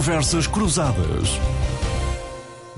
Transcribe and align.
Conversas 0.00 0.46
Cruzadas. 0.46 1.28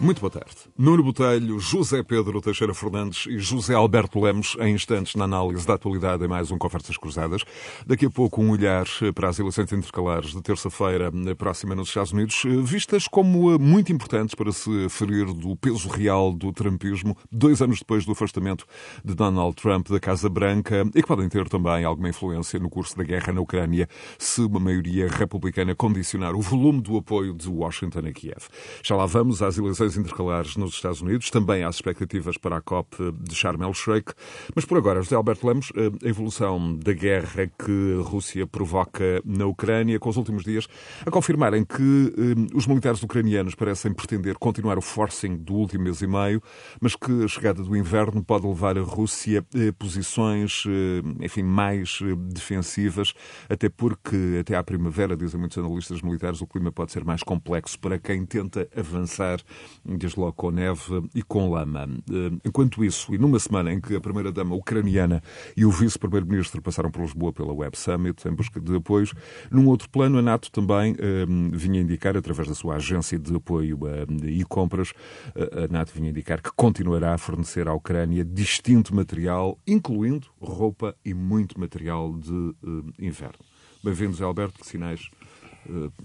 Muito 0.02 0.20
boa 0.20 0.32
tarde. 0.32 0.56
Nuno 0.76 1.00
Botelho, 1.00 1.60
José 1.60 2.02
Pedro 2.02 2.40
Teixeira 2.40 2.74
Fernandes 2.74 3.24
e 3.28 3.38
José 3.38 3.72
Alberto 3.72 4.18
Lemos 4.18 4.56
em 4.58 4.74
instantes 4.74 5.14
na 5.14 5.26
análise 5.26 5.64
da 5.64 5.74
atualidade 5.74 6.24
em 6.24 6.26
mais 6.26 6.50
um 6.50 6.58
Conversas 6.58 6.96
Cruzadas. 6.96 7.44
Daqui 7.86 8.06
a 8.06 8.10
pouco 8.10 8.42
um 8.42 8.50
olhar 8.50 8.84
para 9.14 9.28
as 9.28 9.38
eleições 9.38 9.72
intercalares 9.72 10.32
de 10.32 10.42
terça-feira 10.42 11.12
próxima 11.38 11.76
nos 11.76 11.86
Estados 11.86 12.10
Unidos, 12.10 12.42
vistas 12.64 13.06
como 13.06 13.56
muito 13.60 13.92
importantes 13.92 14.34
para 14.34 14.50
se 14.50 14.88
ferir 14.88 15.32
do 15.32 15.54
peso 15.54 15.88
real 15.88 16.32
do 16.32 16.52
trumpismo, 16.52 17.16
dois 17.30 17.62
anos 17.62 17.78
depois 17.78 18.04
do 18.04 18.10
afastamento 18.10 18.66
de 19.04 19.14
Donald 19.14 19.54
Trump 19.54 19.88
da 19.88 20.00
Casa 20.00 20.28
Branca 20.28 20.84
e 20.96 21.00
que 21.00 21.06
podem 21.06 21.28
ter 21.28 21.48
também 21.48 21.84
alguma 21.84 22.08
influência 22.08 22.58
no 22.58 22.68
curso 22.68 22.96
da 22.96 23.04
guerra 23.04 23.32
na 23.32 23.40
Ucrânia 23.40 23.88
se 24.18 24.40
uma 24.40 24.58
maioria 24.58 25.06
republicana 25.06 25.76
condicionar 25.76 26.34
o 26.34 26.40
volume 26.40 26.80
do 26.80 26.96
apoio 26.96 27.32
de 27.32 27.48
Washington 27.48 28.00
a 28.00 28.12
Kiev. 28.12 28.48
Já 28.82 28.96
lá 28.96 29.06
vamos 29.06 29.40
às 29.40 29.56
eleições 29.56 29.91
eleições 29.92 29.96
intercalares 29.96 30.56
nos 30.56 30.74
Estados 30.74 31.00
Unidos, 31.00 31.30
também 31.30 31.64
há 31.64 31.68
expectativas 31.68 32.36
para 32.36 32.56
a 32.56 32.60
COP 32.60 32.96
de 33.20 33.34
Sharm 33.34 33.62
el-Sheikh. 33.62 34.12
Mas 34.54 34.64
por 34.64 34.78
agora, 34.78 35.02
José 35.02 35.14
Alberto 35.14 35.46
Lemos, 35.46 35.72
a 35.76 36.08
evolução 36.08 36.76
da 36.76 36.92
guerra 36.92 37.46
que 37.46 37.98
a 38.00 38.02
Rússia 38.02 38.46
provoca 38.46 39.22
na 39.24 39.46
Ucrânia, 39.46 39.98
com 39.98 40.08
os 40.08 40.16
últimos 40.16 40.44
dias 40.44 40.66
a 41.04 41.10
confirmarem 41.10 41.64
que 41.64 42.14
eh, 42.16 42.56
os 42.56 42.66
militares 42.66 43.02
ucranianos 43.02 43.54
parecem 43.54 43.92
pretender 43.92 44.36
continuar 44.36 44.78
o 44.78 44.82
forcing 44.82 45.36
do 45.36 45.54
último 45.54 45.84
mês 45.84 46.00
e 46.00 46.06
meio, 46.06 46.42
mas 46.80 46.96
que 46.96 47.24
a 47.24 47.28
chegada 47.28 47.62
do 47.62 47.76
inverno 47.76 48.22
pode 48.22 48.46
levar 48.46 48.78
a 48.78 48.82
Rússia 48.82 49.44
a 49.54 49.72
posições, 49.72 50.64
eh, 50.66 51.24
enfim, 51.24 51.42
mais 51.42 51.98
eh, 52.02 52.14
defensivas, 52.32 53.12
até 53.48 53.68
porque 53.68 54.38
até 54.40 54.56
à 54.56 54.62
primavera, 54.62 55.16
dizem 55.16 55.38
muitos 55.38 55.58
analistas 55.58 56.02
militares, 56.02 56.40
o 56.40 56.46
clima 56.46 56.72
pode 56.72 56.92
ser 56.92 57.04
mais 57.04 57.22
complexo 57.22 57.78
para 57.78 57.98
quem 57.98 58.24
tenta 58.24 58.68
avançar 58.76 59.42
desde 59.84 60.18
logo 60.18 60.32
com 60.34 60.50
neve 60.50 61.08
e 61.14 61.22
com 61.22 61.50
lama. 61.50 61.88
Eh, 62.10 62.38
enquanto 62.44 62.84
isso, 62.84 63.14
e 63.14 63.18
numa 63.18 63.38
semana 63.38 63.72
em 63.72 63.80
que 63.80 63.94
a 63.94 64.00
primeira-dama 64.00 64.54
ucraniana 64.54 65.22
e 65.56 65.64
o 65.64 65.70
vice-primeiro-ministro 65.70 66.62
passaram 66.62 66.90
por 66.90 67.02
Lisboa 67.02 67.32
pela 67.32 67.52
Web 67.52 67.76
Summit 67.76 68.26
em 68.28 68.32
busca 68.32 68.60
de 68.60 68.76
apoios, 68.76 69.12
num 69.50 69.68
outro 69.68 69.88
plano, 69.90 70.18
a 70.18 70.22
NATO 70.22 70.50
também 70.50 70.94
eh, 70.98 71.26
vinha 71.52 71.80
indicar, 71.80 72.16
através 72.16 72.48
da 72.48 72.54
sua 72.54 72.76
agência 72.76 73.18
de 73.18 73.34
apoio 73.34 73.78
eh, 73.86 74.06
e 74.28 74.44
compras, 74.44 74.92
a 75.34 75.72
NATO 75.72 75.92
vinha 75.94 76.10
indicar 76.10 76.40
que 76.40 76.50
continuará 76.54 77.14
a 77.14 77.18
fornecer 77.18 77.68
à 77.68 77.74
Ucrânia 77.74 78.24
distinto 78.24 78.94
material, 78.94 79.58
incluindo 79.66 80.28
roupa 80.40 80.94
e 81.04 81.14
muito 81.14 81.58
material 81.58 82.12
de 82.12 82.54
inverno. 82.98 83.38
Bem-vindos, 83.82 84.20
Alberto. 84.20 84.60
Que 84.60 84.66
sinais 84.66 85.10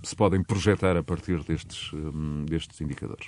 se 0.04 0.16
podem 0.16 0.44
projetar 0.44 0.96
a 0.96 1.04
partir 1.04 1.44
destes, 1.44 1.92
destes 2.48 2.80
indicadores? 2.82 3.28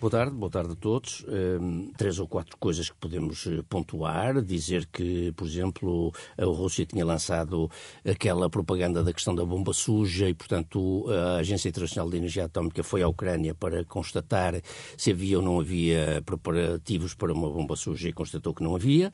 Boa 0.00 0.12
tarde, 0.12 0.30
boa 0.30 0.48
tarde 0.48 0.74
a 0.74 0.76
todos. 0.76 1.26
Um, 1.26 1.90
três 1.96 2.20
ou 2.20 2.28
quatro 2.28 2.56
coisas 2.56 2.88
que 2.88 2.94
podemos 2.94 3.48
eh, 3.48 3.64
pontuar. 3.68 4.40
Dizer 4.40 4.86
que, 4.86 5.32
por 5.32 5.44
exemplo, 5.44 6.12
a 6.36 6.44
Rússia 6.44 6.86
tinha 6.86 7.04
lançado 7.04 7.68
aquela 8.08 8.48
propaganda 8.48 9.02
da 9.02 9.12
questão 9.12 9.34
da 9.34 9.44
bomba 9.44 9.72
suja 9.72 10.28
e, 10.28 10.34
portanto, 10.34 11.04
a 11.08 11.38
Agência 11.38 11.68
Internacional 11.68 12.08
de 12.08 12.16
Energia 12.16 12.44
Atómica 12.44 12.84
foi 12.84 13.02
à 13.02 13.08
Ucrânia 13.08 13.56
para 13.56 13.84
constatar 13.84 14.62
se 14.96 15.10
havia 15.10 15.38
ou 15.38 15.44
não 15.44 15.58
havia 15.58 16.22
preparativos 16.24 17.14
para 17.14 17.32
uma 17.32 17.50
bomba 17.50 17.74
suja 17.74 18.08
e 18.08 18.12
constatou 18.12 18.54
que 18.54 18.62
não 18.62 18.76
havia. 18.76 19.12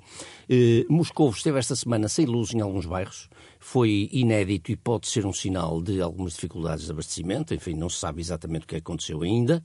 Uh, 0.51 0.93
Moscou 0.93 1.31
esteve 1.31 1.59
esta 1.59 1.75
semana 1.75 2.11
sem 2.11 2.27
luz 2.27 2.53
em 2.53 2.61
alguns 2.61 2.85
bairros 2.85 3.31
foi 3.67 4.11
inédito 4.13 4.70
e 4.70 4.77
pode 4.77 5.08
ser 5.08 5.25
um 5.25 5.33
sinal 5.33 5.80
de 5.80 5.98
algumas 5.98 6.35
dificuldades 6.35 6.85
de 6.85 6.92
abastecimento. 6.92 7.55
Enfim, 7.55 7.73
não 7.73 7.89
se 7.89 7.98
sabe 7.98 8.20
exatamente 8.20 8.64
o 8.64 8.69
que 8.69 8.77
aconteceu 8.77 9.23
ainda. 9.23 9.63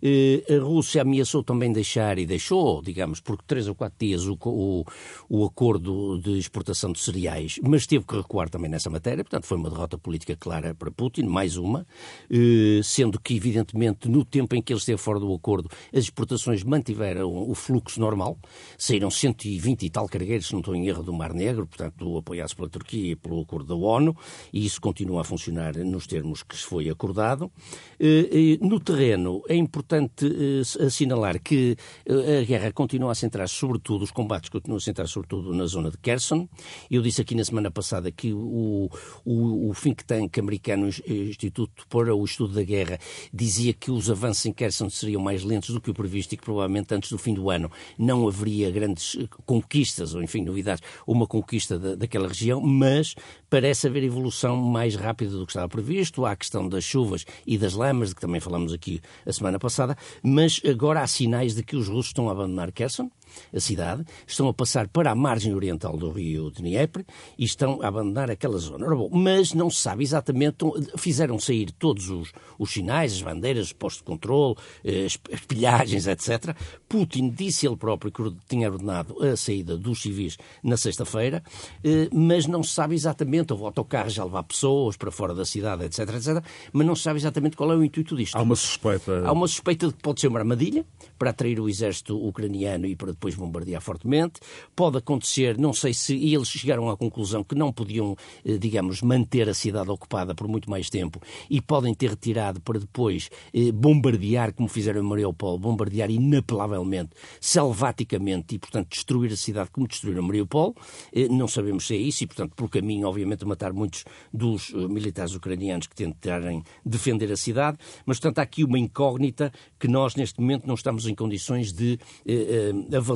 Eh, 0.00 0.44
a 0.48 0.62
Rússia 0.62 1.02
ameaçou 1.02 1.42
também 1.42 1.72
deixar, 1.72 2.18
e 2.18 2.24
deixou, 2.24 2.80
digamos, 2.80 3.20
por 3.20 3.42
três 3.42 3.66
ou 3.66 3.74
quatro 3.74 3.98
dias, 3.98 4.26
o, 4.26 4.38
o, 4.46 4.84
o 5.28 5.44
acordo 5.44 6.20
de 6.20 6.38
exportação 6.38 6.92
de 6.92 7.00
cereais, 7.00 7.58
mas 7.62 7.84
teve 7.84 8.04
que 8.04 8.16
recuar 8.16 8.48
também 8.48 8.70
nessa 8.70 8.88
matéria. 8.88 9.24
Portanto, 9.24 9.44
foi 9.44 9.58
uma 9.58 9.68
derrota 9.68 9.98
política 9.98 10.36
clara 10.36 10.72
para 10.72 10.90
Putin, 10.92 11.24
mais 11.24 11.56
uma, 11.56 11.84
eh, 12.30 12.80
sendo 12.84 13.20
que, 13.20 13.34
evidentemente, 13.34 14.08
no 14.08 14.24
tempo 14.24 14.54
em 14.54 14.62
que 14.62 14.72
ele 14.72 14.78
esteve 14.78 14.98
fora 14.98 15.18
do 15.18 15.34
acordo, 15.34 15.68
as 15.92 16.04
exportações 16.04 16.62
mantiveram 16.62 17.28
o 17.28 17.54
fluxo 17.56 17.98
normal. 17.98 18.38
Saíram 18.78 19.10
120 19.10 19.82
e 19.82 19.90
tal 19.90 20.08
cargueiros, 20.08 20.46
se 20.46 20.52
não 20.52 20.60
estou 20.60 20.76
em 20.76 20.86
erro, 20.86 21.02
do 21.02 21.12
Mar 21.12 21.34
Negro, 21.34 21.66
portanto, 21.66 22.16
apoiados 22.16 22.54
pela 22.54 22.68
Turquia 22.68 23.12
e 23.12 23.16
pelo 23.16 23.31
pelo 23.32 23.42
acordo 23.42 23.66
da 23.66 23.74
ONU, 23.74 24.14
e 24.52 24.66
isso 24.66 24.80
continua 24.80 25.22
a 25.22 25.24
funcionar 25.24 25.76
nos 25.78 26.06
termos 26.06 26.42
que 26.42 26.56
se 26.56 26.64
foi 26.64 26.90
acordado. 26.90 27.50
Eh, 27.98 28.58
no 28.60 28.78
terreno, 28.78 29.42
é 29.48 29.56
importante 29.56 30.26
eh, 30.26 30.84
assinalar 30.84 31.40
que 31.40 31.76
eh, 32.04 32.40
a 32.40 32.44
guerra 32.44 32.72
continua 32.72 33.12
a 33.12 33.14
centrar-se 33.14 33.54
sobretudo, 33.54 34.02
os 34.02 34.10
combates 34.10 34.50
continuam 34.50 34.76
a 34.76 34.80
centrar 34.80 35.08
sobretudo 35.08 35.54
na 35.54 35.64
zona 35.66 35.90
de 35.90 35.96
Kherson. 35.96 36.46
Eu 36.90 37.00
disse 37.00 37.22
aqui 37.22 37.34
na 37.34 37.44
semana 37.44 37.70
passada 37.70 38.12
que 38.12 38.32
o, 38.34 38.90
o, 39.24 39.70
o 39.70 39.74
think 39.74 40.04
tank 40.04 40.38
americano 40.38 40.88
Instituto 40.88 41.86
para 41.88 42.14
o 42.14 42.24
Estudo 42.24 42.54
da 42.54 42.62
Guerra 42.62 42.98
dizia 43.32 43.72
que 43.72 43.90
os 43.90 44.10
avanços 44.10 44.44
em 44.44 44.52
Kherson 44.52 44.90
seriam 44.90 45.22
mais 45.22 45.42
lentos 45.42 45.70
do 45.70 45.80
que 45.80 45.90
o 45.90 45.94
previsto 45.94 46.34
e 46.34 46.36
que 46.36 46.44
provavelmente 46.44 46.94
antes 46.94 47.10
do 47.10 47.18
fim 47.18 47.32
do 47.32 47.48
ano 47.48 47.70
não 47.98 48.28
haveria 48.28 48.70
grandes 48.70 49.16
conquistas, 49.46 50.14
ou 50.14 50.22
enfim, 50.22 50.44
novidades, 50.44 50.82
uma 51.06 51.26
conquista 51.26 51.78
da, 51.78 51.94
daquela 51.94 52.28
região, 52.28 52.60
mas 52.60 53.14
parece 53.48 53.86
haver 53.86 54.02
evolução 54.02 54.56
mais 54.56 54.94
rápida 54.94 55.32
do 55.32 55.46
que 55.46 55.52
estava 55.52 55.68
previsto. 55.68 56.24
Há 56.24 56.32
a 56.32 56.36
questão 56.36 56.68
das 56.68 56.84
chuvas 56.84 57.24
e 57.46 57.58
das 57.58 57.74
lamas, 57.74 58.10
de 58.10 58.14
que 58.14 58.20
também 58.20 58.40
falamos 58.40 58.72
aqui 58.72 59.00
a 59.26 59.32
semana 59.32 59.58
passada, 59.58 59.96
mas 60.22 60.60
agora 60.68 61.02
há 61.02 61.06
sinais 61.06 61.54
de 61.54 61.62
que 61.62 61.76
os 61.76 61.88
russos 61.88 62.06
estão 62.06 62.28
a 62.28 62.32
abandonar 62.32 62.72
Kherson 62.72 63.10
a 63.52 63.60
cidade, 63.60 64.04
estão 64.26 64.48
a 64.48 64.54
passar 64.54 64.88
para 64.88 65.10
a 65.10 65.14
margem 65.14 65.54
oriental 65.54 65.96
do 65.96 66.10
rio 66.10 66.50
Dnieper 66.50 67.04
e 67.38 67.44
estão 67.44 67.80
a 67.82 67.88
abandonar 67.88 68.30
aquela 68.30 68.58
zona. 68.58 68.86
Ora, 68.86 68.96
bom, 68.96 69.10
mas 69.12 69.52
não 69.52 69.70
se 69.70 69.80
sabe 69.80 70.02
exatamente, 70.02 70.56
fizeram 70.96 71.38
sair 71.38 71.70
todos 71.72 72.10
os, 72.10 72.32
os 72.58 72.70
sinais, 72.70 73.12
as 73.12 73.22
bandeiras, 73.22 73.66
os 73.66 73.72
postos 73.72 74.02
de 74.02 74.04
controle, 74.04 74.56
eh, 74.84 75.06
as 75.06 75.16
pilhagens, 75.16 76.06
etc. 76.06 76.56
Putin 76.88 77.30
disse 77.30 77.66
ele 77.66 77.76
próprio 77.76 78.12
que 78.12 78.22
tinha 78.48 78.70
ordenado 78.70 79.22
a 79.22 79.36
saída 79.36 79.76
dos 79.76 80.02
civis 80.02 80.36
na 80.62 80.76
sexta-feira, 80.76 81.42
eh, 81.84 82.08
mas 82.12 82.46
não 82.46 82.62
se 82.62 82.70
sabe 82.70 82.94
exatamente, 82.94 83.52
houve 83.52 83.64
autocarros 83.64 84.18
a 84.18 84.24
levar 84.24 84.42
pessoas 84.44 84.96
para 84.96 85.10
fora 85.10 85.34
da 85.34 85.44
cidade, 85.44 85.84
etc, 85.84 86.00
etc, 86.14 86.44
mas 86.72 86.86
não 86.86 86.94
se 86.94 87.02
sabe 87.02 87.18
exatamente 87.18 87.56
qual 87.56 87.72
é 87.72 87.76
o 87.76 87.84
intuito 87.84 88.16
disto. 88.16 88.36
Há 88.36 88.42
uma 88.42 88.56
suspeita. 88.56 89.26
Há 89.26 89.32
uma 89.32 89.48
suspeita 89.48 89.88
de 89.88 89.94
que 89.94 90.02
pode 90.02 90.20
ser 90.20 90.28
uma 90.28 90.38
armadilha 90.38 90.84
para 91.18 91.30
atrair 91.30 91.60
o 91.60 91.68
exército 91.68 92.16
ucraniano 92.16 92.86
e 92.86 92.96
para 92.96 93.14
depois 93.22 93.36
bombardear 93.36 93.80
fortemente. 93.80 94.40
Pode 94.74 94.98
acontecer, 94.98 95.56
não 95.56 95.72
sei 95.72 95.94
se 95.94 96.14
eles 96.14 96.48
chegaram 96.48 96.90
à 96.90 96.96
conclusão 96.96 97.44
que 97.44 97.54
não 97.54 97.72
podiam, 97.72 98.16
eh, 98.44 98.58
digamos, 98.58 99.00
manter 99.00 99.48
a 99.48 99.54
cidade 99.54 99.90
ocupada 99.90 100.34
por 100.34 100.48
muito 100.48 100.68
mais 100.68 100.90
tempo 100.90 101.22
e 101.48 101.60
podem 101.60 101.94
ter 101.94 102.10
retirado 102.10 102.60
para 102.60 102.80
depois 102.80 103.30
eh, 103.54 103.70
bombardear, 103.70 104.52
como 104.52 104.68
fizeram 104.68 105.00
em 105.00 105.04
Mariupol, 105.04 105.56
bombardear 105.56 106.10
inapelavelmente, 106.10 107.10
selvaticamente 107.40 108.56
e, 108.56 108.58
portanto, 108.58 108.88
destruir 108.90 109.32
a 109.32 109.36
cidade 109.36 109.70
como 109.70 109.86
destruíram 109.86 110.24
Mariupol. 110.24 110.74
Eh, 111.12 111.28
não 111.28 111.46
sabemos 111.46 111.86
se 111.86 111.94
é 111.94 111.98
isso 111.98 112.24
e, 112.24 112.26
portanto, 112.26 112.56
pelo 112.56 112.68
caminho, 112.68 113.06
obviamente, 113.06 113.44
matar 113.44 113.72
muitos 113.72 114.04
dos 114.32 114.70
militares 114.70 115.34
ucranianos 115.34 115.86
que 115.86 115.94
tentarem 115.94 116.64
defender 116.84 117.30
a 117.30 117.36
cidade. 117.36 117.78
Mas, 118.04 118.18
portanto, 118.18 118.40
há 118.40 118.42
aqui 118.42 118.64
uma 118.64 118.78
incógnita 118.78 119.52
que 119.78 119.86
nós, 119.86 120.16
neste 120.16 120.40
momento, 120.40 120.66
não 120.66 120.74
estamos 120.74 121.06
em 121.06 121.14
condições 121.14 121.72
de 121.72 121.98
eh, 122.26 122.72
avaliar. 122.96 123.11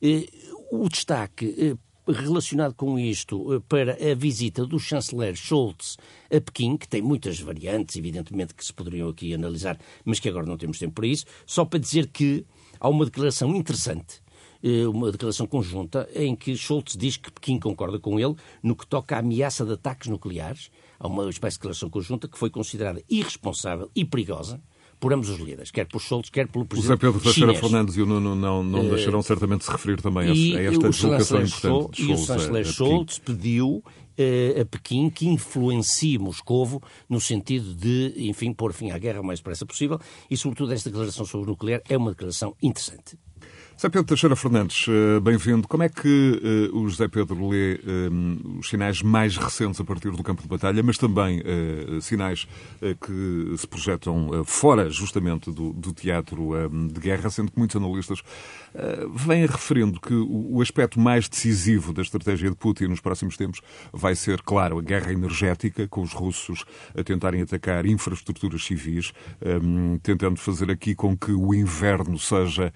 Eh, 0.00 0.26
o 0.70 0.88
destaque 0.88 1.54
eh, 1.58 1.76
relacionado 2.10 2.74
com 2.74 2.98
isto 2.98 3.54
eh, 3.54 3.60
para 3.68 3.92
a 3.92 4.14
visita 4.14 4.66
do 4.66 4.78
chanceler 4.78 5.36
Scholz 5.36 5.96
a 6.30 6.40
Pequim, 6.40 6.76
que 6.76 6.88
tem 6.88 7.02
muitas 7.02 7.38
variantes, 7.40 7.96
evidentemente, 7.96 8.54
que 8.54 8.64
se 8.64 8.72
poderiam 8.72 9.08
aqui 9.08 9.34
analisar, 9.34 9.78
mas 10.04 10.18
que 10.18 10.28
agora 10.28 10.46
não 10.46 10.56
temos 10.56 10.78
tempo 10.78 10.94
para 10.94 11.06
isso, 11.06 11.26
só 11.46 11.64
para 11.64 11.78
dizer 11.78 12.08
que 12.08 12.44
há 12.80 12.88
uma 12.88 13.04
declaração 13.04 13.54
interessante 13.54 14.22
uma 14.94 15.10
declaração 15.10 15.44
conjunta 15.44 16.08
em 16.14 16.36
que 16.36 16.56
Scholz 16.56 16.96
diz 16.96 17.16
que 17.16 17.32
Pequim 17.32 17.58
concorda 17.58 17.98
com 17.98 18.20
ele 18.20 18.36
no 18.62 18.76
que 18.76 18.86
toca 18.86 19.16
à 19.16 19.18
ameaça 19.18 19.64
de 19.64 19.72
ataques 19.72 20.08
nucleares. 20.08 20.70
Há 21.00 21.08
uma 21.08 21.28
espécie 21.28 21.56
de 21.56 21.58
declaração 21.58 21.90
conjunta 21.90 22.28
que 22.28 22.38
foi 22.38 22.48
considerada 22.48 23.02
irresponsável 23.08 23.90
e 23.92 24.04
perigosa 24.04 24.62
por 25.02 25.12
ambos 25.12 25.28
os 25.30 25.40
líderes, 25.40 25.72
quer 25.72 25.88
por 25.88 26.00
Scholz, 26.00 26.30
quer 26.30 26.46
pelo 26.46 26.64
presidente 26.64 26.92
O 26.92 26.94
Zé 26.94 26.96
Pedro 26.96 27.20
Teixeira 27.20 27.54
Fernandes 27.54 27.96
e 27.96 28.02
o 28.02 28.06
Nuno 28.06 28.36
não, 28.36 28.62
não 28.62 28.88
deixarão 28.88 29.18
uh, 29.18 29.22
certamente 29.24 29.58
de 29.58 29.64
se 29.64 29.72
referir 29.72 30.00
também 30.00 30.28
a, 30.28 30.58
a 30.58 30.62
esta 30.62 30.90
deslocação 30.90 31.42
importante 31.42 31.96
de 31.96 32.02
Scholz. 32.04 32.08
E 32.08 32.12
o 32.12 32.16
chanceler 32.16 32.64
Scholz 32.64 33.18
pediu 33.18 33.82
uh, 33.82 34.60
a 34.60 34.64
Pequim 34.64 35.10
que 35.10 35.26
influencie 35.26 36.20
Moscovo 36.20 36.80
no 37.08 37.20
sentido 37.20 37.74
de, 37.74 38.14
enfim, 38.16 38.52
pôr 38.52 38.72
fim 38.72 38.92
à 38.92 38.98
guerra 38.98 39.20
o 39.20 39.24
mais 39.24 39.40
depressa 39.40 39.66
possível 39.66 39.98
e, 40.30 40.36
sobretudo, 40.36 40.72
esta 40.72 40.88
declaração 40.88 41.26
sobre 41.26 41.48
o 41.48 41.50
nuclear 41.50 41.82
é 41.88 41.96
uma 41.96 42.12
declaração 42.12 42.54
interessante. 42.62 43.18
Zé 43.82 43.88
Pedro 43.88 44.06
Teixeira 44.06 44.36
Fernandes, 44.36 44.86
eh, 44.88 45.18
bem-vindo. 45.18 45.66
Como 45.66 45.82
é 45.82 45.88
que 45.88 46.70
uh, 46.72 46.78
o 46.78 46.88
José 46.88 47.08
Pedro 47.08 47.48
lê 47.48 47.80
um, 47.84 48.60
os 48.60 48.68
sinais 48.68 49.02
mais 49.02 49.36
recentes 49.36 49.80
a 49.80 49.84
partir 49.84 50.12
do 50.12 50.22
campo 50.22 50.40
de 50.40 50.46
batalha, 50.46 50.80
mas 50.84 50.96
também 50.96 51.42
sinais 52.00 52.46
que 52.80 53.56
se 53.58 53.66
projetam 53.66 54.44
fora 54.44 54.88
justamente 54.88 55.50
do 55.50 55.92
teatro 55.92 56.52
de 56.92 57.00
guerra, 57.00 57.28
sendo 57.28 57.50
que 57.50 57.58
muitos 57.58 57.74
analistas 57.74 58.22
vêm 59.14 59.46
referindo 59.46 60.00
que 60.00 60.14
o, 60.14 60.56
o, 60.56 60.62
aspecto 60.62 60.98
mais 60.98 61.28
decisivo 61.28 61.92
da 61.92 62.02
estratégia 62.02 62.50
de 62.50 62.56
Putin 62.56 62.84
nos 62.84 63.00
próximos 63.00 63.36
tempos 63.36 63.60
vai 63.92 64.14
ser, 64.14 64.40
claro, 64.42 64.78
a 64.78 64.82
guerra 64.82 65.12
energética, 65.12 65.86
com 65.88 66.02
os 66.02 66.12
russos 66.12 66.64
a 66.96 67.02
tentarem 67.02 67.42
atacar 67.42 67.86
infraestruturas 67.86 68.64
civis, 68.64 69.12
um, 69.62 69.98
tentando 69.98 70.38
fazer 70.38 70.70
aqui 70.70 70.94
com 70.94 71.16
que 71.16 71.32
o 71.32 71.54
inverno 71.54 72.18
seja 72.18 72.72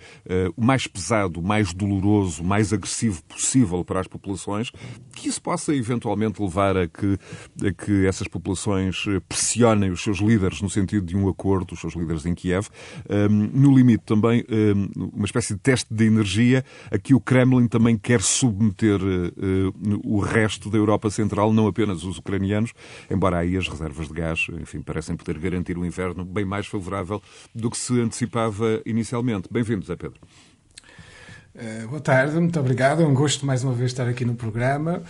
o 0.57 0.65
mais 0.65 0.87
pesado, 0.87 1.43
mais 1.43 1.73
doloroso, 1.73 2.43
mais 2.43 2.73
agressivo 2.73 3.23
possível 3.25 3.85
para 3.85 4.01
as 4.01 4.07
populações, 4.07 4.71
que 5.15 5.29
isso 5.29 5.41
possa 5.41 5.75
eventualmente 5.75 6.41
levar 6.41 6.77
a 6.77 6.89
que, 6.89 7.19
a 7.67 7.73
que 7.73 8.07
essas 8.07 8.29
populações 8.29 9.05
eh, 9.09 9.21
pressionem 9.29 9.91
os 9.91 10.03
seus 10.03 10.19
líderes 10.19 10.61
no 10.61 10.69
sentido 10.69 11.07
de 11.07 11.17
um 11.17 11.29
acordo, 11.29 11.73
os 11.73 11.81
seus 11.81 11.95
líderes 11.95 12.27
em 12.27 12.35
Kiev. 12.35 12.69
Um, 13.09 13.29
no 13.29 13.77
limite 13.77 14.05
também, 14.05 14.45
um, 14.49 15.11
uma 15.15 15.25
espécie 15.25 15.55
de 15.55 15.61
teste 15.61 15.86
de 15.91 16.05
energia 16.05 16.65
a 16.91 16.99
que 16.99 17.15
o 17.15 17.21
Kremlin 17.21 17.69
também 17.69 17.97
quer 17.97 18.21
submeter 18.21 19.01
uh, 19.03 20.01
o 20.05 20.19
resto 20.19 20.71
da 20.71 20.79
Europa 20.79 21.11
Central, 21.11 21.53
não 21.53 21.67
apenas 21.67 22.05
os 22.05 22.19
ucranianos, 22.19 22.73
embora 23.11 23.39
aí 23.39 23.57
as 23.57 23.69
reservas 23.69 24.09
de 24.09 24.15
gás, 24.15 24.47
enfim, 24.61 24.81
parecem 24.81 25.17
poder 25.17 25.39
garantir 25.39 25.77
um 25.79 25.85
inverno 25.85 26.25
bem 26.25 26.45
mais 26.45 26.67
favorável 26.67 27.23
do 27.55 27.71
que 27.71 27.79
se 27.79 28.01
antecipava 28.01 28.81
inicialmente. 28.85 29.49
Bem-vindos, 29.51 29.89
Zé 29.89 29.97
Pedro. 29.97 30.21
Uh, 31.57 31.89
boa 31.89 32.01
tarde, 32.03 32.35
muito 32.35 32.61
obrigado. 32.61 33.03
É 33.03 33.07
um 33.07 33.15
gosto 33.15 33.47
mais 33.47 33.65
uma 33.65 33.73
vez 33.73 33.91
estar 33.91 34.07
aqui 34.07 34.27
no 34.27 34.35
programa. 34.35 35.03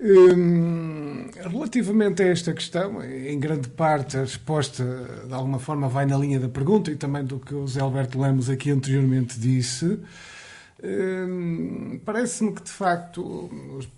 Um, 0.00 1.26
relativamente 1.34 2.22
a 2.22 2.28
esta 2.28 2.52
questão, 2.52 3.02
em 3.02 3.36
grande 3.40 3.68
parte 3.68 4.16
a 4.16 4.20
resposta 4.20 4.84
de 5.26 5.34
alguma 5.34 5.58
forma 5.58 5.88
vai 5.88 6.06
na 6.06 6.16
linha 6.16 6.38
da 6.38 6.48
pergunta 6.48 6.88
e 6.92 6.94
também 6.94 7.24
do 7.24 7.40
que 7.40 7.52
o 7.52 7.66
Zé 7.66 7.80
Alberto 7.80 8.20
Lemos 8.20 8.48
aqui 8.48 8.70
anteriormente 8.70 9.40
disse. 9.40 9.98
Um, 10.80 11.98
Parece-me 12.04 12.52
que 12.52 12.62
de 12.62 12.70
facto 12.70 13.50
os, 13.76 13.88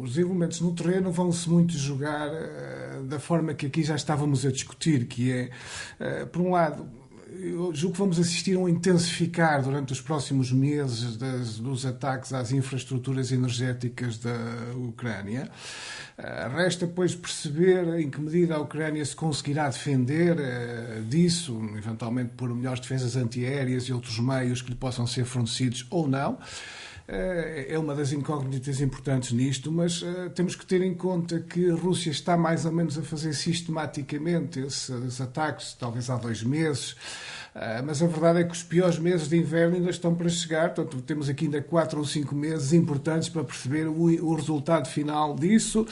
os 0.00 0.14
desenvolvimentos 0.14 0.62
no 0.62 0.74
terreno 0.74 1.12
vão-se 1.12 1.50
muito 1.50 1.74
jogar 1.74 2.28
uh, 2.30 3.02
da 3.02 3.20
forma 3.20 3.52
que 3.52 3.66
aqui 3.66 3.82
já 3.82 3.96
estávamos 3.96 4.46
a 4.46 4.50
discutir, 4.50 5.04
que 5.04 5.30
é, 5.30 5.50
uh, 6.00 6.26
por 6.28 6.40
um 6.40 6.52
lado, 6.52 6.88
eu 7.40 7.74
julgo 7.74 7.94
que 7.94 7.98
vamos 7.98 8.18
assistir 8.18 8.56
a 8.56 8.58
um 8.58 8.68
intensificar 8.68 9.62
durante 9.62 9.92
os 9.92 10.00
próximos 10.00 10.52
meses 10.52 11.16
das, 11.16 11.58
dos 11.58 11.84
ataques 11.84 12.32
às 12.32 12.52
infraestruturas 12.52 13.32
energéticas 13.32 14.18
da 14.18 14.36
Ucrânia. 14.76 15.50
Uh, 16.16 16.56
resta, 16.56 16.86
pois, 16.86 17.14
perceber 17.14 18.00
em 18.00 18.08
que 18.08 18.20
medida 18.20 18.54
a 18.54 18.60
Ucrânia 18.60 19.04
se 19.04 19.16
conseguirá 19.16 19.68
defender 19.68 20.36
uh, 20.36 21.02
disso, 21.04 21.60
eventualmente 21.76 22.30
por 22.36 22.48
melhores 22.54 22.80
defesas 22.80 23.16
antiaéreas 23.16 23.84
e 23.84 23.92
outros 23.92 24.18
meios 24.18 24.62
que 24.62 24.70
lhe 24.70 24.76
possam 24.76 25.06
ser 25.06 25.24
fornecidos 25.24 25.86
ou 25.90 26.06
não 26.06 26.38
é 27.06 27.78
uma 27.78 27.94
das 27.94 28.12
incógnitas 28.12 28.80
importantes 28.80 29.32
nisto, 29.32 29.70
mas 29.70 30.00
uh, 30.00 30.30
temos 30.34 30.56
que 30.56 30.64
ter 30.64 30.80
em 30.80 30.94
conta 30.94 31.38
que 31.38 31.70
a 31.70 31.74
Rússia 31.74 32.10
está 32.10 32.36
mais 32.36 32.64
ou 32.64 32.72
menos 32.72 32.96
a 32.96 33.02
fazer 33.02 33.34
sistematicamente 33.34 34.60
esses 34.60 35.20
ataques, 35.20 35.74
talvez 35.74 36.08
há 36.08 36.16
dois 36.16 36.42
meses. 36.42 36.92
Uh, 37.54 37.84
mas 37.84 38.02
a 38.02 38.06
verdade 38.06 38.40
é 38.40 38.44
que 38.44 38.52
os 38.52 38.62
piores 38.62 38.98
meses 38.98 39.28
de 39.28 39.36
inverno 39.36 39.76
ainda 39.76 39.90
estão 39.90 40.14
para 40.14 40.28
chegar, 40.28 40.72
portanto, 40.74 41.02
temos 41.02 41.28
aqui 41.28 41.44
ainda 41.44 41.60
quatro 41.60 41.98
ou 41.98 42.06
cinco 42.06 42.34
meses 42.34 42.72
importantes 42.72 43.28
para 43.28 43.44
perceber 43.44 43.86
o 43.86 44.34
resultado 44.34 44.88
final 44.88 45.36
disso. 45.36 45.86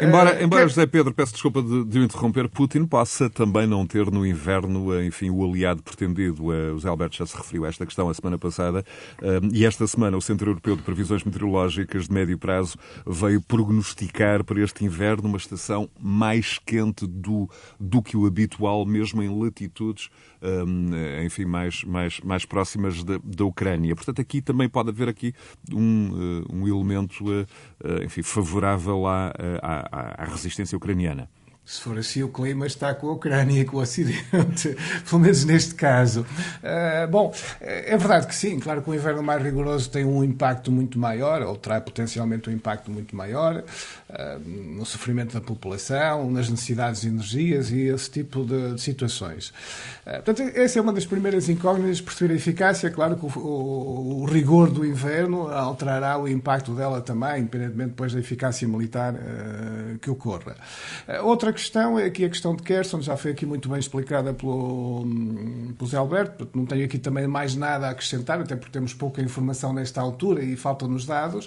Embora, 0.00 0.38
uh, 0.38 0.42
embora 0.42 0.62
que... 0.62 0.68
José 0.68 0.86
Pedro, 0.86 1.12
peço 1.12 1.32
desculpa 1.32 1.62
de, 1.62 1.84
de 1.84 1.98
o 1.98 2.04
interromper, 2.04 2.48
Putin 2.48 2.86
possa 2.86 3.28
também 3.28 3.66
não 3.66 3.86
ter 3.86 4.10
no 4.10 4.26
inverno, 4.26 5.00
enfim, 5.02 5.30
o 5.30 5.44
aliado 5.44 5.82
pretendido. 5.82 6.44
Uh, 6.44 6.72
o 6.72 6.74
José 6.74 6.88
Alberto 6.88 7.16
já 7.16 7.26
se 7.26 7.36
referiu 7.36 7.64
a 7.64 7.68
esta 7.68 7.84
questão 7.84 8.08
a 8.08 8.14
semana 8.14 8.38
passada, 8.38 8.84
e 9.52 9.64
esta 9.64 9.86
semana 9.86 10.16
o 10.16 10.20
Centro 10.20 10.50
Europeu 10.50 10.76
de 10.76 10.82
Previsões 10.82 11.24
Meteorológicas 11.24 12.06
de 12.08 12.12
Médio 12.12 12.38
Prazo 12.38 12.76
veio 13.06 13.40
prognosticar 13.40 14.44
para 14.44 14.60
este 14.60 14.84
inverno 14.84 15.28
uma 15.28 15.38
estação 15.38 15.88
mais 16.00 16.58
quente 16.58 17.06
do, 17.06 17.48
do 17.78 18.02
que 18.02 18.16
o 18.16 18.26
habitual, 18.26 18.84
mesmo 18.86 19.22
em 19.22 19.42
latitudes 19.42 20.08
eh, 20.40 21.24
enfim, 21.24 21.44
mais, 21.44 21.82
mais, 21.82 22.20
mais 22.20 22.44
próximas 22.44 23.02
da, 23.02 23.18
da 23.22 23.44
Ucrânia. 23.44 23.94
Portanto, 23.96 24.20
aqui 24.20 24.40
também 24.40 24.68
pode 24.68 24.90
haver 24.90 25.08
aqui 25.08 25.34
um, 25.72 26.44
eh, 26.48 26.52
um 26.52 26.68
elemento 26.68 27.24
eh, 27.32 28.04
enfim, 28.04 28.22
favorável 28.22 29.06
à, 29.06 29.32
à, 29.60 29.87
à 29.92 30.24
resistência 30.24 30.76
ucraniana. 30.76 31.28
Se 31.68 31.82
for 31.82 31.98
assim, 31.98 32.22
o 32.22 32.30
clima 32.30 32.66
está 32.66 32.94
com 32.94 33.10
a 33.10 33.12
Ucrânia 33.12 33.60
e 33.60 33.64
com 33.66 33.76
o 33.76 33.80
Ocidente, 33.80 34.74
pelo 35.06 35.20
menos 35.20 35.44
neste 35.44 35.74
caso. 35.74 36.22
Uh, 36.22 37.06
bom, 37.10 37.30
é 37.60 37.94
verdade 37.94 38.26
que 38.26 38.34
sim, 38.34 38.58
claro 38.58 38.80
que 38.80 38.88
o 38.88 38.94
inverno 38.94 39.22
mais 39.22 39.42
rigoroso 39.42 39.90
tem 39.90 40.02
um 40.02 40.24
impacto 40.24 40.72
muito 40.72 40.98
maior, 40.98 41.42
ou 41.42 41.54
terá 41.58 41.78
potencialmente 41.78 42.48
um 42.48 42.52
impacto 42.54 42.90
muito 42.90 43.14
maior 43.14 43.62
uh, 44.08 44.48
no 44.48 44.86
sofrimento 44.86 45.34
da 45.34 45.42
população, 45.42 46.30
nas 46.30 46.48
necessidades 46.48 47.02
de 47.02 47.08
energias 47.08 47.70
e 47.70 47.82
esse 47.82 48.10
tipo 48.10 48.46
de, 48.46 48.72
de 48.72 48.80
situações. 48.80 49.50
Uh, 50.06 50.22
portanto, 50.24 50.50
essa 50.54 50.78
é 50.78 50.80
uma 50.80 50.94
das 50.94 51.04
primeiras 51.04 51.50
incógnitas, 51.50 52.00
perceber 52.00 52.32
a 52.32 52.36
eficácia. 52.38 52.90
Claro 52.90 53.14
que 53.14 53.26
o, 53.26 53.42
o, 53.42 54.22
o, 54.22 54.24
rigor 54.24 54.70
do 54.70 54.86
inverno 54.86 55.48
alterará 55.48 56.18
o 56.18 56.26
impacto 56.26 56.72
dela 56.72 57.02
também, 57.02 57.42
independentemente 57.42 57.90
depois 57.90 58.14
da 58.14 58.20
eficácia 58.20 58.66
militar 58.66 59.14
que 60.00 60.08
ocorra. 60.08 60.56
outra 61.22 61.57
questão 61.58 61.98
é 61.98 62.04
aqui 62.04 62.24
a 62.24 62.28
questão 62.28 62.54
de 62.54 62.62
Kerson, 62.62 63.02
já 63.02 63.16
foi 63.16 63.32
aqui 63.32 63.44
muito 63.44 63.68
bem 63.68 63.80
explicada 63.80 64.32
pelo, 64.32 65.04
pelo 65.76 65.90
Zé 65.90 65.96
Alberto, 65.96 66.48
não 66.54 66.64
tenho 66.64 66.84
aqui 66.84 66.98
também 66.98 67.26
mais 67.26 67.56
nada 67.56 67.88
a 67.88 67.90
acrescentar, 67.90 68.40
até 68.40 68.54
porque 68.54 68.70
temos 68.70 68.94
pouca 68.94 69.20
informação 69.20 69.72
nesta 69.72 70.00
altura 70.00 70.42
e 70.42 70.56
faltam-nos 70.56 71.04
dados. 71.04 71.46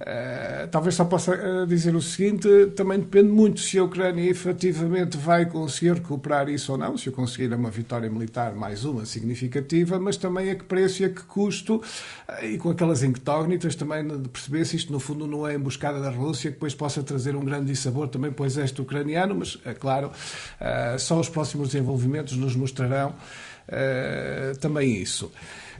Uh, 0.00 0.66
talvez 0.70 0.94
só 0.94 1.04
possa 1.04 1.34
eh, 1.34 1.66
dizer 1.66 1.94
o 1.94 2.00
seguinte: 2.00 2.48
também 2.74 2.98
depende 2.98 3.28
muito 3.28 3.60
se 3.60 3.78
a 3.78 3.84
Ucrânia 3.84 4.28
efetivamente 4.28 5.16
vai 5.16 5.46
conseguir 5.46 5.94
recuperar 5.94 6.48
isso 6.48 6.72
ou 6.72 6.78
não, 6.78 6.96
se 6.96 7.08
eu 7.08 7.12
conseguir 7.12 7.52
uma 7.52 7.70
vitória 7.70 8.08
militar, 8.10 8.54
mais 8.54 8.84
uma 8.84 9.04
significativa, 9.04 10.00
mas 10.00 10.16
também 10.16 10.50
a 10.50 10.56
que 10.56 10.64
preço 10.64 11.02
e 11.02 11.04
a 11.04 11.10
que 11.10 11.22
custo, 11.24 11.76
uh, 11.76 12.44
e 12.44 12.58
com 12.58 12.70
aquelas 12.70 13.02
incógnitas 13.02 13.74
também 13.74 14.06
de 14.06 14.28
perceber 14.28 14.64
se 14.64 14.76
isto 14.76 14.92
no 14.92 14.98
fundo 14.98 15.26
não 15.26 15.46
é 15.46 15.54
emboscada 15.54 16.00
da 16.00 16.10
Rússia, 16.10 16.50
que 16.50 16.56
depois 16.56 16.74
possa 16.74 17.02
trazer 17.02 17.36
um 17.36 17.44
grande 17.44 17.66
dissabor 17.66 18.08
também 18.08 18.32
para 18.32 18.42
o 18.42 18.46
exército 18.46 18.82
ucraniano 18.82 19.41
mas, 19.42 19.58
é 19.64 19.74
claro, 19.74 20.08
uh, 20.08 20.98
só 20.98 21.18
os 21.18 21.28
próximos 21.28 21.68
desenvolvimentos 21.70 22.36
nos 22.36 22.54
mostrarão 22.54 23.10
uh, 23.10 24.56
também 24.58 24.94
isso. 24.94 25.32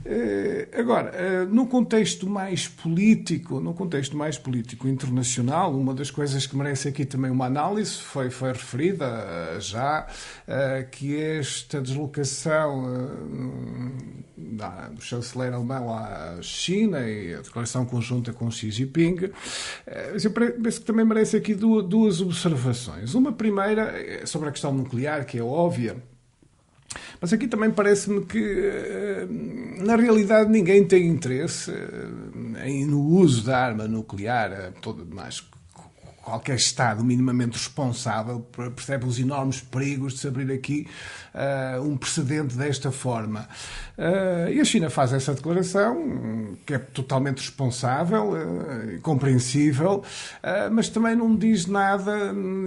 Uh, 0.05 0.79
agora, 0.79 1.45
no 1.45 1.67
contexto 1.67 2.29
mais 2.29 2.67
político, 2.67 3.59
no 3.59 3.73
contexto 3.73 4.17
mais 4.17 4.37
político 4.37 4.87
internacional, 4.87 5.73
uma 5.73 5.93
das 5.93 6.11
coisas 6.11 6.45
que 6.45 6.55
merece 6.55 6.87
aqui 6.87 7.05
também 7.05 7.31
uma 7.31 7.45
análise 7.45 7.97
foi, 7.97 8.29
foi 8.29 8.51
referida 8.51 9.57
já, 9.59 10.07
que 10.91 11.19
esta 11.19 11.81
deslocação 11.81 12.83
do 14.93 15.01
chanceler 15.01 15.53
alemão 15.53 15.93
à 15.93 16.37
China 16.41 17.07
e 17.07 17.33
a 17.33 17.41
declaração 17.41 17.85
conjunta 17.85 18.33
com 18.33 18.49
Xi 18.49 18.71
Jinping, 18.71 19.31
eh, 19.87 20.17
eu 20.23 20.31
penso 20.31 20.81
que 20.81 20.85
também 20.85 21.05
merece 21.05 21.37
aqui 21.37 21.55
duas 21.55 22.21
observações. 22.21 23.13
Uma 23.13 23.31
primeira 23.31 23.83
é 23.83 24.25
sobre 24.25 24.49
a 24.49 24.51
questão 24.51 24.73
nuclear, 24.73 25.25
que 25.25 25.37
é 25.37 25.43
óbvia, 25.43 25.97
mas 27.23 27.31
aqui 27.31 27.47
também 27.47 27.71
parece-me 27.71 28.25
que, 28.25 28.37
eh, 28.37 29.25
na 29.81 29.95
realidade, 29.95 30.51
ninguém 30.51 30.83
tem 30.83 31.07
interesse 31.07 31.71
eh, 31.71 32.85
no 32.85 32.99
uso 32.99 33.45
da 33.45 33.57
arma 33.57 33.87
nuclear, 33.87 34.73
todo 34.81 35.05
mais 35.05 35.39
qualquer 36.23 36.55
Estado 36.55 37.03
minimamente 37.03 37.57
responsável 37.57 38.39
percebe 38.75 39.05
os 39.05 39.19
enormes 39.19 39.59
perigos 39.59 40.13
de 40.13 40.19
se 40.19 40.27
abrir 40.27 40.51
aqui 40.51 40.87
uh, 41.35 41.81
um 41.81 41.97
precedente 41.97 42.55
desta 42.55 42.91
forma. 42.91 43.47
Uh, 43.97 44.49
e 44.51 44.59
a 44.59 44.65
China 44.65 44.89
faz 44.89 45.11
essa 45.11 45.33
declaração, 45.33 46.57
que 46.65 46.73
é 46.73 46.79
totalmente 46.79 47.39
responsável 47.39 48.31
uh, 48.31 49.01
compreensível, 49.01 50.03
mas 50.71 50.87
também 50.87 51.15
não 51.15 51.35
diz 51.35 51.65
nada, 51.65 52.11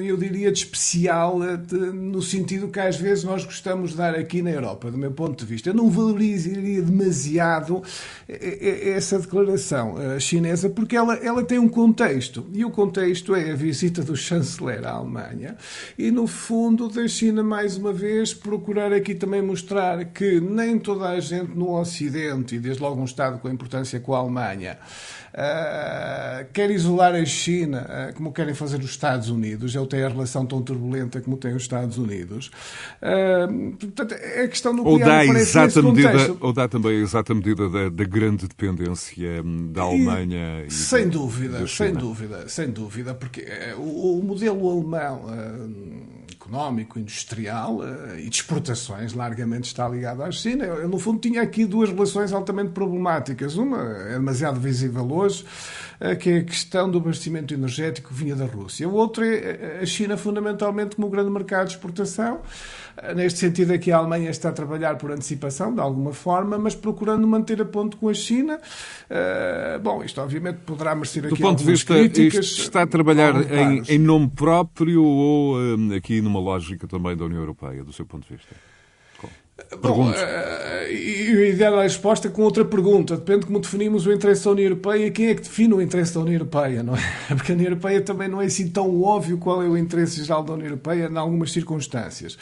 eu 0.02 0.16
diria, 0.16 0.52
de 0.52 0.58
especial, 0.58 1.40
de, 1.56 1.76
no 1.76 2.20
sentido 2.20 2.68
que 2.68 2.80
às 2.80 2.96
vezes 2.96 3.24
nós 3.24 3.44
gostamos 3.44 3.92
de 3.92 3.96
dar 3.96 4.14
aqui 4.14 4.42
na 4.42 4.50
Europa, 4.50 4.90
do 4.90 4.98
meu 4.98 5.10
ponto 5.10 5.44
de 5.44 5.50
vista. 5.50 5.70
Eu 5.70 5.74
não 5.74 5.88
valorizaria 5.88 6.82
demasiado 6.82 7.82
essa 8.28 9.18
declaração 9.18 9.94
chinesa, 10.18 10.68
porque 10.68 10.96
ela, 10.96 11.14
ela 11.16 11.44
tem 11.44 11.58
um 11.58 11.68
contexto, 11.68 12.46
e 12.52 12.64
o 12.64 12.70
contexto 12.70 13.34
é 13.34 13.52
a 13.52 13.54
visita 13.54 14.02
do 14.02 14.16
chanceler 14.16 14.84
à 14.84 14.92
Alemanha 14.92 15.56
e, 15.96 16.10
no 16.10 16.26
fundo, 16.26 16.88
da 16.88 17.06
China, 17.06 17.42
mais 17.42 17.76
uma 17.76 17.92
vez, 17.92 18.34
procurar 18.34 18.92
aqui 18.92 19.14
também 19.14 19.42
mostrar 19.42 20.04
que 20.06 20.40
nem 20.40 20.78
toda 20.78 21.08
a 21.08 21.20
gente 21.20 21.54
no 21.54 21.78
Ocidente, 21.78 22.56
e 22.56 22.58
desde 22.58 22.82
logo 22.82 23.00
um 23.00 23.04
Estado 23.04 23.38
com 23.38 23.48
importância 23.48 24.00
com 24.00 24.14
a 24.14 24.18
Alemanha, 24.18 24.78
Uh, 25.36 26.50
quer 26.50 26.70
isolar 26.70 27.14
a 27.14 27.22
China, 27.26 27.86
uh, 27.86 28.14
como 28.14 28.32
querem 28.32 28.54
fazer 28.54 28.78
os 28.78 28.88
Estados 28.88 29.28
Unidos, 29.28 29.74
ele 29.74 29.86
tem 29.86 30.02
a 30.02 30.08
relação 30.08 30.46
tão 30.46 30.62
turbulenta 30.62 31.20
como 31.20 31.36
tem 31.36 31.54
os 31.54 31.60
Estados 31.60 31.98
Unidos. 31.98 32.50
Uh, 33.02 33.76
portanto, 33.76 34.14
é 34.14 34.44
a 34.44 34.48
questão 34.48 34.72
nuclear 34.72 35.26
ou 35.26 35.34
dá, 35.34 35.38
exata 35.38 35.82
medida, 35.82 36.36
ou 36.40 36.52
dá 36.54 36.66
também 36.66 36.92
a 36.92 37.02
exata 37.02 37.34
medida 37.34 37.68
da, 37.68 37.90
da 37.90 38.04
grande 38.04 38.48
dependência 38.48 39.42
hum, 39.44 39.70
da 39.70 39.82
Alemanha. 39.82 40.62
E, 40.64 40.68
e 40.68 40.70
sem 40.70 41.06
dúvida, 41.06 41.66
sem 41.66 41.92
dúvida, 41.92 42.48
sem 42.48 42.70
dúvida, 42.70 43.14
porque 43.14 43.46
o, 43.76 44.18
o 44.18 44.22
modelo 44.22 44.70
alemão 44.70 45.26
económico, 46.46 46.98
industrial 46.98 47.78
uh, 47.78 48.18
e 48.18 48.28
de 48.28 48.36
exportações 48.36 49.12
largamente 49.12 49.64
está 49.64 49.88
ligado 49.88 50.22
à 50.22 50.30
China. 50.30 50.64
Eu, 50.64 50.88
no 50.88 50.98
fundo, 50.98 51.18
tinha 51.18 51.42
aqui 51.42 51.64
duas 51.64 51.90
relações 51.90 52.32
altamente 52.32 52.70
problemáticas. 52.70 53.56
Uma 53.56 53.82
é 53.82 54.12
demasiado 54.12 54.60
visível 54.60 55.10
hoje, 55.12 55.44
uh, 56.00 56.16
que 56.16 56.30
é 56.30 56.36
a 56.38 56.44
questão 56.44 56.90
do 56.90 56.98
abastecimento 56.98 57.52
energético 57.52 58.08
que 58.08 58.14
vinha 58.14 58.36
da 58.36 58.46
Rússia. 58.46 58.88
O 58.88 58.94
outro 58.94 59.24
é 59.24 59.34
eh, 59.34 59.78
a 59.82 59.86
China, 59.86 60.16
fundamentalmente, 60.16 60.96
como 60.96 61.10
grande 61.10 61.30
mercado 61.30 61.66
de 61.66 61.74
exportação. 61.74 62.40
Neste 63.14 63.40
sentido, 63.40 63.72
aqui 63.72 63.92
a 63.92 63.98
Alemanha 63.98 64.30
está 64.30 64.48
a 64.48 64.52
trabalhar 64.52 64.96
por 64.96 65.10
antecipação, 65.10 65.74
de 65.74 65.80
alguma 65.80 66.12
forma, 66.12 66.56
mas 66.56 66.74
procurando 66.74 67.26
manter 67.26 67.60
a 67.60 67.64
ponto 67.64 67.96
com 67.98 68.08
a 68.08 68.14
China. 68.14 68.58
Uh, 69.10 69.78
bom, 69.80 70.02
isto 70.02 70.20
obviamente 70.20 70.60
poderá 70.64 70.94
merecer 70.94 71.26
aqui 71.26 71.34
Do 71.34 71.40
ponto 71.40 71.58
de 71.58 71.64
vista, 71.64 71.94
críticas. 71.94 72.46
está 72.46 72.82
a 72.82 72.86
trabalhar 72.86 73.34
em, 73.52 73.82
em, 73.86 73.98
nome 73.98 74.28
próprio 74.28 75.04
ou 75.04 75.58
um, 75.58 75.94
aqui 75.94 76.22
numa 76.22 76.40
lógica 76.40 76.86
também 76.86 77.14
da 77.14 77.24
União 77.26 77.40
Europeia, 77.40 77.84
do 77.84 77.92
seu 77.92 78.06
ponto 78.06 78.26
de 78.26 78.34
vista? 78.34 78.56
Bom, 79.80 80.10
uh, 80.10 80.92
e 80.92 81.54
dar 81.54 81.72
a 81.72 81.82
resposta 81.82 82.28
com 82.28 82.42
outra 82.42 82.62
pergunta. 82.62 83.16
Depende 83.16 83.40
de 83.40 83.46
como 83.46 83.58
definimos 83.58 84.06
o 84.06 84.12
interesse 84.12 84.44
da 84.44 84.50
União 84.50 84.66
Europeia 84.66 85.10
quem 85.10 85.28
é 85.28 85.34
que 85.34 85.40
define 85.40 85.72
o 85.72 85.80
interesse 85.80 86.12
da 86.12 86.20
União 86.20 86.34
Europeia, 86.34 86.82
não 86.82 86.94
é? 86.94 87.00
Porque 87.34 87.52
a 87.52 87.54
União 87.54 87.68
Europeia 87.68 88.02
também 88.02 88.28
não 88.28 88.42
é 88.42 88.44
assim 88.44 88.68
tão 88.68 89.02
óbvio 89.02 89.38
qual 89.38 89.62
é 89.62 89.66
o 89.66 89.76
interesse 89.76 90.22
geral 90.22 90.44
da 90.44 90.52
União 90.52 90.66
Europeia 90.66 91.08
em 91.10 91.16
algumas 91.16 91.52
circunstâncias. 91.52 92.36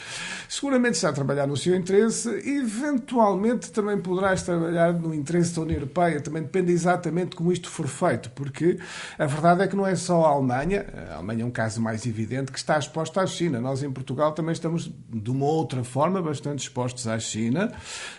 Seguramente 0.49 0.95
está 0.95 1.09
a 1.09 1.13
trabalhar 1.13 1.47
no 1.47 1.55
seu 1.55 1.73
interesse, 1.73 2.29
eventualmente 2.45 3.71
também 3.71 3.97
poderá 3.97 4.35
trabalhar 4.35 4.91
no 4.93 5.13
interesse 5.13 5.55
da 5.55 5.61
União 5.61 5.77
Europeia, 5.77 6.19
também 6.19 6.43
depende 6.43 6.73
exatamente 6.73 7.29
de 7.29 7.35
como 7.37 7.51
isto 7.51 7.69
for 7.69 7.87
feito, 7.87 8.29
porque 8.31 8.77
a 9.17 9.25
verdade 9.25 9.63
é 9.63 9.67
que 9.67 9.75
não 9.75 9.87
é 9.87 9.95
só 9.95 10.25
a 10.25 10.29
Alemanha, 10.29 10.85
a 11.11 11.15
Alemanha 11.15 11.43
é 11.43 11.45
um 11.45 11.51
caso 11.51 11.81
mais 11.81 12.05
evidente, 12.05 12.51
que 12.51 12.57
está 12.57 12.77
exposta 12.77 13.21
à 13.21 13.25
China. 13.25 13.61
Nós 13.61 13.81
em 13.81 13.91
Portugal 13.91 14.33
também 14.33 14.51
estamos 14.51 14.91
de 15.09 15.31
uma 15.31 15.45
outra 15.45 15.81
forma 15.81 16.21
bastante 16.21 16.59
expostos 16.59 17.04
à 17.07 17.19
China. 17.19 17.71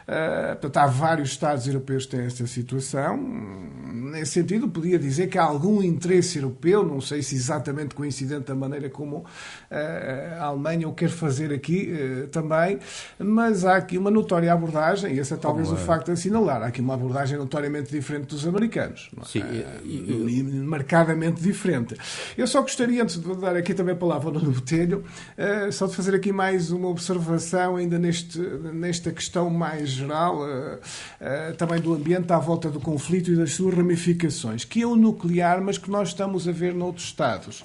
Uh, 0.07 0.52
portanto, 0.52 0.76
há 0.76 0.87
vários 0.87 1.31
Estados 1.31 1.66
europeus 1.66 2.07
que 2.07 2.16
têm 2.16 2.26
esta 2.26 2.47
situação. 2.47 3.16
Nesse 3.93 4.33
sentido, 4.33 4.69
podia 4.69 4.99
dizer 4.99 5.28
que 5.28 5.37
há 5.37 5.43
algum 5.43 5.83
interesse 5.83 6.38
europeu, 6.38 6.85
não 6.85 7.00
sei 7.00 7.23
se 7.23 7.35
exatamente 7.35 7.95
coincidente 7.95 8.47
da 8.47 8.55
maneira 8.55 8.88
como 8.88 9.19
uh, 9.19 9.25
a 10.40 10.45
Alemanha 10.45 10.88
o 10.88 10.93
quer 10.93 11.11
fazer 11.11 11.52
aqui 11.52 11.93
uh, 11.93 12.28
também, 12.28 12.78
mas 13.19 13.64
há 13.64 13.76
aqui 13.76 13.99
uma 13.99 14.11
notória 14.11 14.52
abordagem, 14.52 15.14
e 15.14 15.19
esse 15.19 15.35
é 15.35 15.37
talvez 15.37 15.69
como 15.69 15.78
o 15.78 15.83
é? 15.83 15.85
facto 15.85 16.07
de 16.07 16.12
assinalar, 16.12 16.62
há 16.62 16.66
aqui 16.66 16.81
uma 16.81 16.95
abordagem 16.95 17.37
notoriamente 17.37 17.90
diferente 17.90 18.26
dos 18.26 18.47
americanos. 18.47 19.11
É? 19.21 19.25
Sim, 19.25 19.43
e, 19.85 20.43
marcadamente 20.43 21.43
diferente. 21.43 21.97
Eu 22.37 22.47
só 22.47 22.62
gostaria, 22.62 23.02
antes 23.02 23.21
de 23.21 23.37
dar 23.37 23.57
aqui 23.57 23.75
também 23.75 23.95
a 23.95 23.99
palavra 23.99 24.28
ao 24.28 24.35
Nuno 24.35 24.52
Botelho, 24.52 25.05
só 25.73 25.87
de 25.87 25.95
fazer 25.97 26.14
aqui 26.14 26.33
mais 26.33 26.71
uma 26.71 26.88
observação 26.88 27.76
ainda 27.76 27.99
neste, 27.99 28.38
nesta 28.76 29.11
questão 29.11 29.50
mais 29.50 29.90
geral, 29.90 30.38
uh, 30.38 30.75
uh, 30.76 31.54
também 31.56 31.80
do 31.80 31.95
ambiente 31.95 32.33
à 32.33 32.38
volta 32.38 32.71
do 32.71 32.80
conflito 32.80 33.30
e 33.30 33.37
das 33.37 33.52
suas 33.52 33.75
ramificações, 33.75 34.64
que 34.64 34.83
é 34.83 34.87
o 34.87 34.97
nuclear, 34.97 35.61
mas 35.62 35.78
que 35.78 35.90
nós 35.90 36.09
estamos 36.09 36.47
a 36.49 36.52
ver 36.52 36.75
noutros 36.75 37.06
Estados. 37.06 37.61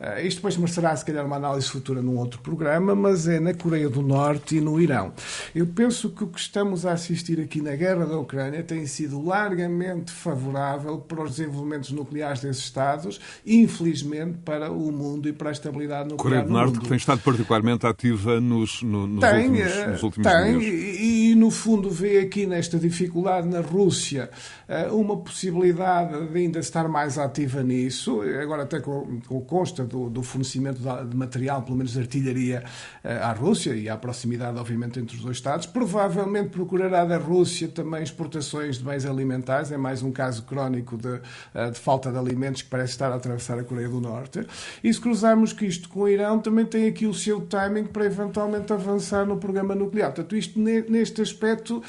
Uh, 0.00 0.26
isto 0.26 0.38
depois 0.38 0.56
merecerá, 0.56 0.94
se 0.96 1.04
calhar, 1.04 1.24
uma 1.24 1.36
análise 1.36 1.68
futura 1.68 2.02
num 2.02 2.18
outro 2.18 2.40
programa, 2.40 2.94
mas 2.94 3.26
é 3.28 3.40
na 3.40 3.54
Coreia 3.54 3.88
do 3.88 4.02
Norte 4.02 4.56
e 4.56 4.60
no 4.60 4.80
Irão. 4.80 5.12
Eu 5.54 5.66
penso 5.66 6.10
que 6.10 6.24
o 6.24 6.26
que 6.26 6.38
estamos 6.38 6.84
a 6.84 6.92
assistir 6.92 7.40
aqui 7.40 7.60
na 7.60 7.74
guerra 7.76 8.04
da 8.06 8.18
Ucrânia 8.18 8.62
tem 8.62 8.86
sido 8.86 9.24
largamente 9.24 10.12
favorável 10.12 10.98
para 10.98 11.22
os 11.22 11.36
desenvolvimentos 11.36 11.90
nucleares 11.92 12.40
desses 12.40 12.64
Estados, 12.64 13.20
infelizmente 13.46 14.38
para 14.44 14.70
o 14.70 14.90
mundo 14.92 15.28
e 15.28 15.32
para 15.32 15.50
a 15.50 15.52
estabilidade 15.52 16.08
nuclear. 16.08 16.18
Coreia 16.18 16.42
do 16.42 16.52
Norte, 16.52 16.74
mundo. 16.74 16.80
que 16.82 16.88
tem 16.88 16.96
estado 16.96 17.20
particularmente 17.20 17.86
ativa 17.86 18.40
nos, 18.40 18.82
no, 18.82 19.06
nos 19.06 19.20
tem, 19.20 19.48
últimos, 19.48 19.86
nos 19.86 20.02
últimos 20.02 20.32
tem, 20.32 20.55
e, 20.60 21.30
e, 21.30 21.34
no 21.34 21.50
fundo 21.50 21.90
vê 21.90 22.18
aqui 22.18 22.46
nesta 22.46 22.78
dificuldade 22.78 23.48
na 23.48 23.60
Rússia 23.60 24.30
eh, 24.68 24.88
uma 24.90 25.16
possibilidade 25.16 26.26
de 26.26 26.38
ainda 26.38 26.58
estar 26.58 26.88
mais 26.88 27.18
ativa 27.18 27.62
nisso, 27.62 28.22
agora 28.42 28.64
até 28.64 28.80
com, 28.80 29.20
com 29.26 29.40
consta 29.40 29.84
do, 29.84 30.10
do 30.10 30.22
fornecimento 30.22 30.80
de 30.80 31.16
material, 31.16 31.62
pelo 31.62 31.76
menos 31.76 31.92
de 31.92 32.00
artilharia, 32.00 32.64
eh, 33.04 33.18
à 33.18 33.32
Rússia 33.32 33.74
e 33.74 33.88
à 33.88 33.96
proximidade, 33.96 34.58
obviamente, 34.58 34.98
entre 34.98 35.16
os 35.16 35.22
dois 35.22 35.36
Estados. 35.36 35.66
Provavelmente 35.66 36.48
procurará 36.48 37.04
da 37.04 37.18
Rússia 37.18 37.68
também 37.68 38.02
exportações 38.02 38.78
de 38.78 38.84
bens 38.84 39.04
alimentares, 39.04 39.70
é 39.70 39.76
mais 39.76 40.02
um 40.02 40.10
caso 40.10 40.42
crónico 40.44 40.96
de, 40.96 41.20
eh, 41.54 41.70
de 41.70 41.78
falta 41.78 42.10
de 42.10 42.18
alimentos 42.18 42.62
que 42.62 42.68
parece 42.68 42.92
estar 42.92 43.12
a 43.12 43.16
atravessar 43.16 43.58
a 43.58 43.64
Coreia 43.64 43.88
do 43.88 44.00
Norte. 44.00 44.46
E 44.82 44.92
se 44.92 45.00
cruzarmos 45.00 45.52
que 45.52 45.66
isto 45.66 45.88
com 45.88 46.00
o 46.00 46.08
Irão, 46.08 46.38
também 46.38 46.64
tem 46.64 46.88
aqui 46.88 47.06
o 47.06 47.14
seu 47.14 47.40
timing 47.40 47.84
para 47.84 48.04
eventualmente 48.04 48.72
avançar 48.72 49.26
no 49.26 49.36
programa 49.36 49.74
nuclear. 49.74 50.12
Portanto, 50.12 50.36
isto 50.46 50.58
neste 50.60 51.22
aspecto 51.22 51.82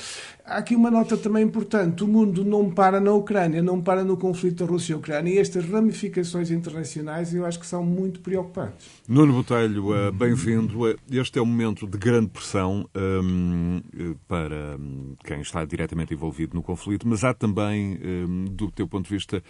há 0.48 0.58
aqui 0.58 0.76
uma 0.76 0.90
nota 0.90 1.18
também 1.18 1.44
importante. 1.44 2.04
O 2.04 2.08
mundo 2.08 2.44
não 2.44 2.70
para 2.70 3.00
na 3.00 3.12
Ucrânia, 3.12 3.62
não 3.62 3.82
para 3.82 4.04
no 4.04 4.18
conflito 4.18 4.66
da 4.66 4.72
Rússia 4.72 4.94
e 4.94 4.96
Ucrânia. 4.96 5.34
E 5.34 5.38
estas 5.38 5.66
ramificações 5.66 6.50
internacionais 6.50 7.34
eu 7.34 7.46
acho 7.46 7.60
que 7.60 7.68
são 7.68 7.84
muito 7.84 8.22
preocupantes. 8.22 8.88
Nuno 9.08 9.34
Botelho, 9.34 9.94
eh, 9.94 10.12
bem-vindo. 10.12 10.88
Eh, 10.88 10.96
este 11.12 11.38
é 11.38 11.42
um 11.42 11.46
momento 11.46 11.86
de 11.86 11.98
grande 11.98 12.30
pressão 12.30 12.90
um, 12.96 13.82
eh, 13.98 14.16
para 14.28 14.78
hum, 14.80 15.16
quem 15.24 15.42
está 15.42 15.64
diretamente 15.66 16.14
envolvido 16.14 16.56
no 16.56 16.64
conflito, 16.64 17.08
mas 17.08 17.24
há 17.24 17.34
também, 17.34 18.00
um, 18.04 18.46
do 18.46 18.72
teu 18.72 18.88
ponto 18.88 19.08
de 19.08 19.14
vista, 19.14 19.44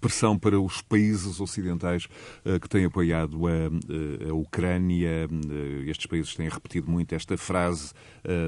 pressão 0.00 0.38
para 0.38 0.60
os 0.60 0.82
países 0.82 1.40
ocidentais 1.40 2.06
que 2.60 2.68
têm 2.68 2.84
apoiado 2.84 3.46
a, 3.46 4.30
a 4.30 4.34
Ucrânia. 4.34 5.28
Estes 5.86 6.06
países 6.06 6.34
têm 6.34 6.48
repetido 6.48 6.90
muito 6.90 7.14
esta 7.14 7.36
frase: 7.36 7.92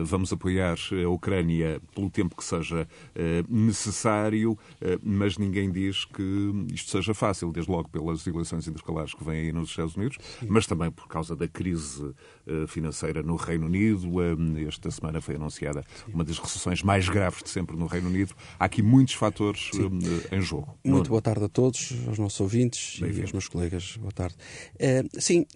vamos 0.05 0.33
apoiar 0.33 0.77
a 1.05 1.09
Ucrânia 1.09 1.81
pelo 1.95 2.11
tempo 2.11 2.37
que 2.37 2.45
seja 2.45 2.89
eh, 3.15 3.45
necessário, 3.49 4.59
eh, 4.81 4.99
mas 5.03 5.39
ninguém 5.39 5.71
diz 5.71 6.05
que 6.05 6.67
isto 6.73 6.91
seja 6.91 7.15
fácil, 7.15 7.53
desde 7.53 7.71
logo 7.71 7.89
pelas 7.89 8.27
eleições 8.27 8.67
intercalares 8.67 9.15
que 9.15 9.25
vêm 9.25 9.47
aí 9.47 9.53
nos 9.53 9.71
Estados 9.71 9.97
Unidos, 9.97 10.19
Sim. 10.41 10.47
mas 10.49 10.67
também 10.67 10.91
por 10.91 11.09
causa 11.09 11.35
da 11.35 11.49
crise 11.49 12.15
eh, 12.47 12.67
financeira 12.67 13.23
no 13.23 13.37
Reino 13.37 13.67
Unido. 13.67 14.07
Esta 14.67 14.91
semana 14.91 15.21
foi 15.21 15.37
anunciada 15.37 15.85
Sim. 16.05 16.13
uma 16.13 16.25
das 16.25 16.39
recessões 16.39 16.83
mais 16.83 17.09
graves 17.09 17.43
de 17.43 17.51
sempre 17.51 17.77
no 17.77 17.87
Reino 17.87 18.09
Unido. 18.09 18.35
Há 18.59 18.65
aqui 18.67 18.83
muitos 18.83 19.15
fatores 19.15 19.71
Sim. 19.73 19.91
em 20.33 20.41
jogo. 20.41 20.79
Muito 20.85 21.09
boa 21.11 21.23
tarde 21.23 21.45
a 21.45 21.49
todos, 21.49 21.93
aos 22.07 22.19
nossos 22.19 22.41
ouvintes 22.41 23.01
e 23.01 23.21
aos 23.21 23.33
meus 23.33 23.49
colegas. 23.49 23.97
Boa 23.97 24.13
tarde. 24.13 24.37
sim, 25.19 25.47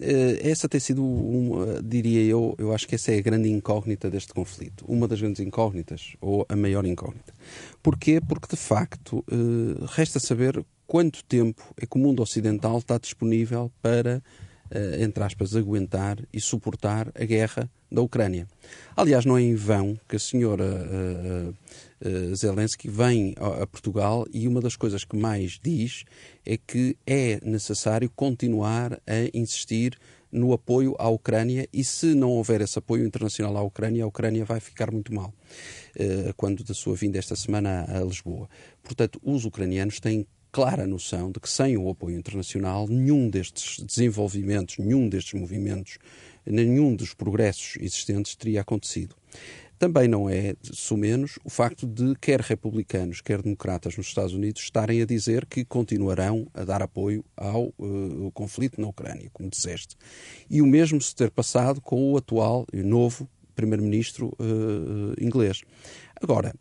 essa 0.41 0.67
tem 0.67 0.79
sido, 0.79 1.03
um, 1.03 1.81
diria 1.83 2.23
eu, 2.23 2.55
eu 2.57 2.73
acho 2.73 2.87
que 2.87 2.95
essa 2.95 3.11
é 3.11 3.17
a 3.17 3.21
grande 3.21 3.49
incógnita 3.49 4.09
deste 4.09 4.33
conflito. 4.33 4.85
Uma 4.87 5.07
das 5.07 5.21
grandes 5.21 5.39
incógnitas 5.39 6.15
ou 6.21 6.45
a 6.47 6.55
maior 6.55 6.85
incógnita. 6.85 7.33
Porquê? 7.81 8.21
Porque, 8.21 8.55
de 8.55 8.61
facto, 8.61 9.23
eh, 9.29 9.85
resta 9.87 10.19
saber 10.19 10.63
quanto 10.87 11.23
tempo 11.23 11.63
é 11.77 11.85
que 11.85 11.97
o 11.97 11.99
mundo 11.99 12.21
ocidental 12.21 12.77
está 12.77 12.97
disponível 12.97 13.71
para, 13.81 14.21
eh, 14.69 14.97
entre 15.01 15.23
aspas, 15.23 15.55
aguentar 15.55 16.17
e 16.31 16.39
suportar 16.39 17.11
a 17.15 17.25
guerra 17.25 17.69
da 17.91 18.01
Ucrânia. 18.01 18.47
Aliás, 18.95 19.25
não 19.25 19.37
é 19.37 19.41
em 19.41 19.53
vão 19.53 19.99
que 20.07 20.15
a 20.15 20.19
senhora 20.19 20.63
uh, 20.63 22.35
Zelensky 22.35 22.89
vem 22.89 23.35
a, 23.37 23.67
Portugal 23.67 24.25
e 24.33 24.47
uma 24.47 24.61
das 24.61 24.77
coisas 24.77 25.03
que 25.03 25.17
mais 25.17 25.59
diz 25.61 26.05
é 26.45 26.57
que 26.57 26.95
é 27.05 27.39
necessário 27.43 28.09
continuar 28.15 28.93
a 29.05 29.37
insistir 29.37 29.97
no 30.31 30.53
apoio 30.53 30.95
à 30.97 31.09
Ucrânia 31.09 31.67
e 31.73 31.83
se 31.83 32.15
não 32.15 32.29
houver 32.29 32.61
esse 32.61 32.79
apoio 32.79 33.05
internacional 33.05 33.57
à 33.57 33.61
Ucrânia, 33.61 34.05
a 34.05 34.07
Ucrânia 34.07 34.45
vai 34.45 34.61
ficar 34.61 34.89
muito 34.89 35.13
mal. 35.13 35.33
Eh, 35.95 36.33
quando 36.37 36.63
da 36.63 36.73
sua 36.73 36.95
vinda 36.95 37.19
esta 37.19 37.35
semana 37.35 37.85
a 37.87 38.03
Lisboa. 38.03 38.49
Portanto, 38.81 39.19
os 39.23 39.45
ucranianos 39.45 39.99
têm 39.99 40.25
clara 40.51 40.85
noção 40.85 41.31
de 41.31 41.39
que 41.39 41.49
sem 41.49 41.77
o 41.77 41.89
apoio 41.89 42.17
internacional 42.17 42.87
nenhum 42.87 43.29
destes 43.29 43.83
desenvolvimentos, 43.83 44.77
nenhum 44.77 45.07
destes 45.07 45.39
movimentos, 45.39 45.97
nenhum 46.45 46.95
dos 46.95 47.13
progressos 47.13 47.77
existentes 47.79 48.35
teria 48.35 48.61
acontecido. 48.61 49.15
Também 49.79 50.07
não 50.07 50.29
é, 50.29 50.55
sumenos, 50.61 51.39
o 51.43 51.49
facto 51.49 51.87
de 51.87 52.13
quer 52.21 52.39
republicanos, 52.39 53.19
quer 53.19 53.41
democratas 53.41 53.97
nos 53.97 54.07
Estados 54.07 54.33
Unidos 54.33 54.61
estarem 54.61 55.01
a 55.01 55.05
dizer 55.05 55.45
que 55.47 55.65
continuarão 55.65 56.47
a 56.53 56.63
dar 56.63 56.83
apoio 56.83 57.25
ao 57.35 57.73
uh, 57.79 58.31
conflito 58.31 58.79
na 58.79 58.87
Ucrânia, 58.87 59.31
como 59.33 59.49
disseste. 59.49 59.95
E 60.47 60.61
o 60.61 60.67
mesmo 60.67 61.01
se 61.01 61.15
ter 61.15 61.31
passado 61.31 61.81
com 61.81 62.11
o 62.11 62.17
atual 62.17 62.67
e 62.71 62.83
novo 62.83 63.27
primeiro-ministro 63.55 64.35
uh, 64.39 65.23
inglês. 65.23 65.61
Agora, 66.21 66.53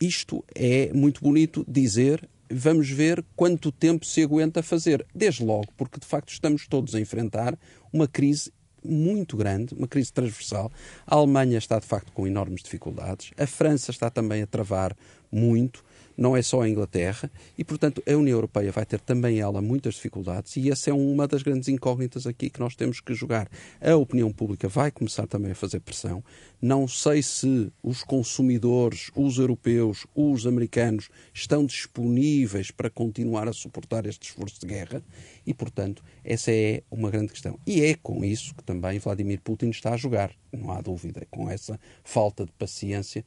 isto 0.00 0.44
é 0.54 0.92
muito 0.92 1.22
bonito 1.22 1.64
dizer 1.68 2.28
vamos 2.50 2.90
ver 2.90 3.24
quanto 3.34 3.72
tempo 3.72 4.04
se 4.04 4.22
aguenta 4.22 4.62
fazer. 4.62 5.04
Desde 5.14 5.44
logo, 5.44 5.68
porque 5.76 5.98
de 5.98 6.06
facto 6.06 6.30
estamos 6.30 6.66
todos 6.66 6.94
a 6.94 7.00
enfrentar 7.00 7.58
uma 7.92 8.06
crise 8.06 8.52
muito 8.84 9.36
grande, 9.36 9.74
uma 9.74 9.88
crise 9.88 10.12
transversal. 10.12 10.70
A 11.06 11.14
Alemanha 11.14 11.58
está 11.58 11.78
de 11.78 11.86
facto 11.86 12.12
com 12.12 12.26
enormes 12.26 12.62
dificuldades, 12.62 13.30
a 13.36 13.46
França 13.46 13.90
está 13.90 14.10
também 14.10 14.42
a 14.42 14.46
travar 14.46 14.94
muito 15.32 15.84
não 16.16 16.36
é 16.36 16.42
só 16.42 16.60
a 16.62 16.68
Inglaterra, 16.68 17.30
e, 17.56 17.64
portanto, 17.64 18.02
a 18.06 18.12
União 18.12 18.36
Europeia 18.36 18.70
vai 18.70 18.84
ter 18.86 19.00
também 19.00 19.40
ela 19.40 19.60
muitas 19.60 19.94
dificuldades, 19.94 20.56
e 20.56 20.70
essa 20.70 20.90
é 20.90 20.92
uma 20.92 21.26
das 21.26 21.42
grandes 21.42 21.68
incógnitas 21.68 22.26
aqui 22.26 22.50
que 22.50 22.60
nós 22.60 22.74
temos 22.74 23.00
que 23.00 23.14
jogar. 23.14 23.48
A 23.80 23.94
opinião 23.96 24.32
pública 24.32 24.68
vai 24.68 24.90
começar 24.90 25.26
também 25.26 25.52
a 25.52 25.54
fazer 25.54 25.80
pressão. 25.80 26.22
Não 26.60 26.88
sei 26.88 27.22
se 27.22 27.72
os 27.82 28.02
consumidores, 28.02 29.10
os 29.14 29.38
europeus, 29.38 30.06
os 30.14 30.46
americanos, 30.46 31.08
estão 31.32 31.66
disponíveis 31.66 32.70
para 32.70 32.88
continuar 32.88 33.48
a 33.48 33.52
suportar 33.52 34.06
este 34.06 34.28
esforço 34.28 34.60
de 34.60 34.66
guerra, 34.66 35.02
e, 35.46 35.52
portanto, 35.52 36.02
essa 36.24 36.50
é 36.50 36.82
uma 36.90 37.10
grande 37.10 37.32
questão. 37.32 37.58
E 37.66 37.82
é 37.82 37.94
com 37.94 38.24
isso 38.24 38.54
que 38.54 38.64
também 38.64 38.98
Vladimir 38.98 39.40
Putin 39.42 39.70
está 39.70 39.92
a 39.92 39.96
jogar, 39.96 40.30
não 40.52 40.70
há 40.70 40.80
dúvida, 40.80 41.26
com 41.30 41.50
essa 41.50 41.78
falta 42.02 42.46
de 42.46 42.52
paciência 42.52 43.24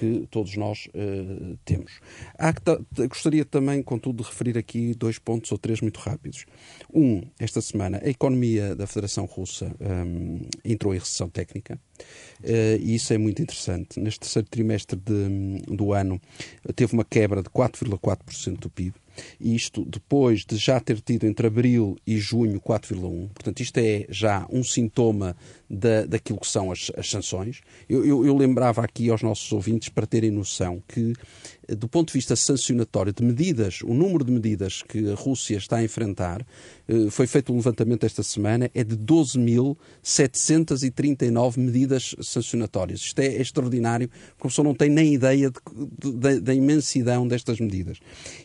que 0.00 0.26
todos 0.30 0.56
nós 0.56 0.88
uh, 0.94 1.58
temos. 1.62 2.00
gostaria 3.06 3.44
também, 3.44 3.82
contudo, 3.82 4.22
de 4.22 4.28
referir 4.30 4.56
aqui 4.56 4.94
dois 4.94 5.18
pontos 5.18 5.52
ou 5.52 5.58
três 5.58 5.82
muito 5.82 6.00
rápidos. 6.00 6.46
Um, 6.90 7.20
esta 7.38 7.60
semana, 7.60 8.00
a 8.02 8.08
economia 8.08 8.74
da 8.74 8.86
Federação 8.86 9.26
Russa 9.26 9.76
um, 9.78 10.40
entrou 10.64 10.94
em 10.94 10.98
recessão 10.98 11.28
técnica. 11.28 11.78
Uh, 12.42 12.80
e 12.80 12.94
isso 12.94 13.12
é 13.12 13.18
muito 13.18 13.42
interessante. 13.42 14.00
Neste 14.00 14.20
terceiro 14.20 14.48
trimestre 14.48 14.98
de, 14.98 15.60
do 15.66 15.92
ano, 15.92 16.18
teve 16.74 16.94
uma 16.94 17.04
quebra 17.04 17.42
de 17.42 17.50
4,4% 17.50 18.58
do 18.58 18.70
PIB 18.70 18.94
e 19.38 19.54
isto 19.54 19.84
depois 19.84 20.44
de 20.44 20.56
já 20.56 20.80
ter 20.80 21.00
tido 21.00 21.26
entre 21.26 21.46
abril 21.46 21.96
e 22.06 22.16
junho 22.16 22.60
4,1. 22.60 23.28
Portanto, 23.28 23.60
isto 23.60 23.78
é 23.78 24.06
já 24.08 24.46
um 24.50 24.62
sintoma 24.62 25.36
da, 25.70 26.04
daquilo 26.04 26.40
que 26.40 26.48
são 26.48 26.72
as, 26.72 26.90
as 26.96 27.08
sanções. 27.08 27.60
Eu, 27.88 28.04
eu, 28.04 28.26
eu, 28.26 28.36
lembrava 28.36 28.82
aqui 28.82 29.08
aos 29.08 29.22
nossos 29.22 29.52
ouvintes, 29.52 29.88
para 29.88 30.04
terem 30.04 30.32
noção, 30.32 30.82
que 30.88 31.14
do 31.76 31.88
ponto 31.88 32.08
de 32.08 32.14
vista 32.14 32.34
sancionatório, 32.34 33.12
de 33.12 33.22
medidas, 33.22 33.82
o 33.82 33.92
número 33.94 34.24
de 34.24 34.32
medidas 34.32 34.82
que 34.82 35.12
a 35.12 35.14
Rússia 35.14 35.56
está 35.56 35.76
a 35.76 35.84
enfrentar, 35.84 36.44
eh, 36.88 37.06
foi 37.10 37.28
feito 37.28 37.52
um 37.52 37.56
levantamento 37.56 38.04
esta 38.04 38.22
semana, 38.22 38.70
é 38.74 38.82
de 38.82 38.96
12.739 38.96 41.58
medidas 41.58 42.16
sancionatórias. 42.20 43.00
Isto 43.00 43.18
é 43.20 43.26
extraordinário, 43.40 44.08
porque 44.08 44.46
a 44.46 44.48
pessoa 44.48 44.64
não 44.64 44.74
tem 44.74 44.88
nem 44.90 45.14
ideia 45.14 45.52
da 46.40 46.54
imensidão 46.54 47.28
destas 47.28 47.60
medidas. 47.60 47.98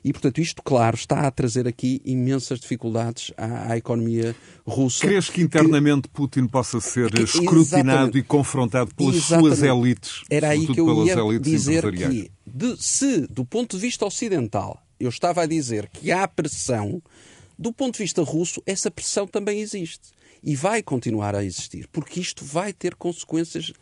E, 0.03 0.13
portanto, 0.13 0.39
isto, 0.39 0.62
claro, 0.62 0.96
está 0.96 1.22
a 1.22 1.32
trazer 1.32 1.67
aqui 1.67 2.00
imensas 2.05 2.60
dificuldades 2.60 3.32
à, 3.38 3.72
à 3.72 3.77
economia 3.77 4.36
russa. 4.65 5.08
Crees 5.08 5.29
que 5.29 5.41
internamente 5.41 6.08
que... 6.08 6.15
Putin 6.15 6.48
possa 6.48 6.79
ser 6.79 7.12
escrutinado 7.24 7.89
Exatamente. 7.89 8.17
e 8.17 8.24
confrontado 8.24 8.95
pelas 8.95 9.15
Exatamente. 9.15 9.57
suas 9.57 9.63
elites? 9.63 10.22
Era 10.29 10.50
aí 10.50 10.67
que 10.67 10.79
eu 10.79 11.05
ia 11.05 11.39
dizer 11.39 11.91
que 11.91 12.31
de, 12.45 12.77
se, 12.81 13.27
do 13.27 13.45
ponto 13.45 13.75
de 13.75 13.81
vista 13.81 14.05
ocidental, 14.05 14.81
eu 15.00 15.10
estava 15.10 15.41
a 15.41 15.45
dizer 15.45 15.89
que 15.91 16.12
há 16.12 16.27
pressão, 16.27 17.01
do 17.57 17.74
ponto 17.74 17.98
de 17.98 18.03
vista 18.03 18.22
russo, 18.22 18.62
essa 18.65 18.89
pressão 18.89 19.27
também 19.27 19.60
existe. 19.60 20.13
E 20.43 20.55
vai 20.55 20.84
continuar 20.84 21.36
a 21.36 21.43
existir, 21.43 21.88
porque 21.91 22.19
isto 22.19 22.45
vai 22.45 22.72
ter 22.72 22.93
consequências 22.95 23.74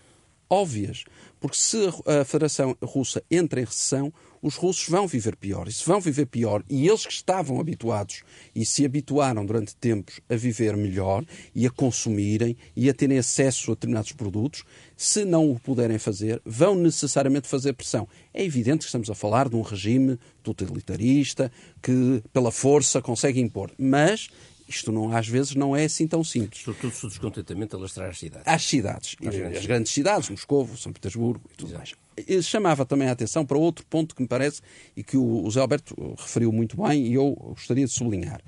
óbvias. 0.53 1.03
Porque 1.39 1.57
se 1.57 1.77
a 2.05 2.24
Federação 2.24 2.77
Russa 2.81 3.22
entra 3.29 3.60
em 3.60 3.65
recessão, 3.65 4.13
os 4.41 4.55
russos 4.55 4.88
vão 4.89 5.07
viver 5.07 5.38
pior. 5.38 5.67
E 5.67 5.72
se 5.72 5.86
vão 5.86 6.00
viver 6.00 6.25
pior, 6.25 6.63
e 6.69 6.88
eles 6.88 7.05
que 7.05 7.13
estavam 7.13 7.59
habituados 7.59 8.24
e 8.53 8.66
se 8.66 8.85
habituaram 8.85 9.46
durante 9.46 9.75
tempos 9.75 10.20
a 10.29 10.35
viver 10.35 10.75
melhor 10.75 11.25
e 11.55 11.66
a 11.66 11.70
consumirem 11.70 12.55
e 12.75 12.89
a 12.89 12.94
terem 12.94 13.18
acesso 13.18 13.72
a 13.72 13.74
determinados 13.74 14.11
produtos, 14.11 14.63
se 14.96 15.25
não 15.25 15.50
o 15.50 15.59
puderem 15.59 15.98
fazer, 15.98 16.42
vão 16.46 16.75
necessariamente 16.75 17.48
fazer 17.48 17.74
pressão. 17.74 18.07
É 18.33 18.44
evidente 18.44 18.79
que 18.79 18.85
estamos 18.85 19.09
a 19.09 19.16
falar 19.16 19.48
de 19.48 19.55
um 19.55 19.61
regime 19.61 20.20
totalitarista 20.42 21.51
que, 21.81 22.22
pela 22.33 22.51
força, 22.51 23.01
consegue 23.01 23.39
impor. 23.39 23.72
Mas 23.77 24.29
isto 24.75 24.92
não, 24.92 25.16
às 25.16 25.27
vezes 25.27 25.55
não 25.55 25.75
é 25.75 25.86
assim 25.86 26.07
tão 26.07 26.24
simples. 26.24 26.64
Sobretudo 26.64 26.94
se 26.94 27.05
o 27.05 27.09
descontentamento 27.09 27.75
alastrar 27.75 28.09
às 28.09 28.20
cidades. 28.20 28.48
Às 28.48 28.64
cidades. 28.64 29.16
Grandes, 29.16 29.57
as 29.57 29.66
grandes 29.66 29.92
cidades, 29.92 30.29
Moscou, 30.29 30.68
São 30.75 30.92
Petersburgo 30.92 31.42
e 31.51 31.55
tudo 31.55 31.70
Exato. 31.70 31.79
mais 31.79 32.03
chamava 32.42 32.86
também 32.86 33.07
a 33.07 33.12
atenção 33.12 33.46
para 33.46 33.57
outro 33.57 33.86
ponto 33.86 34.16
que 34.16 34.22
me 34.22 34.27
parece 34.27 34.62
e 34.96 35.03
que 35.03 35.18
o 35.18 35.50
Zé 35.50 35.59
Alberto 35.59 35.96
referiu 36.18 36.51
muito 36.51 36.77
bem 36.77 37.07
e 37.07 37.14
eu 37.16 37.33
gostaria 37.33 37.86
de 37.86 37.92
sublinhar. 37.92 38.42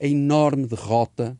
A 0.00 0.06
enorme 0.06 0.66
derrota 0.66 1.36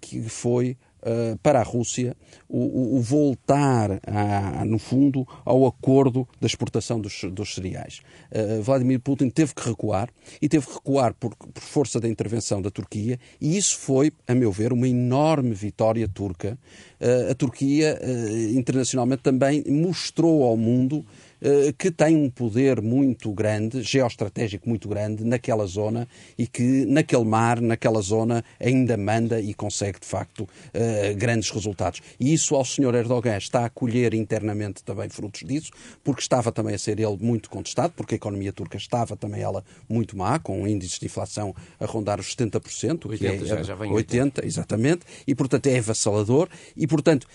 que 0.00 0.22
foi 0.22 0.76
uh, 1.04 1.38
para 1.38 1.60
a 1.60 1.62
Rússia 1.62 2.16
o, 2.48 2.96
o 2.96 3.00
voltar, 3.00 4.00
a, 4.06 4.64
no 4.64 4.78
fundo, 4.78 5.26
ao 5.44 5.66
acordo 5.66 6.26
da 6.40 6.46
exportação 6.46 7.00
dos, 7.00 7.24
dos 7.32 7.54
cereais. 7.54 8.00
Uh, 8.32 8.62
Vladimir 8.62 9.00
Putin 9.00 9.30
teve 9.30 9.54
que 9.54 9.68
recuar 9.68 10.08
e 10.40 10.48
teve 10.48 10.66
que 10.66 10.72
recuar 10.74 11.14
por, 11.14 11.34
por, 11.36 11.62
força 11.62 12.00
da 12.00 12.08
intervenção 12.08 12.60
da 12.60 12.70
Turquia 12.70 13.18
e 13.40 13.56
isso 13.56 13.78
foi, 13.78 14.12
a 14.26 14.34
meu 14.34 14.50
ver, 14.50 14.72
uma 14.72 14.88
enorme 14.88 15.54
vitória 15.54 16.08
turca. 16.08 16.58
Uh, 17.00 17.30
a 17.30 17.34
Turquia, 17.34 17.98
internacionalmente, 18.54 19.22
também 19.22 19.62
mostrou 19.68 20.44
ao 20.44 20.56
mundo 20.56 21.04
eh, 21.33 21.33
que 21.78 21.90
tem 21.90 22.16
um 22.16 22.30
poder 22.30 22.80
muito 22.80 23.32
grande, 23.32 23.82
geoestratégico 23.82 24.68
muito 24.68 24.88
grande, 24.88 25.24
naquela 25.24 25.66
zona 25.66 26.08
e 26.38 26.46
que 26.46 26.84
naquele 26.86 27.24
mar, 27.24 27.60
naquela 27.60 28.00
zona, 28.00 28.44
ainda 28.58 28.96
manda 28.96 29.40
e 29.40 29.52
consegue, 29.54 30.00
de 30.00 30.06
facto, 30.06 30.48
eh, 30.72 31.14
grandes 31.14 31.50
resultados. 31.50 32.00
E 32.18 32.32
isso 32.32 32.54
ao 32.54 32.64
Sr. 32.64 32.94
Erdogan 32.94 33.36
está 33.36 33.64
a 33.64 33.70
colher 33.70 34.14
internamente 34.14 34.82
também 34.82 35.08
frutos 35.08 35.42
disso, 35.42 35.70
porque 36.02 36.20
estava 36.20 36.50
também 36.50 36.74
a 36.74 36.78
ser 36.78 36.98
ele 36.98 37.16
muito 37.20 37.50
contestado, 37.50 37.92
porque 37.96 38.14
a 38.14 38.16
economia 38.16 38.52
turca 38.52 38.76
estava 38.76 39.16
também 39.16 39.42
ela 39.42 39.64
muito 39.88 40.16
má, 40.16 40.38
com 40.38 40.66
índices 40.66 40.98
de 40.98 41.06
inflação 41.06 41.54
a 41.78 41.86
rondar 41.86 42.20
os 42.20 42.34
70%, 42.34 43.06
80, 43.06 43.16
que 43.16 43.26
é, 43.26 43.46
já, 43.46 43.62
já 43.62 43.74
80, 43.74 43.94
80, 43.94 44.46
exatamente, 44.46 45.00
e 45.26 45.34
portanto 45.34 45.66
é 45.66 45.78
avassalador, 45.78 46.48
e 46.76 46.86
portanto 46.86 47.26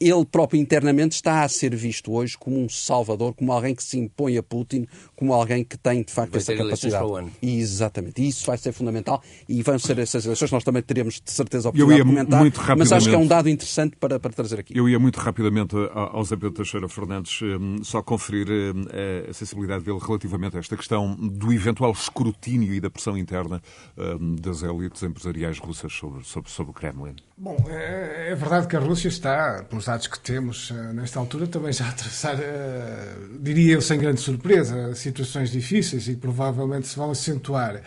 ele 0.00 0.24
próprio 0.24 0.60
internamente 0.60 1.12
está 1.14 1.42
a 1.42 1.48
ser 1.48 1.74
visto 1.74 2.12
hoje 2.12 2.36
como 2.36 2.58
um 2.58 2.68
salvador, 2.68 3.34
como 3.34 3.52
alguém 3.52 3.74
que 3.74 3.82
se 3.82 3.98
impõe 3.98 4.36
a 4.36 4.42
Putin, 4.42 4.86
como 5.16 5.32
alguém 5.32 5.64
que 5.64 5.76
tem 5.78 6.02
de 6.02 6.12
facto 6.12 6.32
vai 6.32 6.40
essa 6.40 6.54
capacidade. 6.54 7.32
E, 7.40 7.58
exatamente, 7.58 8.22
e 8.22 8.28
isso 8.28 8.46
vai 8.46 8.58
ser 8.58 8.72
fundamental 8.72 9.22
e 9.48 9.62
vão 9.62 9.78
ser 9.78 9.98
essas 9.98 10.24
eleições. 10.24 10.50
Nós 10.50 10.64
também 10.64 10.82
teremos 10.82 11.20
de 11.24 11.30
certeza 11.30 11.68
a 11.68 11.70
oportunidade 11.70 12.02
de 12.02 12.14
comentar, 12.14 12.40
muito 12.40 12.60
mas 12.76 12.92
acho 12.92 13.08
que 13.08 13.14
é 13.14 13.18
um 13.18 13.26
dado 13.26 13.48
interessante 13.48 13.96
para, 13.96 14.18
para 14.18 14.32
trazer 14.32 14.60
aqui. 14.60 14.76
Eu 14.76 14.88
ia 14.88 14.98
muito 14.98 15.18
rapidamente 15.18 15.74
ao 15.92 16.24
Zé 16.24 16.36
Pedro 16.36 16.52
Teixeira 16.52 16.88
Fernandes 16.88 17.40
hum, 17.42 17.82
só 17.82 18.02
conferir 18.02 18.48
hum, 18.48 18.84
a 19.28 19.32
sensibilidade 19.32 19.84
dele 19.84 19.98
relativamente 20.00 20.56
a 20.56 20.60
esta 20.60 20.76
questão 20.76 21.14
do 21.14 21.52
eventual 21.52 21.92
escrutínio 21.92 22.74
e 22.74 22.80
da 22.80 22.90
pressão 22.90 23.16
interna 23.16 23.62
hum, 23.96 24.36
das 24.36 24.62
elites 24.62 25.02
empresariais 25.02 25.58
russas 25.58 25.92
sobre, 25.92 26.24
sobre, 26.24 26.50
sobre 26.50 26.70
o 26.70 26.74
Kremlin. 26.74 27.16
Bom, 27.36 27.56
é, 27.68 28.28
é 28.30 28.34
verdade 28.36 28.68
que 28.68 28.76
a 28.76 28.78
Rússia 28.78 29.08
está, 29.08 29.64
pelos 29.68 29.86
dados 29.86 30.06
que 30.06 30.20
temos 30.20 30.70
eh, 30.70 30.92
nesta 30.92 31.18
altura, 31.18 31.48
também 31.48 31.72
já 31.72 31.86
a 31.86 31.88
atravessar, 31.88 32.38
eh, 32.40 33.16
diria 33.40 33.74
eu, 33.74 33.82
sem 33.82 33.98
grande 33.98 34.20
surpresa, 34.20 34.94
situações 34.94 35.50
difíceis 35.50 36.06
e 36.06 36.14
provavelmente 36.14 36.86
se 36.86 36.96
vão 36.96 37.10
acentuar. 37.10 37.82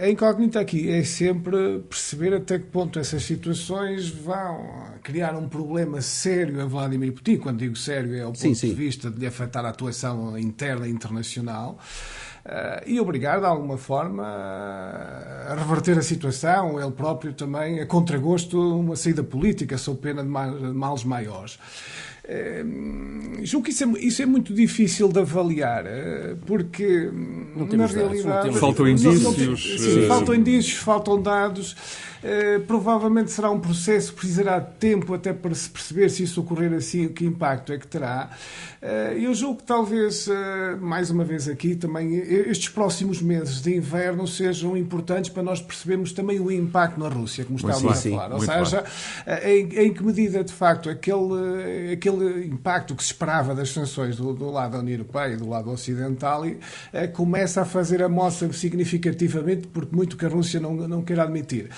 A 0.00 0.08
incógnita 0.08 0.60
aqui 0.60 0.88
é 0.88 1.02
sempre 1.02 1.80
perceber 1.88 2.32
até 2.32 2.60
que 2.60 2.66
ponto 2.66 2.98
essas 3.00 3.24
situações 3.24 4.08
vão 4.08 4.94
criar 5.02 5.34
um 5.34 5.48
problema 5.48 6.00
sério 6.00 6.60
a 6.60 6.66
Vladimir 6.66 7.12
Putin. 7.12 7.38
Quando 7.38 7.58
digo 7.58 7.74
sério, 7.74 8.14
é 8.14 8.22
o 8.22 8.26
ponto 8.26 8.38
sim, 8.38 8.54
sim. 8.54 8.68
de 8.68 8.74
vista 8.74 9.10
de 9.10 9.18
lhe 9.18 9.26
afetar 9.26 9.64
a 9.64 9.70
atuação 9.70 10.38
interna 10.38 10.86
e 10.86 10.90
internacional. 10.90 11.78
Uh, 12.50 12.82
e 12.84 12.98
obrigar, 12.98 13.38
de 13.38 13.46
alguma 13.46 13.78
forma, 13.78 14.24
a 14.24 15.54
reverter 15.54 15.96
a 15.96 16.02
situação, 16.02 16.82
ele 16.82 16.90
próprio 16.90 17.32
também, 17.32 17.78
a 17.78 17.86
contragosto, 17.86 18.58
uma 18.76 18.96
saída 18.96 19.22
política, 19.22 19.78
sob 19.78 20.00
pena 20.00 20.20
de 20.24 20.28
males 20.28 21.04
maiores. 21.04 21.60
julgo 23.44 23.66
que 23.66 23.70
isso 23.70 23.84
é, 23.84 23.86
isso 24.00 24.22
é 24.22 24.26
muito 24.26 24.52
difícil 24.52 25.08
de 25.08 25.20
avaliar, 25.20 25.84
porque 26.44 27.08
na 27.54 27.86
realidade. 27.86 28.58
Faltam 28.58 28.88
indícios. 28.88 29.22
Não, 29.22 29.46
não, 29.46 29.56
sim, 29.56 30.08
faltam 30.08 30.34
indícios, 30.34 30.78
faltam 30.78 31.22
dados. 31.22 31.76
Uh, 32.22 32.60
provavelmente 32.66 33.30
será 33.30 33.50
um 33.50 33.58
processo 33.58 34.12
que 34.12 34.20
precisará 34.20 34.58
de 34.58 34.72
tempo 34.74 35.14
até 35.14 35.32
para 35.32 35.54
se 35.54 35.70
perceber 35.70 36.10
se 36.10 36.22
isso 36.22 36.42
ocorrer 36.42 36.70
assim, 36.74 37.08
que 37.08 37.24
impacto 37.24 37.72
é 37.72 37.78
que 37.78 37.86
terá. 37.86 38.28
Uh, 38.82 38.86
eu 39.18 39.34
julgo 39.34 39.58
que 39.58 39.64
talvez, 39.64 40.26
uh, 40.26 40.32
mais 40.80 41.10
uma 41.10 41.24
vez 41.24 41.48
aqui, 41.48 41.74
também 41.74 42.14
estes 42.16 42.68
próximos 42.68 43.22
meses 43.22 43.62
de 43.62 43.74
inverno 43.74 44.26
sejam 44.26 44.76
importantes 44.76 45.30
para 45.30 45.42
nós 45.42 45.62
percebermos 45.62 46.12
também 46.12 46.38
o 46.38 46.52
impacto 46.52 47.00
na 47.00 47.08
Rússia, 47.08 47.44
como 47.44 47.56
estava 47.56 47.90
a 47.90 47.94
falar. 47.94 48.32
Ou 48.32 48.40
seja, 48.40 48.84
em, 49.42 49.86
em, 49.86 49.92
que 49.92 50.04
medida, 50.04 50.44
de 50.44 50.52
facto, 50.52 50.90
aquele, 50.90 51.92
aquele 51.92 52.46
impacto 52.46 52.94
que 52.94 53.02
se 53.02 53.12
esperava 53.12 53.54
das 53.54 53.70
sanções 53.70 54.16
do, 54.16 54.34
do 54.34 54.50
lado 54.50 54.72
da 54.72 54.78
União 54.80 54.94
Europeia 54.94 55.32
e 55.32 55.36
do 55.36 55.48
lado 55.48 55.70
ocidental 55.70 56.42
começa 57.14 57.62
a 57.62 57.64
fazer 57.64 58.02
a 58.02 58.08
moça 58.08 58.50
significativamente, 58.52 59.66
porque 59.68 59.94
muito 59.94 60.16
que 60.16 60.26
a 60.26 60.28
Rússia 60.28 60.60
não, 60.60 60.74
não 60.74 61.02
quer 61.02 61.18
admitir. 61.18 61.70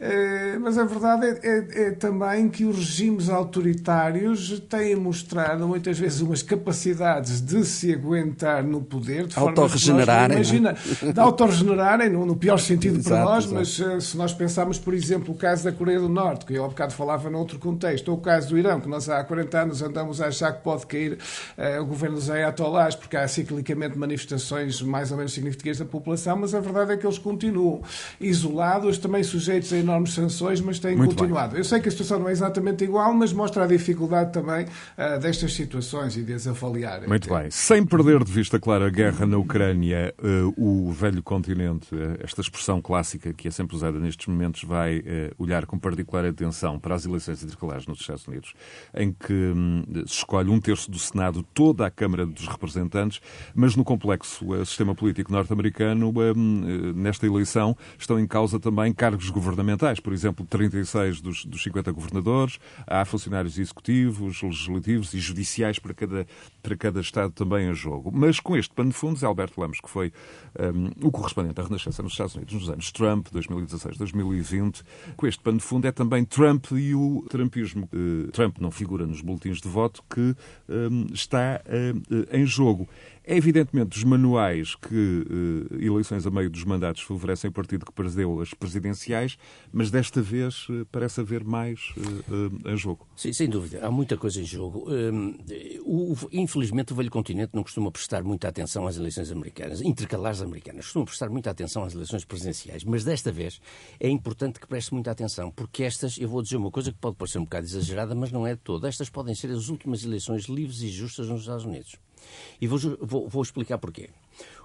Eh, 0.00 0.58
mas 0.60 0.78
a 0.78 0.84
verdade 0.84 1.26
é, 1.26 1.40
é, 1.42 1.88
é, 1.88 1.90
também 1.92 2.48
que 2.48 2.64
os 2.64 2.76
regimes 2.76 3.28
autoritários 3.28 4.60
têm 4.68 4.94
mostrado 4.96 5.66
muitas 5.66 5.98
vezes 5.98 6.20
umas 6.20 6.42
capacidades 6.42 7.40
de 7.40 7.64
se 7.64 7.92
aguentar 7.92 8.62
no 8.62 8.80
poder, 8.80 9.26
de 9.26 9.38
autorregenerarem. 9.38 10.36
É? 10.36 10.40
Imagina, 10.40 10.76
de 11.12 11.20
autorregenerarem, 11.20 12.08
no, 12.10 12.24
no 12.24 12.36
pior 12.36 12.58
sentido 12.58 12.98
exato, 12.98 13.08
para 13.08 13.24
nós, 13.24 13.44
exato. 13.44 13.54
mas 13.54 13.78
uh, 13.78 14.00
se 14.00 14.16
nós 14.16 14.32
pensarmos, 14.32 14.78
por 14.78 14.94
exemplo, 14.94 15.34
o 15.34 15.36
caso 15.36 15.64
da 15.64 15.72
Coreia 15.72 16.00
do 16.00 16.08
Norte, 16.08 16.46
que 16.46 16.54
eu 16.54 16.64
há 16.64 16.68
bocado 16.68 16.92
falava 16.92 17.30
noutro 17.30 17.58
contexto, 17.58 18.08
ou 18.08 18.18
o 18.18 18.20
caso 18.20 18.50
do 18.50 18.58
Irão, 18.58 18.80
que 18.80 18.88
nós 18.88 19.08
há 19.08 19.22
40 19.22 19.60
anos 19.60 19.82
andamos 19.82 20.20
a 20.20 20.26
achar 20.26 20.52
que 20.52 20.62
pode 20.62 20.86
cair 20.86 21.12
uh, 21.56 21.82
o 21.82 21.86
governo 21.86 22.16
dos 22.16 22.30
ayatollahs, 22.30 22.94
porque 22.94 23.16
há 23.16 23.26
ciclicamente 23.26 23.96
manifestações 23.98 24.80
mais 24.82 25.10
ou 25.10 25.16
menos 25.16 25.32
significativas 25.32 25.78
da 25.78 25.84
população, 25.84 26.36
mas 26.36 26.54
a 26.54 26.60
verdade 26.60 26.92
é 26.92 26.96
que 26.96 27.06
eles 27.06 27.18
continuam 27.18 27.82
isolados, 28.20 28.98
também 28.98 29.22
sujeitos 29.22 29.72
a 29.72 29.77
enormes 29.78 30.14
sanções, 30.14 30.60
mas 30.60 30.78
têm 30.78 30.96
Muito 30.96 31.14
continuado. 31.16 31.52
Bem. 31.52 31.60
Eu 31.60 31.64
sei 31.64 31.80
que 31.80 31.88
a 31.88 31.90
situação 31.90 32.18
não 32.18 32.28
é 32.28 32.32
exatamente 32.32 32.84
igual, 32.84 33.12
mas 33.14 33.32
mostra 33.32 33.64
a 33.64 33.66
dificuldade 33.66 34.32
também 34.32 34.64
uh, 34.64 35.18
destas 35.20 35.52
situações 35.54 36.16
e 36.16 36.22
de 36.22 36.32
as 36.32 36.46
avaliar. 36.46 37.06
Muito 37.06 37.28
bem. 37.28 37.50
Sem 37.50 37.84
perder 37.84 38.22
de 38.24 38.32
vista, 38.32 38.58
claro, 38.58 38.84
a 38.84 38.90
guerra 38.90 39.26
na 39.26 39.38
Ucrânia, 39.38 40.14
uh, 40.18 40.54
o 40.56 40.92
velho 40.92 41.22
continente, 41.22 41.94
uh, 41.94 42.18
esta 42.22 42.40
expressão 42.40 42.80
clássica 42.80 43.32
que 43.32 43.48
é 43.48 43.50
sempre 43.50 43.76
usada 43.76 43.98
nestes 43.98 44.26
momentos, 44.26 44.64
vai 44.64 45.02
olhar 45.38 45.66
com 45.66 45.78
particular 45.78 46.24
atenção 46.24 46.78
para 46.78 46.94
as 46.94 47.04
eleições 47.04 47.42
intercalares 47.42 47.86
nos 47.86 48.00
Estados 48.00 48.26
Unidos, 48.26 48.54
em 48.94 49.12
que 49.12 49.32
um, 49.32 49.84
se 50.06 50.14
escolhe 50.14 50.50
um 50.50 50.60
terço 50.60 50.90
do 50.90 50.98
Senado, 50.98 51.44
toda 51.54 51.86
a 51.86 51.90
Câmara 51.90 52.26
dos 52.26 52.46
Representantes, 52.46 53.20
mas 53.54 53.76
no 53.76 53.84
complexo 53.84 54.46
sistema 54.64 54.94
político 54.94 55.32
norte-americano, 55.32 56.12
um, 56.36 56.92
nesta 56.94 57.26
eleição, 57.26 57.76
estão 57.98 58.18
em 58.18 58.26
causa 58.26 58.58
também 58.58 58.92
cargos 58.92 59.30
governamentais 59.30 59.67
fundamentais, 59.68 60.00
por 60.00 60.12
exemplo, 60.12 60.46
36 60.46 61.20
dos, 61.20 61.44
dos 61.44 61.62
50 61.62 61.92
governadores, 61.92 62.58
há 62.86 63.04
funcionários 63.04 63.58
executivos, 63.58 64.42
legislativos 64.42 65.12
e 65.12 65.18
judiciais 65.18 65.78
para 65.78 65.92
cada, 65.92 66.26
para 66.62 66.76
cada 66.76 67.00
Estado 67.00 67.32
também 67.32 67.68
em 67.68 67.74
jogo. 67.74 68.10
Mas 68.12 68.40
com 68.40 68.56
este 68.56 68.72
pano 68.74 68.90
de 68.90 68.96
fundos, 68.96 69.22
Alberto 69.22 69.60
Lamos, 69.60 69.80
que 69.80 69.90
foi 69.90 70.12
um, 70.58 71.06
o 71.06 71.10
correspondente 71.10 71.60
à 71.60 71.64
Renascença 71.64 72.02
nos 72.02 72.12
Estados 72.12 72.34
Unidos 72.34 72.54
nos 72.54 72.70
anos 72.70 72.90
Trump, 72.90 73.28
2016-2020, 73.28 74.82
com 75.16 75.26
este 75.26 75.42
pano 75.42 75.58
de 75.58 75.64
fundo 75.64 75.86
é 75.86 75.92
também 75.92 76.24
Trump 76.24 76.66
e 76.72 76.94
o 76.94 77.24
trumpismo. 77.28 77.88
Uh, 77.92 78.30
Trump 78.32 78.58
não 78.58 78.70
figura 78.70 79.06
nos 79.06 79.20
boletins 79.20 79.60
de 79.60 79.68
voto 79.68 80.02
que 80.08 80.34
um, 80.68 81.06
está 81.12 81.60
uh, 81.66 82.36
em 82.36 82.46
jogo. 82.46 82.88
É 83.30 83.36
evidentemente 83.36 83.90
dos 83.90 84.04
manuais 84.04 84.74
que 84.74 84.94
uh, 84.94 85.84
eleições 85.84 86.26
a 86.26 86.30
meio 86.30 86.48
dos 86.48 86.64
mandatos 86.64 87.02
favorecem 87.02 87.50
o 87.50 87.52
partido 87.52 87.84
que 87.84 87.92
perdeu 87.92 88.40
as 88.40 88.54
presidenciais, 88.54 89.36
mas 89.70 89.90
desta 89.90 90.22
vez 90.22 90.66
uh, 90.70 90.86
parece 90.90 91.20
haver 91.20 91.44
mais 91.44 91.92
uh, 91.98 92.70
em 92.70 92.74
jogo. 92.74 93.06
Sim, 93.14 93.30
sem 93.34 93.46
dúvida. 93.46 93.86
Há 93.86 93.90
muita 93.90 94.16
coisa 94.16 94.40
em 94.40 94.46
jogo. 94.46 94.90
Um, 94.90 95.36
o, 95.84 96.16
infelizmente, 96.32 96.94
o 96.94 96.96
velho 96.96 97.10
continente 97.10 97.50
não 97.52 97.62
costuma 97.62 97.90
prestar 97.90 98.24
muita 98.24 98.48
atenção 98.48 98.86
às 98.86 98.96
eleições 98.96 99.30
americanas, 99.30 99.82
intercalares 99.82 100.40
americanas. 100.40 100.86
Costuma 100.86 101.04
prestar 101.04 101.28
muita 101.28 101.50
atenção 101.50 101.84
às 101.84 101.92
eleições 101.92 102.24
presidenciais, 102.24 102.82
mas 102.82 103.04
desta 103.04 103.30
vez 103.30 103.60
é 104.00 104.08
importante 104.08 104.58
que 104.58 104.66
preste 104.66 104.94
muita 104.94 105.10
atenção, 105.10 105.50
porque 105.50 105.82
estas, 105.82 106.16
eu 106.16 106.30
vou 106.30 106.40
dizer 106.40 106.56
uma 106.56 106.70
coisa 106.70 106.90
que 106.90 106.98
pode 106.98 107.16
parecer 107.16 107.38
um 107.38 107.44
bocado 107.44 107.66
exagerada, 107.66 108.14
mas 108.14 108.32
não 108.32 108.46
é 108.46 108.54
de 108.54 108.60
todo. 108.62 108.86
Estas 108.86 109.10
podem 109.10 109.34
ser 109.34 109.50
as 109.50 109.68
últimas 109.68 110.02
eleições 110.02 110.44
livres 110.44 110.80
e 110.80 110.88
justas 110.88 111.28
nos 111.28 111.42
Estados 111.42 111.66
Unidos. 111.66 111.98
E 112.60 112.66
vou, 112.66 112.78
vou, 113.00 113.28
vou 113.28 113.42
explicar 113.42 113.78
porquê. 113.78 114.10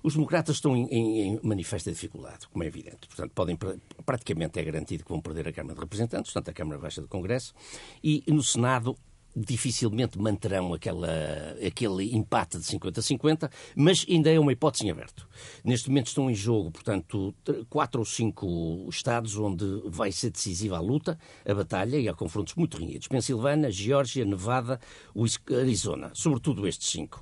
Os 0.04 0.14
democratas 0.14 0.58
estão 0.58 0.76
em, 0.76 0.88
em, 0.92 1.40
manifesta 1.42 1.92
dificuldade, 1.92 2.48
como 2.48 2.64
é 2.64 2.68
evidente. 2.68 3.08
Portanto, 3.08 3.32
podem, 3.34 3.58
praticamente 4.06 4.60
é 4.60 4.64
garantido 4.64 5.04
que 5.04 5.10
vão 5.10 5.22
perder 5.22 5.48
a 5.48 5.54
Câmara 5.54 5.76
de 5.76 5.82
Representantes, 5.82 6.32
portanto, 6.32 6.50
a 6.50 6.54
Câmara 6.54 6.80
Baixa 6.80 7.02
do 7.02 7.08
Congresso, 7.08 7.54
e 8.04 8.24
no 8.28 8.44
Senado 8.44 8.96
dificilmente 9.36 10.20
manterão 10.20 10.74
aquela, 10.74 11.10
aquele 11.66 12.16
empate 12.16 12.58
de 12.58 12.64
50-50, 12.64 13.50
mas 13.76 14.06
ainda 14.10 14.32
é 14.32 14.40
uma 14.40 14.52
hipótese 14.52 14.86
em 14.86 14.92
aberto. 14.92 15.28
Neste 15.64 15.90
momento 15.90 16.08
estão 16.08 16.30
em 16.30 16.36
jogo, 16.36 16.72
portanto, 16.72 17.34
quatro 17.70 18.00
ou 18.00 18.06
cinco 18.06 18.88
estados 18.90 19.38
onde 19.38 19.66
vai 19.86 20.12
ser 20.12 20.30
decisiva 20.30 20.78
a 20.78 20.82
luta, 20.82 21.18
a 21.46 21.54
batalha, 21.54 21.98
e 21.98 22.08
há 22.08 22.14
confrontos 22.14 22.56
muito 22.56 22.78
renhidos. 22.78 23.08
Pensilvânia, 23.08 23.72
Geórgia, 23.72 24.26
Nevada, 24.26 24.80
Arizona, 25.52 26.12
sobretudo 26.14 26.68
estes 26.68 26.90
cinco. 26.90 27.22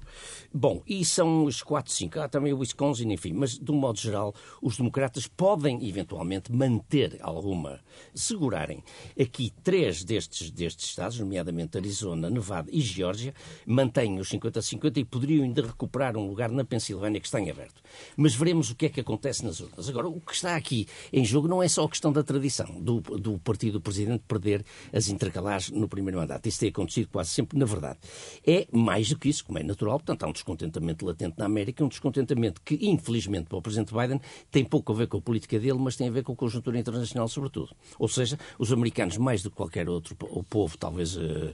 Bom, 0.54 0.82
e 0.86 1.06
são 1.06 1.46
os 1.46 1.62
quatro, 1.64 1.92
cinco. 1.92 2.20
Há 2.20 2.28
também 2.28 2.54
o 2.54 2.60
Wisconsin, 2.60 3.12
enfim, 3.12 3.34
mas 3.34 3.58
de 3.58 3.72
um 3.72 3.76
modo 3.76 4.00
geral, 4.00 4.34
os 4.62 4.78
democratas 4.78 5.28
podem 5.28 5.88
eventualmente 5.88 6.52
manter 6.52 7.18
alguma, 7.22 7.80
segurarem 8.14 8.84
aqui 9.20 9.52
três 9.64 10.04
destes, 10.04 10.52
destes 10.52 10.90
estados, 10.90 11.20
nomeadamente 11.20 11.78
Arizona, 11.78 12.01
Arizona, 12.02 12.30
Nevada 12.30 12.70
e 12.72 12.82
Geórgia 12.82 13.34
mantêm 13.66 14.20
os 14.20 14.30
50-50 14.30 14.98
e 14.98 15.06
poderiam 15.06 15.44
ainda 15.44 15.62
recuperar 15.62 16.18
um 16.18 16.28
lugar 16.28 16.50
na 16.50 16.64
Pensilvânia 16.64 17.20
que 17.20 17.28
está 17.28 17.40
em 17.40 17.50
aberto. 17.50 17.82
Mas 18.18 18.34
veremos 18.34 18.72
o 18.72 18.76
que 18.76 18.88
é 18.88 18.90
que 18.90 19.00
acontece 19.00 19.46
nas 19.46 19.60
urnas. 19.60 19.88
Agora, 19.88 20.08
o 20.08 20.20
que 20.20 20.34
está 20.34 20.56
aqui 20.56 20.88
em 21.14 21.24
jogo 21.24 21.48
não 21.48 21.62
é 21.62 21.68
só 21.68 21.84
a 21.84 21.90
questão 21.90 22.12
da 22.12 22.24
tradição 22.24 22.82
do, 22.82 23.02
do 23.02 23.38
partido 23.40 23.74
do 23.74 23.82
presidente 23.82 24.24
perder 24.28 24.66
as 24.92 25.10
intercalares 25.10 25.70
no 25.70 25.88
primeiro 25.88 26.20
mandato. 26.20 26.48
Isso 26.48 26.60
tem 26.60 26.70
acontecido 26.70 27.10
quase 27.10 27.30
sempre, 27.30 27.58
na 27.58 27.66
verdade. 27.66 28.00
É 28.46 28.68
mais 28.72 29.10
do 29.10 29.18
que 29.18 29.30
isso, 29.30 29.46
como 29.46 29.60
é 29.60 29.64
natural. 29.64 30.00
Portanto, 30.00 30.24
há 30.24 30.28
um 30.28 30.32
descontentamento 30.32 31.06
latente 31.06 31.36
na 31.38 31.46
América, 31.46 31.84
um 31.84 31.88
descontentamento 31.88 32.62
que, 32.64 32.80
infelizmente, 32.82 33.48
para 33.48 33.58
o 33.58 33.62
presidente 33.62 33.94
Biden 33.94 34.20
tem 34.50 34.66
pouco 34.66 34.92
a 34.92 34.96
ver 34.96 35.08
com 35.08 35.18
a 35.18 35.22
política 35.22 35.60
dele, 35.60 35.78
mas 35.80 35.96
tem 35.96 36.08
a 36.08 36.12
ver 36.12 36.24
com 36.24 36.34
a 36.34 36.36
conjuntura 36.36 36.80
internacional, 36.80 37.28
sobretudo. 37.28 37.70
Ou 38.00 38.08
seja, 38.08 38.40
os 38.58 38.72
americanos, 38.72 39.18
mais 39.18 39.44
do 39.44 39.50
que 39.50 39.56
qualquer 39.56 39.88
outro 39.88 40.16
o 40.32 40.44
povo, 40.44 40.78
talvez, 40.78 41.16
uh, 41.16 41.54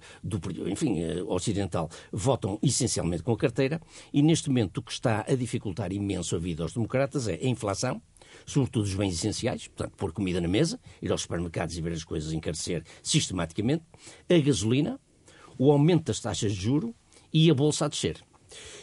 enfim, 0.67 1.01
eh, 1.01 1.23
ocidental, 1.23 1.89
votam 2.11 2.59
essencialmente 2.61 3.23
com 3.23 3.31
a 3.31 3.37
carteira 3.37 3.81
e 4.13 4.21
neste 4.21 4.49
momento 4.49 4.77
o 4.77 4.81
que 4.81 4.91
está 4.91 5.25
a 5.27 5.35
dificultar 5.35 5.91
imenso 5.91 6.35
a 6.35 6.39
vida 6.39 6.63
aos 6.63 6.73
democratas 6.73 7.27
é 7.27 7.35
a 7.35 7.47
inflação, 7.47 8.01
sobretudo 8.45 8.83
os 8.83 8.93
bens 8.93 9.13
essenciais, 9.13 9.67
portanto, 9.67 9.95
pôr 9.97 10.11
comida 10.11 10.39
na 10.41 10.47
mesa, 10.47 10.79
ir 11.01 11.11
aos 11.11 11.21
supermercados 11.21 11.77
e 11.77 11.81
ver 11.81 11.93
as 11.93 12.03
coisas 12.03 12.33
encarecer 12.33 12.83
sistematicamente, 13.01 13.83
a 14.29 14.37
gasolina, 14.37 14.99
o 15.57 15.71
aumento 15.71 16.05
das 16.05 16.19
taxas 16.19 16.53
de 16.53 16.61
juro 16.61 16.95
e 17.33 17.49
a 17.49 17.53
bolsa 17.53 17.85
a 17.85 17.87
descer. 17.87 18.23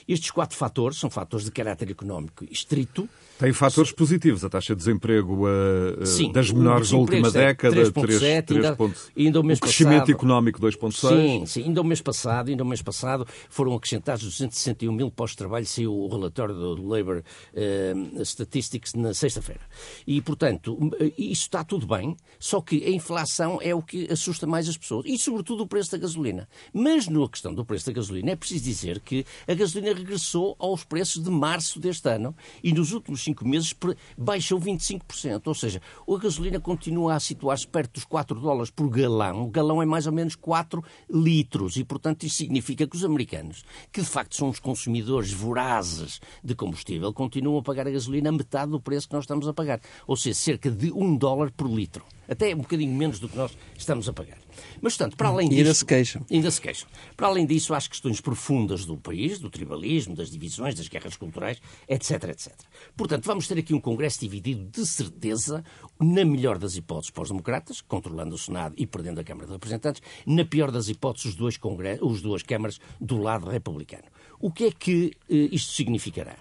Estes 0.06 0.30
quatro 0.30 0.56
fatores 0.56 0.98
são 0.98 1.08
fatores 1.08 1.46
de 1.46 1.52
caráter 1.52 1.90
económico 1.90 2.44
estrito. 2.44 3.08
Tem 3.38 3.52
fatores 3.52 3.90
positivos. 3.90 4.44
A 4.44 4.48
taxa 4.48 4.74
de 4.74 4.78
desemprego 4.78 5.46
uh, 5.46 6.06
Sim, 6.06 6.30
das 6.30 6.50
menores 6.50 6.90
da 6.90 6.96
última 6.96 7.30
década, 7.30 7.74
3,7, 7.76 8.54
ainda, 8.54 8.76
ainda 9.16 9.40
o, 9.40 9.42
mês 9.42 9.58
o 9.58 9.62
crescimento 9.62 10.00
passado, 10.00 10.10
económico 10.12 10.60
2,6. 10.60 10.92
Sim, 10.92 11.46
sim, 11.46 11.62
ainda 11.64 11.80
o 11.80 11.84
mês 11.84 12.00
passado, 12.00 12.50
ainda 12.50 12.62
o 12.62 12.66
mês 12.66 12.80
passado 12.80 13.26
foram 13.48 13.74
acrescentados 13.74 14.22
261 14.22 14.92
mil 14.92 15.10
postos 15.10 15.32
de 15.32 15.38
trabalho, 15.38 15.66
saiu 15.66 15.92
o 15.92 16.08
relatório 16.08 16.54
do 16.54 16.86
Labour 16.86 17.22
uh, 17.52 18.24
Statistics 18.24 18.94
na 18.94 19.12
sexta-feira. 19.12 19.62
E, 20.06 20.20
portanto, 20.20 20.78
isso 21.18 21.42
está 21.42 21.64
tudo 21.64 21.86
bem, 21.86 22.16
só 22.38 22.60
que 22.60 22.84
a 22.84 22.90
inflação 22.90 23.58
é 23.60 23.74
o 23.74 23.82
que 23.82 24.10
assusta 24.12 24.46
mais 24.46 24.68
as 24.68 24.76
pessoas. 24.76 25.06
E, 25.06 25.18
sobretudo, 25.18 25.64
o 25.64 25.66
preço 25.66 25.90
da 25.90 25.98
gasolina. 25.98 26.48
Mas, 26.72 27.08
na 27.08 27.28
questão 27.28 27.52
do 27.52 27.64
preço 27.64 27.86
da 27.86 27.92
gasolina, 27.92 28.30
é 28.30 28.36
preciso 28.36 28.64
dizer 28.64 29.00
que 29.00 29.24
a 29.48 29.54
gasolina 29.54 29.92
regressou 29.92 30.54
aos 30.58 30.84
preços 30.84 31.22
de 31.22 31.30
março 31.30 31.80
deste 31.80 32.08
ano 32.08 32.34
e 32.62 32.72
nos 32.72 32.92
últimos 32.92 33.23
cinco 33.24 33.46
meses 33.46 33.74
baixou 34.16 34.60
25%. 34.60 35.42
Ou 35.46 35.54
seja, 35.54 35.80
a 36.08 36.18
gasolina 36.18 36.60
continua 36.60 37.14
a 37.14 37.20
situar-se 37.20 37.66
perto 37.66 37.94
dos 37.94 38.04
4 38.04 38.38
dólares 38.38 38.70
por 38.70 38.88
galão. 38.88 39.44
O 39.44 39.50
galão 39.50 39.82
é 39.82 39.86
mais 39.86 40.06
ou 40.06 40.12
menos 40.12 40.36
4 40.36 40.82
litros 41.10 41.76
e, 41.76 41.84
portanto, 41.84 42.24
isso 42.24 42.36
significa 42.36 42.86
que 42.86 42.96
os 42.96 43.04
americanos, 43.04 43.64
que 43.92 44.00
de 44.00 44.06
facto 44.06 44.36
são 44.36 44.48
os 44.48 44.60
consumidores 44.60 45.32
vorazes 45.32 46.20
de 46.42 46.54
combustível, 46.54 47.12
continuam 47.12 47.58
a 47.58 47.62
pagar 47.62 47.86
a 47.86 47.90
gasolina 47.90 48.28
a 48.28 48.32
metade 48.32 48.70
do 48.70 48.80
preço 48.80 49.08
que 49.08 49.14
nós 49.14 49.24
estamos 49.24 49.48
a 49.48 49.52
pagar. 49.52 49.80
Ou 50.06 50.16
seja, 50.16 50.34
cerca 50.34 50.70
de 50.70 50.92
1 50.92 51.16
dólar 51.16 51.50
por 51.50 51.68
litro. 51.68 52.04
Até 52.28 52.54
um 52.54 52.58
bocadinho 52.58 52.94
menos 52.94 53.18
do 53.18 53.28
que 53.28 53.36
nós 53.36 53.56
estamos 53.76 54.08
a 54.08 54.12
pagar. 54.12 54.43
Mas, 54.80 54.96
portanto, 54.96 55.16
para 55.16 55.28
além 55.28 55.48
disso... 55.48 55.60
Ainda 55.60 55.74
se 55.74 55.84
queixam. 55.84 56.26
Ainda 56.30 56.50
se 56.50 56.60
queixam. 56.60 56.88
Para 57.16 57.26
além 57.28 57.46
disso, 57.46 57.74
há 57.74 57.76
as 57.76 57.88
questões 57.88 58.20
profundas 58.20 58.84
do 58.84 58.96
país, 58.96 59.38
do 59.38 59.50
tribalismo, 59.50 60.14
das 60.14 60.30
divisões, 60.30 60.74
das 60.74 60.88
guerras 60.88 61.16
culturais, 61.16 61.60
etc, 61.88 62.24
etc. 62.24 62.52
Portanto, 62.96 63.24
vamos 63.26 63.46
ter 63.48 63.58
aqui 63.58 63.74
um 63.74 63.80
Congresso 63.80 64.20
dividido, 64.20 64.64
de 64.70 64.86
certeza, 64.86 65.64
na 66.00 66.24
melhor 66.24 66.58
das 66.58 66.76
hipóteses 66.76 67.10
para 67.10 67.22
os 67.22 67.28
democratas, 67.28 67.80
controlando 67.80 68.34
o 68.34 68.38
Senado 68.38 68.74
e 68.76 68.86
perdendo 68.86 69.20
a 69.20 69.24
Câmara 69.24 69.46
de 69.46 69.52
Representantes, 69.52 70.02
na 70.26 70.44
pior 70.44 70.70
das 70.70 70.88
hipóteses, 70.88 71.30
os 71.30 71.34
dois, 71.34 71.58
os 72.00 72.22
duas 72.22 72.42
câmaras 72.42 72.80
do 73.00 73.18
lado 73.18 73.48
republicano. 73.48 74.04
O 74.40 74.50
que 74.50 74.64
é 74.64 74.72
que 74.72 75.12
eh, 75.28 75.48
isto 75.52 75.72
significará? 75.72 76.36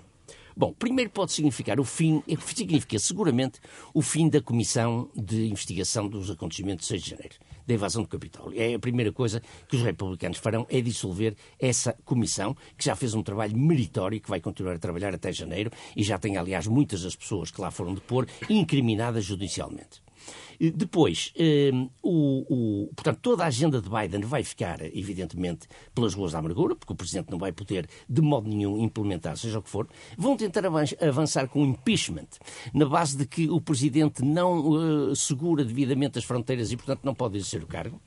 Bom, 0.56 0.72
primeiro 0.72 1.10
pode 1.10 1.32
significar 1.32 1.80
o 1.80 1.84
fim, 1.84 2.22
é 2.28 2.36
significa 2.38 3.00
seguramente 3.00 3.60
o 3.94 4.02
fim 4.02 4.30
da 4.30 4.40
Comissão 4.40 5.10
de 5.16 5.48
Investigação 5.48 6.08
dos 6.08 6.30
Acontecimentos 6.30 6.86
de 6.86 6.90
6 6.90 7.04
de 7.04 7.10
Janeiro, 7.10 7.36
da 7.66 7.74
invasão 7.74 8.04
do 8.04 8.08
Capitólio. 8.08 8.60
É 8.62 8.76
a 8.76 8.80
primeira 8.80 9.12
coisa 9.12 9.42
que 9.68 9.76
os 9.76 9.82
republicanos 9.82 10.38
farão, 10.38 10.68
é 10.70 10.80
dissolver 10.80 11.36
essa 11.60 11.94
comissão, 12.06 12.56
que 12.78 12.86
já 12.86 12.96
fez 12.96 13.16
um 13.16 13.24
trabalho 13.24 13.58
meritório, 13.58 14.22
que 14.22 14.30
vai 14.30 14.40
continuar 14.40 14.76
a 14.76 14.80
trabalhar 14.80 15.16
até 15.16 15.32
janeiro, 15.32 15.72
e 15.96 16.04
já 16.04 16.20
tem, 16.20 16.38
aliás, 16.38 16.68
muitas 16.68 17.02
das 17.02 17.16
pessoas 17.16 17.50
que 17.50 17.60
lá 17.60 17.72
foram 17.72 17.96
depor 17.96 18.28
incriminadas 18.48 19.26
judicialmente. 19.26 20.04
Depois, 20.60 21.34
ehm, 21.36 21.88
o, 22.02 22.86
o, 22.86 22.94
portanto, 22.96 23.20
toda 23.22 23.44
a 23.44 23.48
agenda 23.48 23.82
de 23.82 23.90
Biden 23.90 24.22
vai 24.22 24.44
ficar, 24.44 24.82
evidentemente, 24.82 25.68
pelas 25.94 26.14
ruas 26.14 26.32
da 26.32 26.40
amargura, 26.40 26.76
porque 26.76 26.94
o 26.94 26.96
Presidente 26.96 27.30
não 27.32 27.38
vai 27.38 27.52
poder, 27.52 27.88
de 28.08 28.22
modo 28.22 28.48
nenhum, 28.48 28.78
implementar, 28.78 29.38
seja 29.38 29.60
o 29.60 29.62
que 29.62 29.70
for. 29.70 29.88
Vão 30.18 30.38
tentar 30.38 30.64
avançar 30.66 31.48
com 31.48 31.64
o 31.64 31.66
impeachment, 31.66 32.28
na 32.74 32.86
base 32.86 33.18
de 33.18 33.26
que 33.26 33.50
o 33.50 33.60
Presidente 33.60 34.24
não 34.24 35.10
uh, 35.10 35.16
segura 35.16 35.66
devidamente 35.66 36.18
as 36.18 36.24
fronteiras 36.24 36.72
e, 36.72 36.78
portanto, 36.78 37.02
não 37.04 37.14
pode 37.14 37.38
exercer 37.38 37.64
o 37.64 37.68
cargo. 37.68 38.02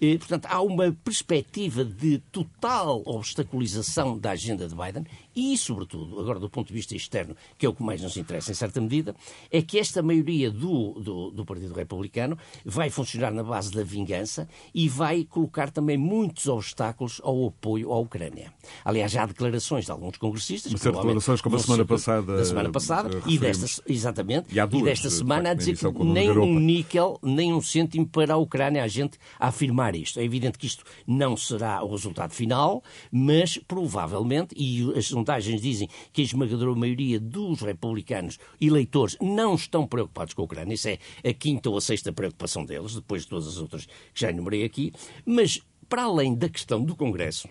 E, 0.00 0.16
portanto, 0.16 0.46
há 0.46 0.62
uma 0.62 0.92
perspectiva 0.92 1.84
de 1.84 2.18
total 2.30 3.02
obstaculização 3.04 4.16
da 4.16 4.30
agenda 4.30 4.68
de 4.68 4.74
Biden 4.74 5.04
e, 5.38 5.56
sobretudo, 5.56 6.18
agora 6.18 6.40
do 6.40 6.50
ponto 6.50 6.66
de 6.66 6.74
vista 6.74 6.96
externo, 6.96 7.36
que 7.56 7.64
é 7.64 7.68
o 7.68 7.72
que 7.72 7.82
mais 7.82 8.02
nos 8.02 8.16
interessa 8.16 8.50
em 8.50 8.54
certa 8.54 8.80
medida, 8.80 9.14
é 9.52 9.62
que 9.62 9.78
esta 9.78 10.02
maioria 10.02 10.50
do, 10.50 10.94
do, 10.94 11.30
do 11.30 11.44
Partido 11.44 11.72
Republicano 11.74 12.36
vai 12.64 12.90
funcionar 12.90 13.30
na 13.30 13.44
base 13.44 13.70
da 13.70 13.84
vingança 13.84 14.48
e 14.74 14.88
vai 14.88 15.22
colocar 15.22 15.70
também 15.70 15.96
muitos 15.96 16.48
obstáculos 16.48 17.20
ao 17.22 17.46
apoio 17.46 17.92
à 17.92 17.98
Ucrânia. 18.00 18.52
Aliás, 18.84 19.12
já 19.12 19.22
há 19.22 19.26
declarações 19.26 19.84
de 19.84 19.92
alguns 19.92 20.16
congressistas. 20.16 20.72
Mas 20.72 20.82
declarações 20.82 21.40
como 21.40 21.54
a 21.54 21.58
semana 21.60 21.84
passada. 21.84 22.36
Da 22.36 22.44
semana 22.44 22.70
passada 22.70 23.22
e 23.24 23.38
desta, 23.38 23.82
exatamente, 23.86 24.48
e, 24.52 24.58
e 24.58 24.82
desta 24.82 25.08
semana 25.08 25.50
a 25.50 25.54
dizer 25.54 25.76
que 25.76 26.04
nem 26.04 26.30
um 26.30 26.58
níquel, 26.58 27.16
nem 27.22 27.54
um 27.54 27.62
cêntimo 27.62 28.08
para 28.08 28.34
a 28.34 28.36
Ucrânia, 28.36 28.82
a 28.82 28.88
gente 28.88 29.18
a 29.38 29.48
afirmar 29.48 29.94
isto. 29.94 30.18
É 30.18 30.24
evidente 30.24 30.58
que 30.58 30.66
isto 30.66 30.84
não 31.06 31.36
será 31.36 31.84
o 31.84 31.90
resultado 31.92 32.32
final, 32.32 32.82
mas 33.12 33.56
provavelmente, 33.56 34.52
e 34.56 34.92
as 34.98 35.12
sondagens 35.28 35.60
dizem 35.60 35.88
que 36.12 36.22
a 36.22 36.24
esmagadora 36.24 36.74
maioria 36.74 37.20
dos 37.20 37.60
republicanos 37.60 38.38
eleitores 38.58 39.16
não 39.20 39.54
estão 39.54 39.86
preocupados 39.86 40.32
com 40.32 40.42
a 40.42 40.44
Ucrânia, 40.46 40.74
isso 40.74 40.88
é 40.88 40.98
a 41.22 41.34
quinta 41.34 41.68
ou 41.68 41.76
a 41.76 41.80
sexta 41.80 42.12
preocupação 42.12 42.64
deles, 42.64 42.94
depois 42.94 43.22
de 43.22 43.28
todas 43.28 43.46
as 43.46 43.58
outras 43.58 43.84
que 43.84 43.92
já 44.14 44.30
enumerei 44.30 44.64
aqui, 44.64 44.92
mas 45.26 45.60
para 45.88 46.04
além 46.04 46.34
da 46.34 46.48
questão 46.48 46.82
do 46.82 46.96
Congresso, 46.96 47.46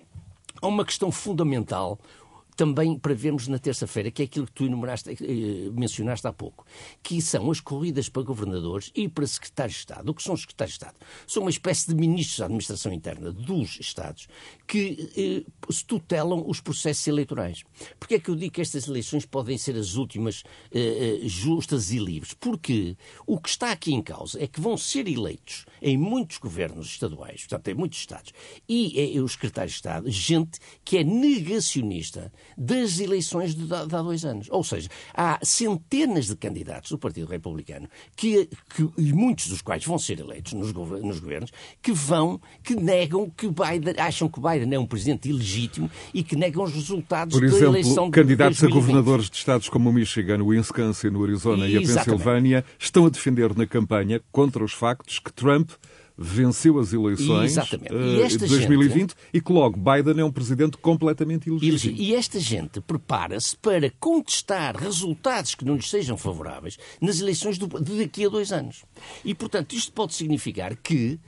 há 0.60 0.68
uma 0.68 0.84
questão 0.84 1.12
fundamental 1.12 2.00
também 2.58 2.98
para 2.98 3.14
vermos 3.14 3.48
na 3.48 3.60
terça-feira, 3.60 4.10
que 4.10 4.24
é 4.24 4.26
aquilo 4.26 4.48
que 4.48 4.52
tu 4.52 4.66
eh, 4.66 5.70
mencionaste 5.72 6.28
há 6.28 6.34
pouco, 6.34 6.66
que 7.04 7.22
são 7.22 7.50
as 7.52 7.62
corridas 7.62 8.10
para 8.10 8.24
governadores 8.24 8.92
e 8.96 9.08
para 9.08 9.26
secretários 9.28 9.76
de 9.76 9.80
Estado. 9.82 10.10
O 10.10 10.14
que 10.14 10.24
são 10.24 10.34
os 10.34 10.42
secretários 10.42 10.78
de 10.78 10.84
Estado? 10.84 10.98
São 11.28 11.44
uma 11.44 11.52
espécie 11.52 11.88
de 11.88 11.96
ministros 11.96 12.40
da 12.40 12.46
administração 12.46 12.92
interna 12.92 13.32
dos 13.32 13.80
Estados 13.80 14.28
que 14.68 15.46
eh, 15.48 15.74
tutelam 15.86 16.44
os 16.48 16.60
processos 16.60 17.08
eleitorais. 17.08 17.64
Porquê 18.00 18.16
é 18.16 18.20
que 18.20 18.30
eu 18.30 18.36
digo 18.36 18.54
que 18.54 18.62
estas 18.62 18.88
eleições 18.88 19.26
podem 19.26 19.58
ser 19.58 19.76
as 19.76 19.96
últimas 19.96 20.44
eh, 20.72 21.20
eh, 21.24 21.28
justas 21.28 21.92
e 21.92 22.00
livres? 22.00 22.34
Porque 22.34 22.98
o 23.28 23.40
que 23.40 23.50
está 23.50 23.72
aqui 23.72 23.94
em 23.94 24.02
causa 24.02 24.42
é 24.44 24.48
que 24.48 24.60
vão 24.60 24.76
ser 24.76 25.08
eleitos 25.08 25.66
em 25.80 25.96
muitos 25.96 26.40
governos 26.40 26.88
estaduais, 26.88 27.42
portanto, 27.42 27.68
em 27.68 27.76
muitos 27.76 28.00
Estados, 28.00 28.34
e 28.68 29.16
eh, 29.16 29.22
os 29.22 29.34
secretários 29.34 29.74
de 29.74 29.78
Estado, 29.78 30.10
gente 30.10 30.60
que 30.84 30.98
é 30.98 31.04
negacionista 31.04 32.32
das 32.58 33.00
eleições 33.00 33.56
de, 33.56 33.66
de, 33.66 33.74
há 33.74 33.86
dois 33.86 34.24
anos. 34.26 34.48
Ou 34.50 34.64
seja, 34.64 34.90
há 35.14 35.40
centenas 35.44 36.28
de 36.28 36.36
candidatos 36.36 36.92
do 36.92 36.98
Partido 36.98 37.28
Republicano, 37.28 37.88
que, 38.16 38.50
que, 38.76 38.88
e 38.98 39.14
muitos 39.14 39.48
dos 39.48 39.62
quais 39.62 39.84
vão 39.86 39.98
ser 39.98 40.20
eleitos 40.20 40.54
nos, 40.54 40.72
nos 40.74 41.20
governos, 41.20 41.52
que 41.82 41.92
vão, 41.92 42.40
que 42.64 42.76
negam 42.76 43.30
que 43.30 43.48
Biden, 43.48 43.96
acham 43.98 44.30
que 44.30 44.40
Biden 44.40 44.74
é 44.74 44.80
um 44.80 44.86
presidente 44.86 45.30
ilegítimo 45.30 45.90
e 46.14 46.24
que 46.24 46.36
negam 46.36 46.64
os 46.64 46.74
resultados 46.74 47.38
Por 47.38 47.44
exemplo, 47.44 47.64
da 47.64 47.80
eleição 47.80 48.06
de 48.06 48.12
candidatos 48.12 48.64
a 48.64 48.68
governadores 48.68 49.30
de 49.30 49.38
estados 49.38 49.70
como 49.70 49.90
o 49.90 49.94
Michigan, 49.94 50.42
o 50.44 50.48
Wisconsin, 50.48 51.10
o 51.10 51.24
Arizona 51.24 51.68
e, 51.68 51.74
e 51.74 51.78
a 51.78 51.82
Pensilvânia 51.82 52.66
estão 52.80 53.06
a 53.06 53.10
defender 53.10 53.56
na 53.56 53.66
campanha 53.66 54.22
contra 54.32 54.64
os 54.64 54.74
factos 54.74 55.20
que 55.20 55.32
Trump 55.32 55.72
venceu 56.18 56.80
as 56.80 56.92
eleições 56.94 57.56
uh, 57.58 58.28
de 58.28 58.38
2020 58.38 58.94
gente, 58.94 59.16
e 59.32 59.40
que 59.40 59.52
logo 59.52 59.78
Biden 59.78 60.20
é 60.20 60.26
um 60.26 60.32
presidente 60.32 60.78
completamente 60.78 61.48
ilegítimo. 61.48 61.96
E 61.98 62.16
esta 62.16 62.40
gente 62.40 62.82
prepara-se 62.82 63.56
para 63.56 63.92
contestar 64.00 64.76
resultados 64.76 65.54
que 65.54 65.64
não 65.64 65.76
lhes 65.76 65.90
sejam 65.90 66.18
favoráveis 66.18 66.78
nas 67.00 67.20
eleições 67.20 67.58
do, 67.58 67.68
de 67.82 68.00
daqui 68.00 68.26
a 68.26 68.30
dois 68.30 68.52
anos. 68.52 68.84
E, 69.24 69.36
portanto, 69.36 69.74
isto 69.74 69.92
pode 69.92 70.16
significar 70.16 70.76
que 70.76 71.20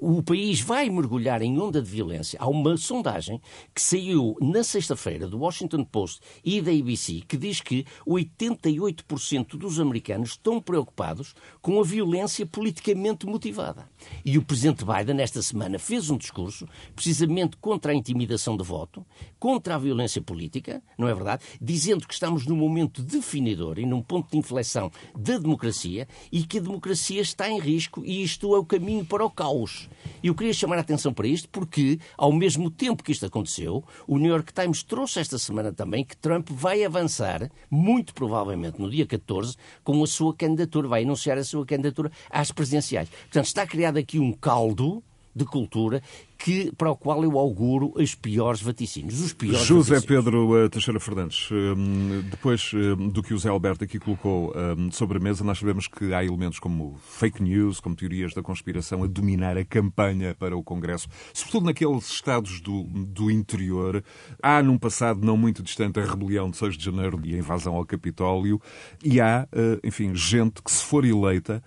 o 0.00 0.22
país 0.22 0.60
vai 0.60 0.88
mergulhar 0.90 1.42
em 1.42 1.58
onda 1.58 1.80
de 1.80 1.90
violência. 1.90 2.38
Há 2.40 2.48
uma 2.48 2.76
sondagem 2.76 3.40
que 3.74 3.80
saiu 3.80 4.36
na 4.40 4.62
sexta-feira 4.62 5.26
do 5.26 5.38
Washington 5.38 5.84
Post 5.84 6.20
e 6.44 6.60
da 6.60 6.70
ABC 6.70 7.22
que 7.26 7.36
diz 7.36 7.60
que 7.60 7.84
88% 8.06 9.56
dos 9.56 9.80
americanos 9.80 10.30
estão 10.30 10.60
preocupados 10.60 11.34
com 11.60 11.80
a 11.80 11.84
violência 11.84 12.46
politicamente 12.46 13.26
motivada. 13.26 13.88
E 14.24 14.36
o 14.36 14.42
presidente 14.42 14.84
Biden, 14.84 15.20
esta 15.20 15.42
semana, 15.42 15.78
fez 15.78 16.10
um 16.10 16.16
discurso 16.16 16.68
precisamente 16.94 17.56
contra 17.56 17.92
a 17.92 17.94
intimidação 17.94 18.56
de 18.56 18.64
voto, 18.64 19.04
contra 19.38 19.74
a 19.74 19.78
violência 19.78 20.20
política, 20.20 20.82
não 20.98 21.08
é 21.08 21.14
verdade? 21.14 21.44
Dizendo 21.60 22.06
que 22.06 22.14
estamos 22.14 22.46
num 22.46 22.56
momento 22.56 23.02
definidor 23.02 23.78
e 23.78 23.86
num 23.86 24.02
ponto 24.02 24.30
de 24.30 24.38
inflexão 24.38 24.90
da 25.16 25.38
democracia 25.38 26.06
e 26.30 26.44
que 26.44 26.58
a 26.58 26.62
democracia 26.62 27.20
está 27.20 27.48
em 27.48 27.58
risco 27.58 28.02
e 28.04 28.22
isto 28.22 28.54
é 28.54 28.58
o 28.58 28.64
caminho 28.64 29.04
para 29.04 29.24
o 29.24 29.30
caos. 29.30 29.85
E 30.22 30.28
eu 30.28 30.34
queria 30.34 30.52
chamar 30.52 30.76
a 30.76 30.80
atenção 30.80 31.12
para 31.12 31.26
isto 31.26 31.48
porque, 31.48 31.98
ao 32.16 32.32
mesmo 32.32 32.70
tempo 32.70 33.02
que 33.02 33.12
isto 33.12 33.26
aconteceu, 33.26 33.84
o 34.06 34.18
New 34.18 34.30
York 34.30 34.52
Times 34.52 34.82
trouxe 34.82 35.20
esta 35.20 35.38
semana 35.38 35.72
também 35.72 36.04
que 36.04 36.16
Trump 36.16 36.48
vai 36.50 36.84
avançar, 36.84 37.50
muito 37.70 38.14
provavelmente 38.14 38.80
no 38.80 38.90
dia 38.90 39.06
14, 39.06 39.56
com 39.84 40.02
a 40.02 40.06
sua 40.06 40.34
candidatura, 40.34 40.88
vai 40.88 41.02
anunciar 41.02 41.38
a 41.38 41.44
sua 41.44 41.64
candidatura 41.64 42.10
às 42.30 42.50
presidenciais. 42.50 43.08
Portanto, 43.08 43.46
está 43.46 43.66
criado 43.66 43.98
aqui 43.98 44.18
um 44.18 44.32
caldo 44.32 45.02
de 45.34 45.44
cultura 45.44 46.02
que, 46.38 46.72
para 46.76 46.90
o 46.90 46.96
qual 46.96 47.22
eu 47.24 47.38
auguro 47.38 47.92
os 47.96 48.14
piores 48.14 48.60
vaticínios. 48.60 49.20
Os 49.20 49.32
piores 49.32 49.66
José 49.66 49.94
vaticínios. 49.94 50.24
Pedro 50.24 50.64
uh, 50.64 50.68
Teixeira 50.68 51.00
Fernandes, 51.00 51.48
um, 51.50 52.20
depois 52.30 52.72
um, 52.74 53.08
do 53.08 53.22
que 53.22 53.34
o 53.34 53.38
Zé 53.38 53.48
Alberto 53.48 53.84
aqui 53.84 53.98
colocou 53.98 54.52
um, 54.56 54.90
sobre 54.90 55.18
a 55.18 55.20
mesa, 55.20 55.42
nós 55.42 55.58
sabemos 55.58 55.88
que 55.88 56.12
há 56.12 56.24
elementos 56.24 56.58
como 56.58 56.98
fake 57.08 57.42
news, 57.42 57.80
como 57.80 57.96
teorias 57.96 58.34
da 58.34 58.42
conspiração 58.42 59.02
a 59.02 59.06
dominar 59.06 59.56
a 59.56 59.64
campanha 59.64 60.34
para 60.34 60.56
o 60.56 60.62
Congresso, 60.62 61.08
sobretudo 61.32 61.66
naqueles 61.66 62.10
estados 62.10 62.60
do, 62.60 62.84
do 62.84 63.30
interior. 63.30 64.04
Há, 64.42 64.62
num 64.62 64.78
passado 64.78 65.24
não 65.24 65.36
muito 65.36 65.62
distante, 65.62 65.98
a 65.98 66.04
rebelião 66.04 66.50
de 66.50 66.56
6 66.56 66.76
de 66.76 66.84
janeiro 66.84 67.20
e 67.24 67.34
a 67.34 67.38
invasão 67.38 67.74
ao 67.74 67.84
Capitólio, 67.84 68.60
e 69.02 69.20
há, 69.20 69.48
uh, 69.52 69.86
enfim, 69.86 70.14
gente 70.14 70.62
que, 70.62 70.70
se 70.70 70.84
for 70.84 71.04
eleita 71.04 71.62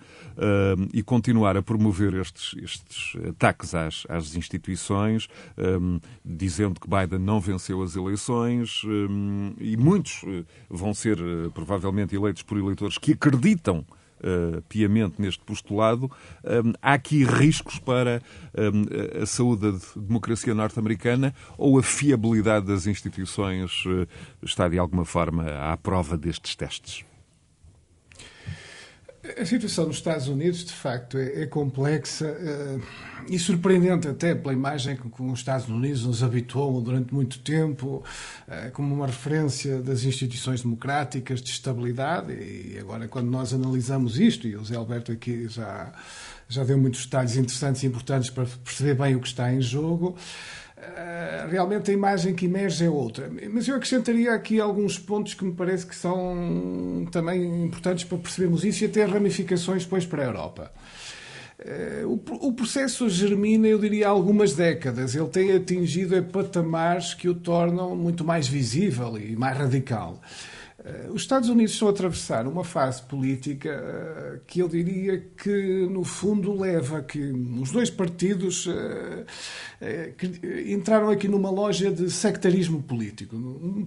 e 0.94 1.02
continuar 1.02 1.56
a 1.56 1.62
promover 1.62 2.14
estes, 2.14 2.54
estes 2.62 3.16
ataques 3.28 3.74
às, 3.74 4.06
às 4.08 4.34
instituições, 4.34 4.59
instituições, 4.60 5.28
um, 5.58 5.98
dizendo 6.24 6.78
que 6.78 6.88
Biden 6.88 7.18
não 7.18 7.40
venceu 7.40 7.82
as 7.82 7.96
eleições, 7.96 8.82
um, 8.84 9.54
e 9.58 9.76
muitos 9.76 10.22
uh, 10.22 10.44
vão 10.68 10.92
ser 10.92 11.18
uh, 11.20 11.50
provavelmente 11.52 12.14
eleitos 12.14 12.42
por 12.42 12.58
eleitores 12.58 12.98
que 12.98 13.12
acreditam 13.12 13.84
Uh, 14.22 14.60
piamente 14.68 15.14
neste 15.18 15.42
postulado, 15.42 16.10
um, 16.44 16.74
há 16.82 16.92
aqui 16.92 17.24
riscos 17.24 17.78
para 17.78 18.20
um, 18.54 19.22
a 19.22 19.24
saúde 19.24 19.72
da 19.72 19.78
democracia 19.96 20.54
norte-americana 20.54 21.34
ou 21.56 21.78
a 21.78 21.82
fiabilidade 21.82 22.66
das 22.66 22.86
instituições 22.86 23.82
uh, 23.86 24.06
está 24.42 24.68
de 24.68 24.78
alguma 24.78 25.06
forma 25.06 25.44
à 25.72 25.74
prova 25.74 26.18
destes 26.18 26.54
testes? 26.54 27.02
A 29.38 29.44
situação 29.44 29.86
nos 29.86 29.96
Estados 29.96 30.28
Unidos, 30.28 30.64
de 30.64 30.72
facto, 30.72 31.18
é, 31.18 31.42
é 31.42 31.46
complexa 31.46 32.26
uh, 32.26 32.82
e 33.28 33.38
surpreendente 33.38 34.08
até 34.08 34.34
pela 34.34 34.54
imagem 34.54 34.96
que, 34.96 35.06
que, 35.10 35.22
os 35.22 35.38
Estados 35.38 35.68
Unidos 35.68 36.06
nos 36.06 36.22
habituou 36.22 36.80
durante 36.80 37.12
muito 37.12 37.38
tempo 37.40 38.02
uh, 38.48 38.70
como 38.72 38.94
uma 38.94 39.06
referência 39.06 39.82
das 39.82 40.04
instituições 40.04 40.62
democráticas 40.62 41.42
de 41.42 41.50
estabilidade 41.50 42.32
e 42.32 42.78
agora 42.80 43.06
quando 43.08 43.30
nós 43.30 43.52
analisamos 43.52 44.18
isto, 44.18 44.48
e 44.48 44.56
o 44.56 44.64
Zé 44.64 44.76
Alberto 44.76 45.12
aqui 45.12 45.46
já, 45.48 45.92
já 46.48 46.64
deu 46.64 46.78
muitos 46.78 47.04
detalhes 47.04 47.36
interessantes 47.36 47.82
e 47.82 47.86
importantes 47.86 48.30
para 48.30 48.46
perceber 48.64 48.94
bem 48.94 49.16
o 49.16 49.20
que 49.20 49.28
está 49.28 49.52
em 49.52 49.60
jogo, 49.60 50.16
eh, 50.69 50.69
realmente 51.48 51.90
a 51.90 51.94
imagem 51.94 52.34
que 52.34 52.46
emerge 52.46 52.84
é 52.84 52.90
outra. 52.90 53.30
Mas 53.50 53.66
eu 53.66 53.76
acrescentaria 53.76 54.32
aqui 54.32 54.60
alguns 54.60 54.98
pontos 54.98 55.34
que 55.34 55.44
me 55.44 55.52
parece 55.52 55.86
que 55.86 55.94
são 55.94 57.06
também 57.10 57.64
importantes 57.64 58.04
para 58.04 58.18
percebermos 58.18 58.64
isso 58.64 58.84
e 58.84 58.86
até 58.86 59.04
ramificações 59.04 59.84
depois 59.84 60.06
para 60.06 60.22
a 60.22 60.26
Europa. 60.26 60.72
Eh, 61.62 62.04
o 62.06 62.52
processo 62.52 63.08
germina, 63.10 63.68
eu 63.68 63.78
diria, 63.78 64.08
há 64.08 64.10
algumas 64.10 64.54
décadas. 64.54 65.14
Ele 65.14 65.28
tem 65.28 65.52
atingido 65.52 66.22
patamares 66.24 67.12
que 67.12 67.28
o 67.28 67.34
tornam 67.34 67.94
muito 67.94 68.24
mais 68.24 68.48
visível 68.48 69.18
e 69.18 69.36
mais 69.36 69.58
radical. 69.58 70.20
Eh, 70.82 71.08
os 71.12 71.22
Estados 71.22 71.48
Unidos 71.48 71.72
estão 71.72 71.88
a 71.88 71.90
atravessar 71.90 72.46
uma 72.46 72.64
fase 72.64 73.02
política 73.02 73.68
eh, 73.68 74.38
que 74.46 74.60
eu 74.60 74.68
diria 74.68 75.22
que, 75.36 75.86
no 75.90 76.04
fundo, 76.04 76.58
leva 76.58 76.98
a 76.98 77.02
que 77.02 77.20
os 77.60 77.70
dois 77.70 77.90
partidos 77.90 78.66
eh, 79.80 80.14
entraram 80.66 81.10
aqui 81.10 81.28
numa 81.28 81.50
loja 81.50 81.90
de 81.90 82.10
sectarismo 82.10 82.82
político. 82.82 83.36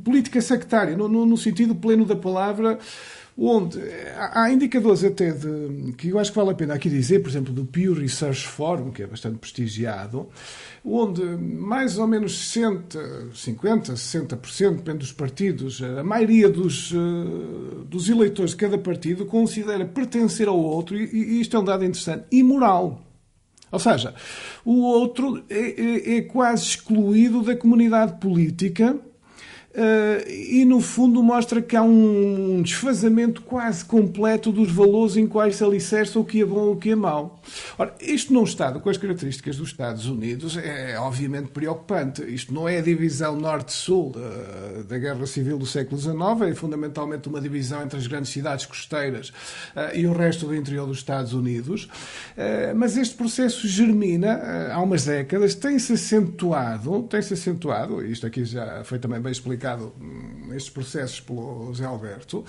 Política 0.03 0.41
sectária, 0.41 0.95
no 0.95 1.37
sentido 1.37 1.73
pleno 1.73 2.05
da 2.05 2.15
palavra 2.15 2.77
onde 3.37 3.79
há 4.15 4.51
indicadores 4.51 5.03
até 5.03 5.31
de, 5.31 5.93
que 5.97 6.09
eu 6.09 6.19
acho 6.19 6.31
que 6.31 6.37
vale 6.37 6.51
a 6.51 6.55
pena 6.55 6.73
aqui 6.75 6.89
dizer, 6.89 7.19
por 7.19 7.29
exemplo, 7.29 7.53
do 7.53 7.65
Pew 7.65 7.93
Research 7.93 8.47
Forum, 8.47 8.91
que 8.91 9.03
é 9.03 9.07
bastante 9.07 9.37
prestigiado, 9.37 10.29
onde 10.85 11.21
mais 11.23 11.97
ou 11.97 12.07
menos 12.07 12.37
60, 12.51 13.29
50, 13.33 13.93
60%, 13.93 14.75
depende 14.77 14.99
dos 14.99 15.11
partidos, 15.11 15.81
a 15.81 16.03
maioria 16.03 16.47
dos, 16.49 16.93
eh, 16.93 17.85
dos 17.87 18.09
eleitores 18.09 18.51
de 18.51 18.57
cada 18.57 18.77
partido 18.77 19.25
considera 19.25 19.85
pertencer 19.85 20.47
ao 20.47 20.59
outro, 20.59 20.95
e 20.95 21.41
isto 21.41 21.55
é 21.57 21.59
um 21.59 21.63
dado 21.63 21.83
interessante, 21.83 22.25
imoral. 22.31 23.01
Ou 23.71 23.79
seja, 23.79 24.13
o 24.63 24.83
outro 24.83 25.43
é, 25.49 25.81
é, 25.81 26.17
é 26.17 26.21
quase 26.21 26.63
excluído 26.63 27.41
da 27.41 27.55
comunidade 27.55 28.19
política 28.19 28.99
Uh, 29.75 30.29
e 30.29 30.63
no 30.65 30.79
fundo 30.79 31.23
mostra 31.23 31.59
que 31.59 31.75
há 31.75 31.81
um 31.81 32.61
desfazamento 32.61 33.41
quase 33.41 33.83
completo 33.83 34.51
dos 34.51 34.71
valores 34.71 35.17
em 35.17 35.25
quais 35.25 35.55
se 35.55 35.63
alicerça 35.63 36.19
o 36.19 36.23
que 36.23 36.41
é 36.41 36.45
bom 36.45 36.59
ou 36.59 36.73
o 36.73 36.77
que 36.77 36.91
é 36.91 36.95
mau. 36.95 37.41
Ora, 37.75 37.95
isto 37.99 38.31
num 38.31 38.43
Estado 38.43 38.79
com 38.79 38.87
as 38.91 38.97
características 38.97 39.57
dos 39.57 39.69
Estados 39.69 40.05
Unidos 40.05 40.57
é, 40.57 40.91
é 40.91 40.99
obviamente 40.99 41.47
preocupante. 41.47 42.21
Isto 42.21 42.53
não 42.53 42.69
é 42.69 42.77
a 42.77 42.81
divisão 42.81 43.35
norte-sul 43.35 44.11
da, 44.11 44.83
da, 44.83 44.97
Guerra 44.99 45.25
Civil 45.25 45.57
do 45.57 45.65
século 45.65 45.99
XIX, 45.99 46.15
é 46.51 46.53
fundamentalmente 46.53 47.27
uma 47.27 47.41
divisão 47.41 47.81
entre 47.81 47.97
as 47.97 48.05
grandes 48.05 48.31
cidades 48.31 48.67
costeiras 48.67 49.29
uh, 49.75 49.95
e 49.95 50.05
o 50.05 50.13
resto 50.13 50.45
do 50.45 50.55
interior 50.55 50.85
dos 50.85 50.97
Estados 50.97 51.33
Unidos. 51.33 51.85
Uh, 51.85 52.75
mas 52.75 52.95
este 52.95 53.15
processo 53.15 53.67
germina 53.67 54.71
há 54.71 54.79
umas 54.79 55.05
décadas, 55.05 55.55
tem-se 55.55 55.93
acentuado, 55.93 57.01
tem-se 57.09 57.33
acentuado, 57.33 58.05
isto 58.05 58.27
aqui 58.27 58.45
já 58.45 58.83
foi 58.83 58.99
também 58.99 59.19
bem 59.19 59.31
explicado 59.31 59.62
explicado 59.63 59.93
nestes 60.47 60.69
processos 60.69 61.19
pelo 61.21 61.67
José 61.67 61.85
Alberto. 61.85 62.43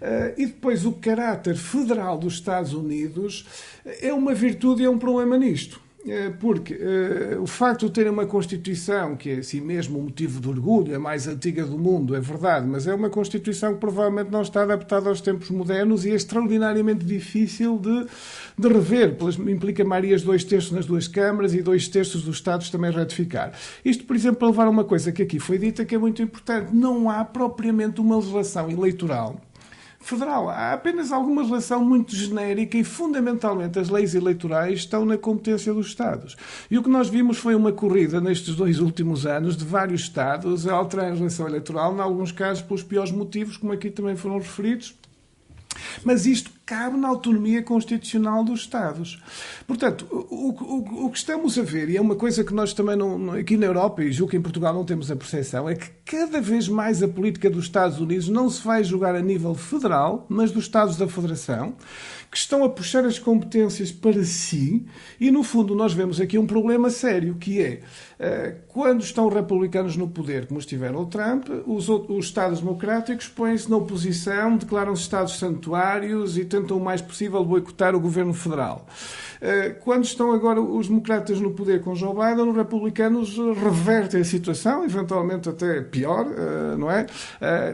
Eh, 0.00 0.34
e 0.36 0.46
depois 0.46 0.84
o 0.84 0.92
caráter 0.92 1.54
federal 1.56 2.18
dos 2.18 2.34
Estados 2.34 2.72
Unidos 2.72 3.46
é 3.84 4.12
uma 4.12 4.34
virtude 4.34 4.82
e 4.82 4.84
é 4.84 4.90
um 4.90 4.98
problema 4.98 5.38
nisto. 5.38 5.85
Eh, 6.08 6.30
porque 6.38 6.74
uh, 6.74 7.42
o 7.42 7.46
facto 7.48 7.86
de 7.86 7.92
terem 7.92 8.12
uma 8.12 8.26
Constituição, 8.26 9.16
que 9.16 9.30
é 9.30 9.34
assim 9.38 9.60
mesmo 9.60 9.98
um 9.98 10.02
motivo 10.02 10.40
de 10.40 10.48
orgulho, 10.48 10.94
a 10.94 11.00
mais 11.00 11.26
antiga 11.26 11.64
do 11.64 11.76
mundo, 11.76 12.14
é 12.14 12.20
verdade, 12.20 12.64
mas 12.64 12.86
é 12.86 12.94
uma 12.94 13.10
Constituição 13.10 13.74
que 13.74 13.80
provavelmente 13.80 14.30
não 14.30 14.42
está 14.42 14.62
adaptada 14.62 15.08
aos 15.08 15.20
tempos 15.20 15.50
modernos 15.50 16.06
e 16.06 16.12
é 16.12 16.14
extraordinariamente 16.14 17.04
difícil 17.04 17.78
de, 17.78 18.06
de 18.56 18.68
rever, 18.68 19.16
implica 19.48 19.84
maiorias 19.84 20.22
dois 20.22 20.44
terços 20.44 20.70
nas 20.70 20.86
duas 20.86 21.08
câmaras 21.08 21.54
e 21.54 21.60
dois 21.60 21.88
terços 21.88 22.22
dos 22.22 22.36
Estados 22.36 22.70
também 22.70 22.92
ratificar. 22.92 23.52
Isto, 23.84 24.04
por 24.04 24.14
exemplo, 24.14 24.38
para 24.38 24.48
levar 24.48 24.66
a 24.68 24.70
uma 24.70 24.84
coisa 24.84 25.10
que 25.10 25.22
aqui 25.22 25.40
foi 25.40 25.58
dita 25.58 25.84
que 25.84 25.94
é 25.94 25.98
muito 25.98 26.22
importante. 26.22 26.72
Não 26.72 27.10
há 27.10 27.24
propriamente 27.24 28.00
uma 28.00 28.16
legislação 28.16 28.70
eleitoral 28.70 29.40
federal. 30.08 30.48
Há 30.48 30.72
apenas 30.72 31.12
alguma 31.12 31.44
relação 31.44 31.84
muito 31.84 32.14
genérica 32.14 32.78
e, 32.78 32.84
fundamentalmente, 32.84 33.78
as 33.78 33.88
leis 33.88 34.14
eleitorais 34.14 34.80
estão 34.80 35.04
na 35.04 35.18
competência 35.18 35.72
dos 35.74 35.88
Estados. 35.88 36.36
E 36.70 36.78
o 36.78 36.82
que 36.82 36.88
nós 36.88 37.08
vimos 37.08 37.38
foi 37.38 37.54
uma 37.54 37.72
corrida 37.72 38.20
nestes 38.20 38.54
dois 38.54 38.78
últimos 38.78 39.26
anos 39.26 39.56
de 39.56 39.64
vários 39.64 40.02
Estados 40.02 40.66
a 40.66 40.74
alterar 40.74 41.10
a 41.12 41.14
relação 41.14 41.48
eleitoral, 41.48 41.94
em 41.94 42.00
alguns 42.00 42.32
casos 42.32 42.62
pelos 42.62 42.82
piores 42.82 43.10
motivos, 43.10 43.56
como 43.56 43.72
aqui 43.72 43.90
também 43.90 44.16
foram 44.16 44.38
referidos. 44.38 44.94
Mas 46.04 46.26
isto 46.26 46.50
cabe 46.66 46.96
na 46.96 47.08
autonomia 47.08 47.62
constitucional 47.62 48.42
dos 48.42 48.60
Estados. 48.60 49.22
Portanto, 49.66 50.06
o, 50.10 50.50
o, 50.50 51.06
o, 51.06 51.10
que 51.10 51.18
estamos 51.18 51.56
a 51.56 51.62
ver, 51.62 51.88
e 51.88 51.96
é 51.96 52.00
uma 52.00 52.16
coisa 52.16 52.42
que 52.42 52.52
nós 52.52 52.72
também 52.72 52.96
não, 52.96 53.30
aqui 53.32 53.56
na 53.56 53.66
Europa, 53.66 54.02
e 54.02 54.12
julgo 54.12 54.32
que 54.32 54.36
em 54.36 54.42
Portugal 54.42 54.74
não 54.74 54.84
temos 54.84 55.08
a 55.10 55.14
percepção, 55.14 55.68
é 55.68 55.76
que 55.76 55.88
cada 56.04 56.40
vez 56.40 56.68
mais 56.68 57.02
a 57.02 57.08
política 57.08 57.48
dos 57.48 57.66
Estados 57.66 58.00
Unidos 58.00 58.28
não 58.28 58.50
se 58.50 58.64
vai 58.64 58.82
jogar 58.82 59.14
a 59.14 59.22
nível 59.22 59.54
federal, 59.54 60.26
mas 60.28 60.50
dos 60.50 60.64
Estados 60.64 60.96
da 60.96 61.06
Federação, 61.06 61.74
que 62.36 62.40
estão 62.40 62.62
a 62.64 62.68
puxar 62.68 63.02
as 63.06 63.18
competências 63.18 63.90
para 63.90 64.22
si, 64.22 64.84
e 65.18 65.30
no 65.30 65.42
fundo 65.42 65.74
nós 65.74 65.94
vemos 65.94 66.20
aqui 66.20 66.36
um 66.36 66.46
problema 66.46 66.90
sério, 66.90 67.36
que 67.36 67.62
é 67.62 67.80
eh, 68.18 68.56
quando 68.68 69.02
estão 69.02 69.28
republicanos 69.28 69.96
no 69.96 70.06
poder, 70.06 70.46
como 70.46 70.60
estiveram 70.60 71.00
o 71.00 71.06
Trump, 71.06 71.48
os, 71.66 71.88
os 71.88 72.26
Estados 72.26 72.60
democráticos 72.60 73.28
põem-se 73.28 73.70
na 73.70 73.78
oposição, 73.78 74.58
declaram-se 74.58 75.02
Estados 75.02 75.38
santuários 75.38 76.36
e 76.36 76.44
tentam 76.44 76.76
o 76.76 76.80
mais 76.80 77.00
possível 77.00 77.42
boicotar 77.42 77.94
o 77.94 78.00
governo 78.00 78.34
federal. 78.34 78.86
Eh, 79.40 79.70
quando 79.82 80.04
estão 80.04 80.32
agora 80.32 80.60
os 80.60 80.88
democratas 80.88 81.40
no 81.40 81.52
poder 81.52 81.82
com 81.82 81.94
Joe 81.94 82.14
Biden, 82.14 82.50
os 82.50 82.56
republicanos 82.56 83.36
revertem 83.36 84.20
a 84.20 84.24
situação, 84.24 84.84
eventualmente 84.84 85.48
até 85.48 85.80
pior, 85.80 86.26
eh, 86.26 86.76
não 86.76 86.90
é? 86.90 87.06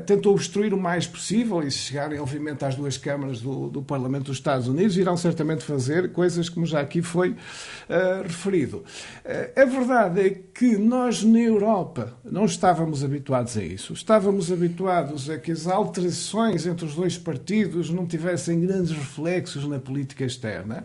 Tentam 0.06 0.30
obstruir 0.30 0.72
o 0.72 0.78
mais 0.78 1.06
possível 1.06 1.62
e 1.62 1.70
se 1.70 1.78
chegarem, 1.78 2.20
obviamente, 2.20 2.64
às 2.64 2.74
duas 2.74 2.96
câmaras 2.96 3.40
do, 3.40 3.68
do 3.68 3.82
Parlamento 3.82 4.26
dos 4.26 4.36
Estados 4.36 4.51
Unidos, 4.68 4.96
irão 4.96 5.16
certamente 5.16 5.64
fazer 5.64 6.12
coisas 6.12 6.48
como 6.48 6.64
já 6.66 6.80
aqui 6.80 7.02
foi 7.02 7.36
referido. 8.22 8.84
A 9.56 9.64
verdade 9.64 10.20
é 10.20 10.30
que 10.30 10.76
nós, 10.76 11.22
na 11.22 11.40
Europa, 11.40 12.14
não 12.24 12.44
estávamos 12.44 13.04
habituados 13.04 13.56
a 13.56 13.62
isso. 13.62 13.92
Estávamos 13.92 14.50
habituados 14.50 15.28
a 15.28 15.38
que 15.38 15.52
as 15.52 15.66
alterações 15.66 16.66
entre 16.66 16.84
os 16.84 16.94
dois 16.94 17.18
partidos 17.18 17.90
não 17.90 18.06
tivessem 18.06 18.60
grandes 18.60 18.92
reflexos 18.92 19.66
na 19.66 19.78
política 19.78 20.24
externa. 20.24 20.84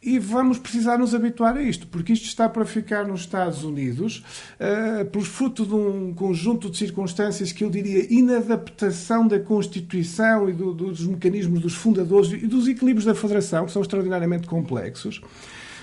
E 0.00 0.18
vamos 0.18 0.58
precisar 0.58 0.96
nos 0.96 1.12
habituar 1.12 1.56
a 1.56 1.62
isto, 1.62 1.86
porque 1.88 2.12
isto 2.12 2.26
está 2.26 2.48
para 2.48 2.64
ficar 2.64 3.04
nos 3.06 3.20
Estados 3.20 3.64
Unidos, 3.64 4.22
uh, 4.60 5.04
por 5.06 5.22
fruto 5.22 5.66
de 5.66 5.74
um 5.74 6.14
conjunto 6.14 6.70
de 6.70 6.76
circunstâncias 6.76 7.50
que 7.50 7.64
eu 7.64 7.70
diria 7.70 8.06
inadaptação 8.12 9.26
da 9.26 9.40
Constituição 9.40 10.48
e 10.48 10.52
do, 10.52 10.72
dos 10.72 11.04
mecanismos 11.04 11.60
dos 11.60 11.74
fundadores 11.74 12.30
e 12.30 12.46
dos 12.46 12.68
equilíbrios 12.68 13.04
da 13.04 13.14
Federação, 13.14 13.66
que 13.66 13.72
são 13.72 13.82
extraordinariamente 13.82 14.46
complexos. 14.46 15.20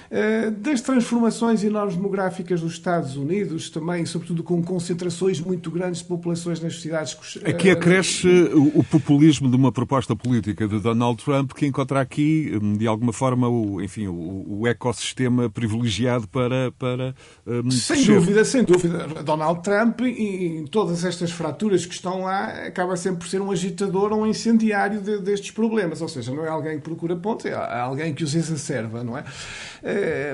Eh, 0.09 0.51
das 0.51 0.81
transformações 0.81 1.63
enormes 1.63 1.95
demográficas 1.95 2.61
dos 2.61 2.73
Estados 2.73 3.17
Unidos, 3.17 3.69
também, 3.69 4.05
sobretudo 4.05 4.43
com 4.43 4.61
concentrações 4.61 5.39
muito 5.39 5.71
grandes 5.71 6.01
de 6.01 6.07
populações 6.07 6.59
nas 6.61 6.79
cidades. 6.79 7.17
Aqui 7.43 7.69
acresce 7.69 8.27
o 8.53 8.83
populismo 8.83 9.49
de 9.49 9.55
uma 9.55 9.71
proposta 9.71 10.15
política 10.15 10.67
de 10.67 10.79
Donald 10.79 11.23
Trump 11.23 11.53
que 11.53 11.65
encontra 11.65 12.01
aqui, 12.01 12.57
hum, 12.61 12.77
de 12.77 12.85
alguma 12.85 13.11
forma, 13.11 13.49
o, 13.49 13.81
enfim, 13.81 14.07
o, 14.07 14.59
o 14.61 14.67
ecossistema 14.67 15.49
privilegiado 15.49 16.27
para. 16.27 16.71
para 16.77 17.15
um, 17.45 17.71
sem 17.71 17.97
crescer. 17.97 18.13
dúvida, 18.13 18.45
sem 18.45 18.63
dúvida. 18.63 19.07
Donald 19.23 19.61
Trump, 19.63 20.01
em 20.01 20.65
todas 20.67 21.03
estas 21.03 21.31
fraturas 21.31 21.85
que 21.85 21.93
estão 21.93 22.21
lá, 22.21 22.45
acaba 22.67 22.95
sempre 22.95 23.19
por 23.19 23.27
ser 23.27 23.41
um 23.41 23.51
agitador 23.51 24.11
ou 24.11 24.21
um 24.21 24.27
incendiário 24.27 25.01
de, 25.01 25.19
destes 25.19 25.51
problemas. 25.51 26.01
Ou 26.01 26.07
seja, 26.07 26.31
não 26.31 26.45
é 26.45 26.49
alguém 26.49 26.77
que 26.77 26.83
procura 26.83 27.15
pontos, 27.15 27.45
é 27.45 27.53
alguém 27.53 28.13
que 28.13 28.23
os 28.23 28.35
exacerba, 28.35 29.03
não 29.03 29.17
é? 29.17 29.23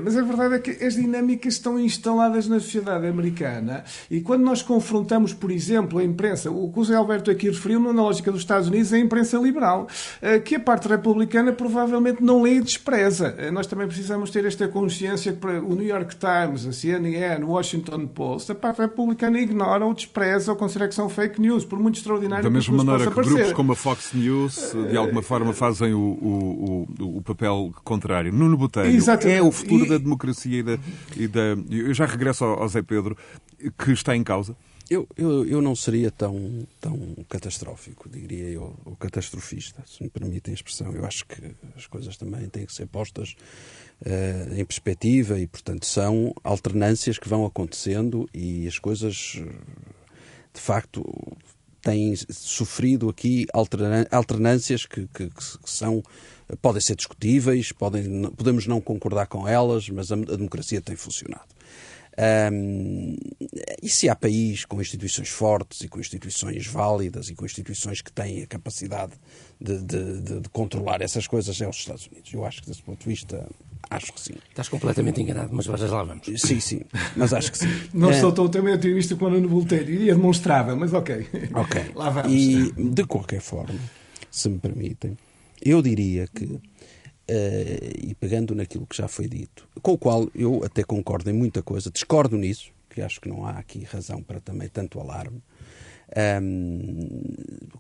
Mas 0.04 0.18
a 0.18 0.22
verdade 0.22 0.56
é 0.56 0.60
que 0.60 0.84
as 0.84 0.96
dinâmicas 0.96 1.54
estão 1.54 1.80
instaladas 1.80 2.48
na 2.48 2.60
sociedade 2.60 3.08
americana 3.08 3.84
e 4.10 4.22
quando 4.22 4.44
nós 4.44 4.62
confrontamos, 4.62 5.34
por 5.34 5.52
exemplo, 5.52 6.00
a 6.00 6.04
imprensa, 6.04 6.50
o 6.52 6.72
que 6.72 6.80
o 6.80 6.84
Zé 6.84 6.96
Alberto 6.96 7.32
aqui 7.32 7.48
referiu 7.50 7.80
na 7.80 7.92
lógica 8.02 8.32
dos 8.32 8.42
Estados 8.42 8.68
Unidos 8.68 8.94
é 8.94 8.98
a 8.98 9.00
imprensa 9.00 9.38
liberal, 9.38 9.88
que 10.46 10.56
a 10.56 10.60
parte 10.60 10.88
republicana 10.88 11.52
provavelmente 11.52 12.24
não 12.24 12.42
lê 12.42 12.56
e 12.56 12.62
despreza. 12.62 13.36
Nós 13.52 13.68
também 13.68 13.88
precisamos 13.88 14.30
ter 14.30 14.46
esta 14.46 14.68
consciência 14.68 15.32
que 15.34 15.40
para 15.40 15.60
o 15.60 15.76
New 15.76 15.86
York 15.88 16.16
Times, 16.16 16.66
a 16.66 16.72
CNN, 16.72 17.44
o 17.44 17.50
Washington 17.52 18.08
Post, 18.08 18.52
a 18.52 18.56
parte 18.56 18.82
republicana 18.82 19.40
ignora 19.40 19.86
ou 19.86 19.94
despreza 19.94 20.52
ou 20.52 20.58
considera 20.58 20.88
que 20.88 20.96
são 20.96 21.10
fake 21.10 21.40
news, 21.42 21.66
por 21.66 21.80
muito 21.80 21.98
extraordinário 21.98 22.44
da 22.44 22.50
que 22.50 22.54
mesma 22.54 22.84
maneira 22.84 23.10
que 23.10 23.16
parecer. 23.16 23.34
grupos 23.34 23.54
como 23.54 23.72
a 23.74 23.76
Fox 23.76 24.14
News, 24.14 24.76
de 24.90 24.98
alguma 24.98 25.22
forma, 25.22 25.54
fazem 25.54 25.94
o, 25.94 26.00
o, 26.00 26.88
o, 27.00 27.18
o 27.18 27.22
papel 27.22 27.72
contrário. 27.84 28.32
Nuno 28.32 28.58
Botelho, 28.58 28.90
Exatamente. 28.90 29.38
é 29.38 29.42
o 29.42 29.51
futuro 29.52 29.86
E- 29.86 29.90
da 29.90 29.98
democracia 29.98 30.60
e 30.60 30.64
da, 30.64 30.80
e 31.18 31.28
da... 31.28 31.42
Eu 31.70 31.94
já 31.94 32.06
regresso 32.06 32.44
ao, 32.46 32.62
ao 32.62 32.68
Zé 32.70 32.82
Pedro, 32.82 33.18
que 33.78 33.92
está 33.92 34.16
em 34.16 34.24
causa. 34.24 34.56
Eu, 34.90 35.08
eu, 35.16 35.46
eu 35.46 35.62
não 35.62 35.74
seria 35.74 36.12
tão, 36.12 36.68
tão 36.82 37.16
catastrófico, 37.30 38.10
diria 38.10 38.44
eu, 38.50 38.76
ou 38.84 38.94
catastrofista, 38.98 39.82
se 39.88 40.04
me 40.04 40.10
permitem 40.10 40.52
a 40.52 40.56
expressão. 40.56 40.92
Eu 40.92 41.06
acho 41.06 41.26
que 41.26 41.42
as 41.78 41.88
coisas 41.88 42.18
também 42.18 42.50
têm 42.50 42.66
que 42.66 42.74
ser 42.74 42.88
postas 42.88 43.36
eh, 44.04 44.50
em 44.58 44.66
perspectiva 44.66 45.40
e, 45.40 45.48
portanto, 45.48 45.86
são 45.86 46.34
alternâncias 46.44 47.18
que 47.18 47.30
vão 47.30 47.46
acontecendo 47.46 48.28
e 48.34 48.68
as 48.68 48.78
coisas, 48.80 49.36
eh, 49.38 49.44
de 50.54 50.60
facto, 50.60 51.06
têm 51.82 52.14
sofrido 52.30 53.08
aqui 53.10 53.46
alternâncias 54.12 54.86
que, 54.86 55.08
que- 55.08 55.30
que 55.30 55.44
são 55.70 56.04
podem 56.62 56.82
ser 56.82 56.96
discutíveis, 56.96 57.72
podem, 57.72 58.30
podemos 58.32 58.66
não 58.68 58.82
concordar 58.82 59.28
com 59.28 59.48
elas, 59.48 59.88
mas 59.90 60.12
a, 60.12 60.16
a 60.16 60.18
democracia 60.38 60.82
tem 60.82 60.96
funcionado. 60.96 61.44
Ahm, 62.18 63.16
e 63.82 63.90
se 63.90 64.10
há 64.10 64.16
país 64.16 64.66
com 64.66 64.82
instituições 64.82 65.30
fortes 65.30 65.82
e 65.82 65.88
com 65.88 65.98
instituições 66.00 66.68
válidas 66.68 67.30
e 67.30 67.36
com 67.36 67.46
instituições 67.46 68.02
que 68.02 68.12
têm 68.12 68.44
a 68.44 68.48
capacidade 68.48 69.14
de, 69.60 69.78
de- 69.82 70.22
de- 70.22 70.40
de 70.42 70.50
controlar 70.50 71.02
essas 71.02 71.26
coisas, 71.26 71.60
é 71.62 71.68
os 71.70 71.78
Estados 71.78 72.08
Unidos. 72.08 72.32
Eu 72.34 72.46
acho 72.46 72.62
que, 72.62 72.68
desse 72.68 72.82
ponto 72.84 73.00
de 73.02 73.08
vista, 73.10 73.48
acho 73.90 74.12
que 74.12 74.20
sim. 74.20 74.34
Estás 74.50 74.68
completamente 74.68 75.22
enganado, 75.22 75.50
mas 75.54 75.66
já 75.66 75.88
lá 75.88 76.04
vamos. 76.04 76.28
Sim, 76.36 76.60
sim, 76.60 76.82
mas 77.16 77.32
acho 77.34 77.50
que 77.52 77.58
sim. 77.60 77.70
Não 77.94 78.12
Eh, 78.12 78.20
sou 78.20 78.32
tão 78.34 78.50
também 78.50 78.74
otimista 78.74 79.16
como 79.16 79.28
o 79.34 79.40
Nuno 79.40 79.48
Bolteiro. 79.50 79.90
Iria 79.90 80.14
demonstrava, 80.14 80.76
mas 80.76 80.94
ok. 80.94 81.28
Ok. 81.54 81.82
Lá 81.96 82.10
vamos. 82.10 82.32
E, 82.32 82.72
de 82.74 83.06
qualquer 83.06 83.40
forma, 83.40 83.80
se 84.30 84.50
me 84.50 84.60
permitem, 84.60 85.18
eu 85.62 85.82
diria 85.82 86.28
que, 86.28 86.60
eh, 87.28 87.92
e 88.04 88.16
pegando 88.16 88.54
naquilo 88.56 88.86
que 88.88 88.96
já 88.98 89.08
foi 89.08 89.28
dito, 89.28 89.68
com 89.82 89.94
o 89.94 89.98
qual 89.98 90.30
eu 90.36 90.64
até 90.64 90.84
concordo 90.84 91.30
em 91.30 91.34
muita 91.34 91.62
coisa, 91.62 91.90
discordo 91.92 92.38
nisso, 92.38 92.72
que 92.90 93.02
acho 93.02 93.22
que 93.22 93.30
não 93.30 93.46
há 93.46 93.52
aqui 93.52 93.84
razão 93.84 94.22
para 94.22 94.40
também 94.40 94.68
tanto 94.70 95.00
alarme. 95.00 95.42
Ahm, 96.14 97.08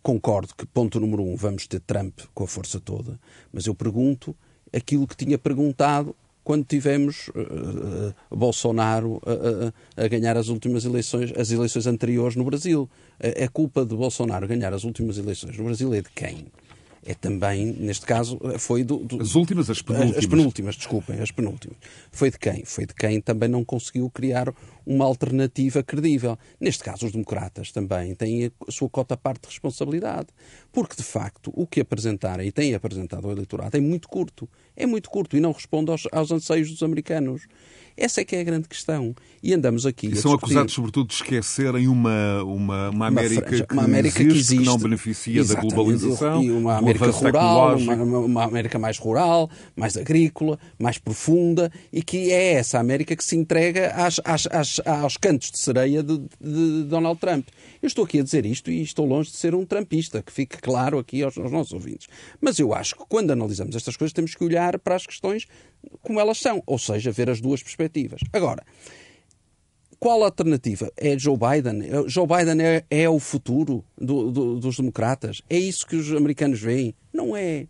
concordo 0.02 0.54
que, 0.56 0.66
ponto 0.66 1.00
número 1.00 1.24
um, 1.24 1.36
vamos 1.36 1.68
ter 1.68 1.80
Trump 1.82 2.20
com 2.34 2.44
a 2.44 2.48
força 2.48 2.80
toda, 2.80 3.20
mas 3.52 3.66
eu 3.68 3.76
pergunto 3.76 4.36
aquilo 4.74 5.06
que 5.06 5.18
tinha 5.18 5.38
perguntado 5.38 6.16
quando 6.44 6.64
tivemos 6.66 7.30
eh, 7.36 7.40
eh, 7.42 8.14
Bolsonaro 8.36 9.22
a, 9.26 10.02
a- 10.02 10.06
a 10.06 10.08
ganhar 10.08 10.36
as 10.38 10.48
últimas 10.48 10.86
eleições, 10.86 11.32
as 11.38 11.52
eleições 11.52 11.86
anteriores 11.86 12.36
no 12.36 12.44
Brasil. 12.44 12.90
A, 13.20 13.44
a 13.46 13.48
culpa 13.50 13.86
de 13.86 13.96
Bolsonaro 13.96 14.48
ganhar 14.48 14.74
as 14.74 14.84
últimas 14.84 15.18
eleições 15.18 15.56
no 15.58 15.66
Brasil 15.66 15.94
é 15.94 16.02
de 16.02 16.10
quem? 16.16 16.48
É 17.04 17.16
também, 17.16 17.66
neste 17.66 18.06
caso, 18.06 18.40
foi 18.60 18.84
do, 18.84 18.98
do- 18.98 19.20
As 19.22 19.34
últimas, 19.34 19.70
as 19.72 19.82
penúltimas. 19.82 20.18
as 20.18 20.26
penúltimas, 20.28 20.76
desculpem, 20.76 21.20
as 21.20 21.32
penúltimas. 21.32 21.78
Foi 22.12 22.30
de 22.30 22.38
quem? 22.38 22.64
Foi 22.64 22.86
de 22.86 22.94
quem 22.94 23.20
também 23.20 23.50
não 23.50 23.66
conseguiu 23.66 24.08
criar 24.12 24.54
uma 24.86 25.04
alternativa 25.06 25.82
credível. 25.82 26.38
Neste 26.60 26.84
caso, 26.84 27.08
os 27.08 27.12
democratas 27.12 27.72
também 27.72 28.14
têm 28.14 28.52
a 28.68 28.72
sua 28.72 28.88
cota 28.88 29.18
parte 29.18 29.42
de 29.42 29.48
responsabilidade. 29.48 30.28
Porque, 30.72 30.96
de 30.96 31.02
facto, 31.04 31.52
o 31.56 31.66
que 31.66 31.82
apresentaram 31.82 32.44
e 32.44 32.52
têm 32.52 32.76
apresentado 32.76 33.26
ao 33.26 33.32
eleitorado 33.32 33.76
é 33.76 33.80
muito 33.82 34.08
curto. 34.08 34.48
É 34.76 34.86
muito 34.86 35.10
curto 35.10 35.36
e 35.36 35.40
não 35.40 35.52
responde 35.54 35.90
aos, 35.90 36.08
aos 36.12 36.32
anseios 36.32 36.70
dos 36.70 36.84
americanos. 36.84 37.48
Essa 38.04 38.22
é 38.22 38.26
que 38.26 38.36
é 38.36 38.42
a 38.42 38.44
grande 38.44 38.68
questão. 38.68 39.16
E 39.44 39.54
andamos 39.54 39.86
aqui. 39.86 40.08
E 40.08 40.16
são 40.16 40.32
discutir- 40.32 40.46
acusados, 40.54 40.74
sobretudo, 40.74 41.08
de 41.08 41.14
esquecerem 41.16 41.88
uma, 41.88 42.44
uma, 42.44 42.90
uma 42.90 43.08
América, 43.08 43.48
franja- 43.48 43.66
que, 43.66 43.74
uma 43.74 43.84
América 43.84 44.16
que 44.18 44.24
existe, 44.24 44.48
que 44.48 44.54
existe. 44.56 44.66
não 44.66 44.78
beneficia 44.78 45.34
da 45.36 45.40
Exatamente. 45.42 45.74
globalização, 45.76 46.44
E 46.44 46.52
uma 46.52 46.78
América 46.78 47.06
rural, 47.12 47.78
uma, 47.78 47.96
uma 48.20 48.44
América 48.44 48.78
mais 48.80 48.98
rural, 49.00 49.50
mais 49.76 49.98
agrícola, 49.98 50.60
mais 50.80 50.98
profunda, 50.98 51.72
e 51.92 52.02
que 52.04 52.32
é 52.32 52.54
essa 52.54 52.80
América 52.80 53.16
que 53.16 53.24
se 53.24 53.36
entrega 53.36 53.92
às- 53.96 54.22
às- 54.24 54.48
às- 54.52 54.80
aos 54.86 55.18
cantos 55.18 55.52
de 55.52 55.58
sereia 55.60 56.04
de, 56.04 56.20
de 56.40 56.84
Donald 56.84 57.20
Trump. 57.20 57.48
Eu 57.82 57.88
estou 57.88 58.06
aqui 58.06 58.20
a 58.20 58.24
dizer 58.24 58.46
isto 58.46 58.70
e 58.70 58.82
estou 58.84 59.06
longe 59.08 59.32
de 59.32 59.38
ser 59.38 59.56
um 59.56 59.66
trumpista, 59.66 60.22
que 60.22 60.32
fique 60.32 60.58
claro 60.62 61.00
aqui 61.00 61.24
aos, 61.24 61.38
aos 61.38 61.52
nossos 61.52 61.74
ouvintes. 61.74 62.08
Mas 62.40 62.60
eu 62.60 62.74
acho 62.74 62.96
que 62.96 63.04
quando 63.10 63.32
analisamos 63.32 63.76
estas 63.76 63.98
coisas 63.98 64.14
temos 64.14 64.36
que 64.36 64.44
olhar 64.44 64.78
para 64.78 64.96
as 64.96 65.06
questões 65.08 65.48
como 66.02 66.20
elas 66.20 66.38
são, 66.40 66.62
ou 66.66 66.78
seja, 66.80 67.12
ver 67.12 67.30
as 67.30 67.40
duas 67.42 67.62
perspectivas. 67.62 68.22
Agora, 68.34 68.64
qual 70.00 70.22
a 70.24 70.26
alternativa? 70.26 70.92
É 70.98 71.18
Joe 71.18 71.38
Biden? 71.38 71.84
É- 71.88 72.10
Joe 72.10 72.26
Biden 72.26 72.60
é, 72.66 72.84
é 72.90 73.10
o 73.10 73.20
futuro 73.20 73.84
do- 73.98 74.32
do- 74.32 74.60
dos 74.60 74.78
democratas? 74.78 75.42
É 75.50 75.58
isso 75.58 75.86
que 75.86 75.96
os 75.96 76.12
americanos 76.12 76.60
veem? 76.60 76.96
Não 77.14 77.36
é. 77.36 77.68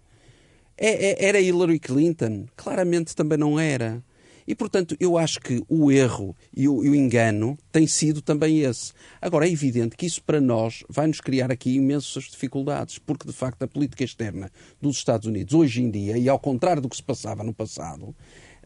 É- 0.77 1.11
é- 1.11 1.25
Era 1.25 1.39
Hillary 1.41 1.79
Clinton? 1.79 2.45
Claramente 2.55 3.15
também 3.15 3.37
não 3.37 3.59
era. 3.59 4.03
E, 4.47 4.55
portanto, 4.55 4.95
eu 4.99 5.17
acho 5.17 5.39
que 5.39 5.63
o 5.69 5.91
erro 5.91 6.35
e 6.55 6.67
o, 6.67 6.83
e 6.83 6.89
o 6.89 6.95
engano 6.95 7.57
tem 7.71 7.87
sido 7.87 8.21
também 8.21 8.61
esse. 8.61 8.93
Agora, 9.21 9.47
é 9.47 9.51
evidente 9.51 9.95
que 9.95 10.05
isso 10.05 10.23
para 10.23 10.41
nós 10.41 10.83
vai 10.89 11.07
nos 11.07 11.21
criar 11.21 11.51
aqui 11.51 11.75
imensas 11.75 12.25
dificuldades, 12.25 12.97
porque, 12.97 13.27
de 13.27 13.33
facto, 13.33 13.63
a 13.63 13.67
política 13.67 14.03
externa 14.03 14.51
dos 14.81 14.97
Estados 14.97 15.27
Unidos, 15.27 15.53
hoje 15.53 15.81
em 15.81 15.89
dia, 15.89 16.17
e 16.17 16.27
ao 16.27 16.39
contrário 16.39 16.81
do 16.81 16.89
que 16.89 16.95
se 16.95 17.03
passava 17.03 17.43
no 17.43 17.53
passado, 17.53 18.15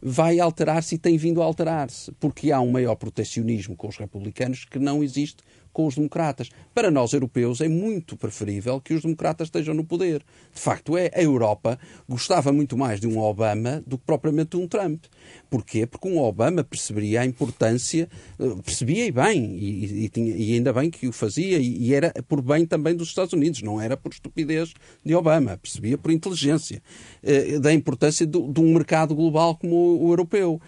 vai 0.01 0.39
alterar-se 0.39 0.95
e 0.95 0.97
tem 0.97 1.17
vindo 1.17 1.41
a 1.41 1.45
alterar-se, 1.45 2.11
porque 2.13 2.51
há 2.51 2.61
um 2.61 2.71
maior 2.71 2.95
protecionismo 2.95 3.75
com 3.75 3.87
os 3.87 3.97
republicanos 3.97 4.65
que 4.65 4.77
não 4.77 5.03
existe 5.03 5.43
com 5.75 5.85
os 5.87 5.95
democratas. 5.95 6.49
Para 6.73 6.89
nós, 6.89 7.11
europeus, 7.11 7.59
é 7.59 7.67
muito 7.67 8.15
preferível 8.15 8.79
que 8.79 8.93
os 8.93 9.01
democratas 9.01 9.47
estejam 9.49 9.75
no 9.75 9.83
poder. 9.83 10.23
De 10.53 10.59
facto, 10.61 10.95
é 10.97 11.11
a 11.13 11.21
Europa 11.21 11.77
gostava 12.07 12.53
muito 12.53 12.77
mais 12.77 13.01
de 13.01 13.07
um 13.07 13.19
Obama 13.19 13.83
do 13.85 13.97
que 13.97 14.05
propriamente 14.05 14.51
de 14.51 14.63
um 14.63 14.69
Trump. 14.69 15.03
Porquê? 15.49 15.85
Porque 15.85 16.07
um 16.07 16.17
Obama 16.17 16.63
perceberia 16.63 17.19
a 17.21 17.25
importância, 17.25 18.07
eh, 18.39 18.55
percebia 18.63 19.05
e 19.05 19.11
bem, 19.11 19.57
e, 19.57 20.05
e 20.05 20.09
tinha- 20.09 20.33
e 20.35 20.53
ainda 20.53 20.71
bem 20.71 20.89
que 20.89 21.09
o 21.09 21.11
fazia, 21.11 21.57
e, 21.59 21.87
e 21.89 21.93
era 21.93 22.13
por 22.25 22.41
bem 22.41 22.65
também 22.65 22.95
dos 22.95 23.09
Estados 23.09 23.33
Unidos, 23.33 23.61
não 23.61 23.81
era 23.81 23.97
por 23.97 24.13
estupidez 24.13 24.73
de 25.03 25.13
Obama, 25.13 25.57
percebia 25.57 25.97
por 25.97 26.09
inteligência, 26.09 26.81
eh, 27.21 27.59
da 27.59 27.73
importância 27.73 28.25
do- 28.25 28.49
de 28.49 28.61
um 28.61 28.73
mercado 28.73 29.13
global 29.13 29.57
como 29.57 29.75
o, 29.75 30.05
o 30.07 30.11
europeu. 30.13 30.61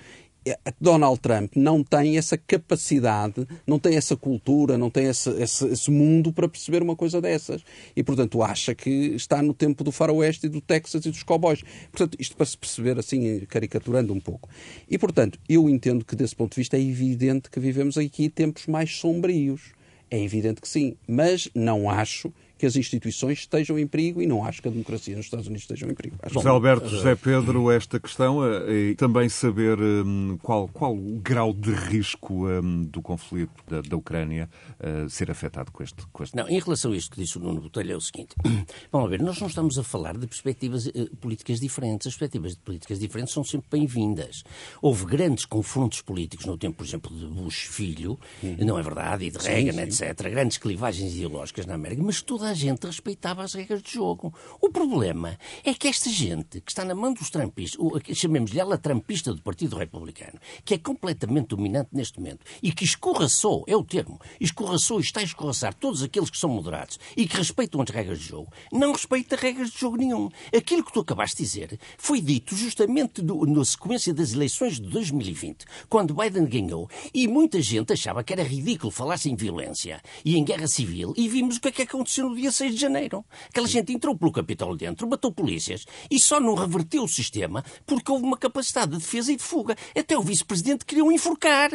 Eh, 0.49 0.57
Donald 0.79 1.19
Trump 1.19 1.51
não 1.55 1.83
tem 1.83 2.17
essa 2.17 2.37
capacidade, 2.37 3.47
não 3.65 3.79
tem 3.79 3.95
essa 3.95 4.15
cultura, 4.15 4.77
não 4.77 4.89
tem 4.89 5.05
esse, 5.07 5.29
esse- 5.41 5.67
esse 5.67 5.91
mundo 5.91 6.31
para 6.31 6.47
perceber 6.47 6.81
uma 6.81 6.95
coisa 6.95 7.19
dessas. 7.21 7.61
E, 7.95 8.03
portanto, 8.03 8.41
acha 8.43 8.73
que 8.75 8.89
está 8.89 9.41
no 9.41 9.53
tempo 9.53 9.83
do 9.83 9.91
faroeste 9.91 10.45
e 10.45 10.49
do 10.49 10.61
Texas 10.61 11.05
e 11.05 11.09
dos 11.09 11.23
cowboys. 11.23 11.63
Portanto, 11.91 12.17
isto 12.19 12.35
para 12.35 12.45
se 12.45 12.57
perceber 12.57 12.97
assim, 12.99 13.39
caricaturando 13.47 14.13
um 14.13 14.19
pouco. 14.19 14.49
E, 14.89 14.97
portanto, 14.97 15.39
eu 15.49 15.69
entendo 15.69 16.05
que, 16.05 16.15
desse 16.15 16.35
ponto 16.35 16.51
de 16.53 16.61
vista, 16.61 16.77
é 16.77 16.81
evidente 16.81 17.49
que 17.49 17.59
vivemos 17.59 17.97
aqui 17.97 18.29
tempos 18.29 18.67
mais 18.67 18.95
sombrios. 18.97 19.75
É 20.09 20.21
evidente 20.21 20.61
que 20.61 20.69
sim, 20.69 20.95
mas 21.07 21.49
não 21.53 21.89
acho 21.89 22.31
que 22.57 22.65
as 22.65 22.75
instituições 22.75 23.39
estejam 23.39 23.77
em 23.77 23.87
perigo 23.87 24.21
e 24.21 24.27
não 24.27 24.43
acho 24.43 24.61
que 24.61 24.67
a 24.67 24.71
democracia 24.71 25.15
nos 25.15 25.25
Estados 25.25 25.47
Unidos 25.47 25.63
esteja 25.63 25.85
em 25.85 25.93
perigo. 25.93 26.17
Acho 26.21 26.33
José 26.33 26.49
Alberto, 26.49 26.89
José 26.89 27.15
Pedro, 27.15 27.71
esta 27.71 27.99
questão 27.99 28.45
eh, 28.45 28.91
e 28.91 28.95
também 28.95 29.29
saber 29.29 29.79
hum, 29.79 30.37
qual, 30.41 30.67
qual 30.67 30.95
o 30.95 31.19
grau 31.21 31.53
de 31.53 31.71
risco 31.71 32.47
hum, 32.47 32.83
do 32.83 33.01
conflito 33.01 33.51
da, 33.67 33.81
da 33.81 33.95
Ucrânia 33.95 34.49
eh, 34.79 35.05
ser 35.09 35.29
afetado 35.29 35.71
com 35.71 35.83
este, 35.83 36.05
com 36.11 36.23
este 36.23 36.35
Não, 36.35 36.47
em 36.47 36.59
relação 36.59 36.91
a 36.91 36.95
isto 36.97 37.11
que 37.11 37.21
disse 37.21 37.37
o 37.37 37.41
Nuno 37.41 37.61
Botelho, 37.61 37.93
é 37.93 37.95
o 37.95 38.01
seguinte. 38.01 38.35
Vamos 38.91 39.09
ver, 39.09 39.21
nós 39.21 39.39
não 39.39 39.47
estamos 39.47 39.77
a 39.77 39.83
falar 39.83 40.17
de 40.17 40.27
perspectivas 40.27 40.87
eh, 40.87 40.91
políticas 41.19 41.59
diferentes. 41.59 42.07
As 42.07 42.13
perspectivas 42.13 42.53
de 42.53 42.59
políticas 42.59 42.99
diferentes 42.99 43.33
são 43.33 43.43
sempre 43.43 43.67
bem-vindas. 43.71 44.43
Houve 44.81 45.05
grandes 45.05 45.45
confrontos 45.45 46.01
políticos 46.01 46.45
no 46.45 46.57
tempo, 46.57 46.77
por 46.77 46.85
exemplo, 46.85 47.15
de 47.15 47.25
Bush 47.25 47.67
filho, 47.67 48.19
não 48.59 48.77
é 48.77 48.81
verdade, 48.81 49.25
e 49.25 49.31
de 49.31 49.37
Reagan, 49.37 49.81
etc. 49.81 50.29
Grandes 50.29 50.57
clivagens 50.57 51.13
ideológicas 51.13 51.65
na 51.65 51.75
América, 51.75 52.01
mas 52.03 52.21
toda 52.21 52.46
a 52.49 52.53
gente 52.53 52.85
respeitava 52.85 53.43
as 53.43 53.53
regras 53.53 53.81
de 53.81 53.93
jogo. 53.93 54.33
O 54.61 54.69
problema 54.69 55.37
é 55.63 55.73
que 55.73 55.87
esta 55.87 56.09
gente 56.09 56.61
que 56.61 56.71
está 56.71 56.83
na 56.83 56.95
mão 56.95 57.13
dos 57.13 57.29
trampistas, 57.29 57.79
chamemos-lhe 58.13 58.59
ela 58.59 58.77
trampista 58.77 59.33
do 59.33 59.41
Partido 59.41 59.75
Republicano, 59.75 60.39
que 60.63 60.73
é 60.73 60.77
completamente 60.77 61.47
dominante 61.47 61.89
neste 61.93 62.19
momento 62.19 62.45
e 62.61 62.71
que 62.71 62.83
escorraçou, 62.83 63.63
é 63.67 63.75
o 63.75 63.83
termo, 63.83 64.19
escorraçou 64.39 64.99
e 64.99 65.03
está 65.03 65.19
a 65.19 65.23
escorraçar 65.23 65.73
todos 65.73 66.03
aqueles 66.03 66.29
que 66.29 66.37
são 66.37 66.49
moderados 66.49 66.99
e 67.15 67.27
que 67.27 67.37
respeitam 67.37 67.81
as 67.81 67.89
regras 67.89 68.19
de 68.19 68.25
jogo, 68.25 68.51
não 68.71 68.91
respeita 68.91 69.35
regras 69.35 69.71
de 69.71 69.79
jogo 69.79 69.97
nenhum. 69.97 70.29
Aquilo 70.55 70.83
que 70.83 70.93
tu 70.93 71.01
acabaste 71.01 71.37
de 71.37 71.43
dizer 71.43 71.79
foi 71.97 72.21
dito 72.21 72.55
justamente 72.55 73.21
do, 73.21 73.45
na 73.45 73.63
sequência 73.63 74.13
das 74.13 74.33
eleições 74.33 74.79
de 74.79 74.87
2020, 74.89 75.65
quando 75.89 76.13
Biden 76.13 76.45
ganhou 76.45 76.89
e 77.13 77.27
muita 77.27 77.61
gente 77.61 77.93
achava 77.93 78.23
que 78.23 78.33
era 78.33 78.43
ridículo 78.43 78.91
falar-se 78.91 79.29
em 79.29 79.35
violência 79.35 80.01
e 80.23 80.37
em 80.37 80.43
guerra 80.43 80.67
civil 80.67 81.13
e 81.15 81.27
vimos 81.27 81.57
o 81.57 81.61
que 81.61 81.67
é 81.67 81.71
que 81.71 81.81
aconteceu 81.83 82.29
no 82.29 82.35
dia 82.37 82.51
6 82.51 82.75
de 82.75 82.81
janeiro. 82.81 83.25
Aquela 83.49 83.67
gente 83.67 83.93
entrou 83.93 84.17
pelo 84.17 84.31
Capitólio 84.31 84.75
dentro, 84.75 85.07
matou 85.07 85.31
polícias 85.31 85.85
e 86.09 86.19
só 86.19 86.39
não 86.39 86.55
reverteu 86.55 87.03
o 87.03 87.07
sistema 87.07 87.63
porque 87.85 88.11
houve 88.11 88.25
uma 88.25 88.37
capacidade 88.37 88.91
de 88.91 88.97
defesa 88.97 89.31
e 89.31 89.35
de 89.35 89.43
fuga. 89.43 89.75
Até 89.95 90.17
o 90.17 90.21
vice-presidente 90.21 90.85
queriam 90.85 91.11
enforcar. 91.11 91.71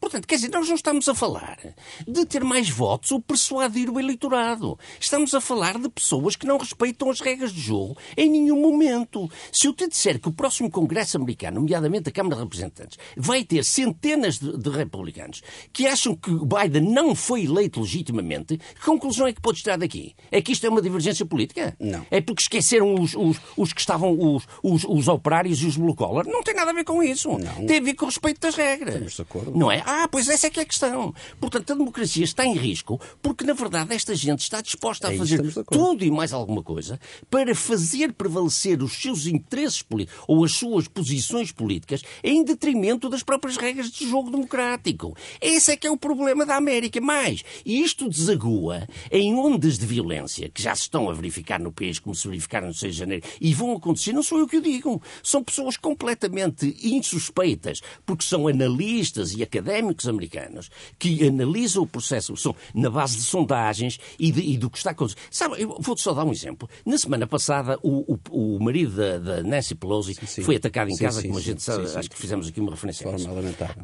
Portanto, 0.00 0.26
quer 0.26 0.36
dizer, 0.36 0.50
nós 0.50 0.68
não 0.68 0.74
estamos 0.74 1.08
a 1.08 1.14
falar 1.14 1.58
de 2.06 2.26
ter 2.26 2.44
mais 2.44 2.68
votos 2.68 3.10
ou 3.12 3.20
persuadir 3.20 3.90
o 3.90 3.98
eleitorado. 3.98 4.78
Estamos 5.00 5.34
a 5.34 5.40
falar 5.40 5.78
de 5.78 5.88
pessoas 5.88 6.36
que 6.36 6.46
não 6.46 6.58
respeitam 6.58 7.10
as 7.10 7.20
regras 7.20 7.52
de 7.52 7.60
jogo 7.60 7.96
em 8.16 8.30
nenhum 8.30 8.60
momento. 8.60 9.30
Se 9.52 9.66
eu 9.66 9.72
te 9.72 9.88
disser 9.88 10.20
que 10.20 10.28
o 10.28 10.32
próximo 10.32 10.70
Congresso 10.70 11.16
americano, 11.16 11.60
nomeadamente 11.60 12.08
a 12.08 12.12
Câmara 12.12 12.36
de 12.36 12.42
Representantes, 12.42 12.98
vai 13.16 13.44
ter 13.44 13.64
centenas 13.64 14.38
de, 14.38 14.56
de 14.56 14.70
republicanos 14.70 15.42
que 15.72 15.86
acham 15.86 16.14
que 16.14 16.30
Biden 16.30 16.92
não 16.92 17.14
foi 17.14 17.44
eleito 17.44 17.80
legitimamente, 17.80 18.58
que 18.58 18.84
conclusão 18.84 19.26
é 19.26 19.32
que 19.32 19.40
podes 19.40 19.62
tirar 19.62 19.76
daqui? 19.76 20.14
É 20.30 20.40
que 20.40 20.52
isto 20.52 20.66
é 20.66 20.68
uma 20.68 20.82
divergência 20.82 21.24
política? 21.24 21.76
Não. 21.78 22.06
É 22.10 22.20
porque 22.20 22.42
esqueceram 22.42 22.94
os, 22.94 23.14
os, 23.14 23.40
os 23.56 23.72
que 23.72 23.80
estavam, 23.80 24.16
os, 24.18 24.46
os, 24.62 24.84
os 24.84 25.08
operários 25.08 25.62
e 25.62 25.66
os 25.66 25.76
blue 25.76 25.94
collar? 25.94 26.26
Não 26.26 26.42
tem 26.42 26.54
nada 26.54 26.70
a 26.70 26.74
ver 26.74 26.84
com 26.84 27.02
isso. 27.02 27.28
Não. 27.38 27.66
Tem 27.66 27.78
a 27.78 27.82
ver 27.82 27.94
com 27.94 28.06
o 28.06 28.08
respeito 28.08 28.40
das 28.40 28.54
regras. 28.54 28.94
Estamos 28.94 29.14
de 29.14 29.22
acordo. 29.22 29.58
Não 29.58 29.70
é? 29.70 29.82
Ah, 29.84 30.08
pois 30.10 30.28
essa 30.28 30.46
é 30.46 30.50
que 30.50 30.58
é 30.58 30.62
a 30.62 30.66
questão. 30.66 31.14
Portanto, 31.38 31.72
a 31.72 31.76
democracia 31.76 32.24
está 32.24 32.46
em 32.46 32.54
risco 32.54 32.98
porque, 33.20 33.44
na 33.44 33.52
verdade, 33.52 33.92
esta 33.94 34.14
gente 34.14 34.40
está 34.40 34.62
disposta 34.62 35.08
a 35.08 35.14
É 35.14 35.18
fazer 35.18 35.42
tudo 35.70 36.02
e 36.02 36.10
mais 36.10 36.32
alguma 36.32 36.62
coisa 36.62 36.98
para 37.30 37.54
fazer 37.54 38.14
prevalecer 38.14 38.82
os 38.82 38.94
seus 38.94 39.26
interesses 39.26 39.82
políticos 39.82 40.24
ou 40.26 40.42
as 40.42 40.52
suas 40.52 40.88
posições 40.88 41.52
políticas 41.52 42.02
em 42.22 42.42
detrimento 42.42 43.10
das 43.10 43.22
próprias 43.22 43.58
regras 43.58 43.90
de 43.90 44.08
jogo 44.08 44.30
democrático. 44.30 45.14
Esse 45.38 45.72
é 45.72 45.76
que 45.76 45.86
é 45.86 45.90
o 45.90 45.98
problema 45.98 46.46
da 46.46 46.56
América. 46.56 46.98
Mais, 47.00 47.44
isto 47.66 48.08
desagua 48.08 48.88
em 49.10 49.34
ondas 49.34 49.78
de 49.78 49.84
violência 49.84 50.48
que 50.48 50.62
já 50.62 50.74
se 50.74 50.82
estão 50.82 51.10
a 51.10 51.12
verificar 51.12 51.60
no 51.60 51.72
país, 51.72 51.98
como 51.98 52.14
se 52.14 52.26
verificaram 52.26 52.68
no 52.68 52.74
6 52.74 52.94
de 52.94 52.98
janeiro, 52.98 53.26
e 53.38 53.52
vão 53.52 53.76
acontecer, 53.76 54.12
não 54.12 54.22
sou 54.22 54.38
eu 54.38 54.48
que 54.48 54.56
o 54.56 54.62
digo. 54.62 55.02
São 55.22 55.44
pessoas 55.44 55.76
completamente 55.76 56.74
insuspeitas, 56.82 57.82
porque 58.06 58.24
são 58.24 58.48
analistas 58.48 59.34
e 59.34 59.42
académicos 59.42 59.73
americanos 60.06 60.70
que 60.98 61.26
analisam 61.26 61.82
o 61.82 61.86
processo 61.86 62.36
são 62.36 62.54
na 62.74 62.90
base 62.90 63.16
de 63.16 63.22
sondagens 63.22 63.98
e, 64.18 64.30
de- 64.32 64.40
e 64.42 64.56
do 64.58 64.68
que 64.70 64.78
está 64.78 64.90
acontecendo. 64.90 65.20
Sabe, 65.30 65.60
eu 65.62 65.76
vou-te 65.80 66.00
só 66.02 66.12
dar 66.12 66.24
um 66.24 66.32
exemplo. 66.32 66.68
Na 66.84 66.96
semana 66.98 67.26
passada, 67.26 67.78
o, 67.82 68.14
o- 68.30 68.56
o 68.56 68.62
marido 68.62 68.96
da, 68.96 69.18
da 69.18 69.42
Nancy 69.42 69.74
Pelosi 69.74 70.14
sim. 70.26 70.42
foi 70.42 70.56
atacado 70.56 70.90
em 70.90 70.96
Sim, 70.96 71.04
casa, 71.04 71.20
sim, 71.20 71.28
como 71.28 71.38
a 71.38 71.42
sim, 71.42 71.48
gente 71.50 71.62
sabe, 71.62 71.86
sim, 71.86 71.92
sim. 71.92 71.98
acho 71.98 72.10
que 72.10 72.16
fizemos 72.16 72.48
aqui 72.48 72.60
uma 72.60 72.70
referência 72.70 73.08
a 73.10 73.16
isso. 73.16 73.28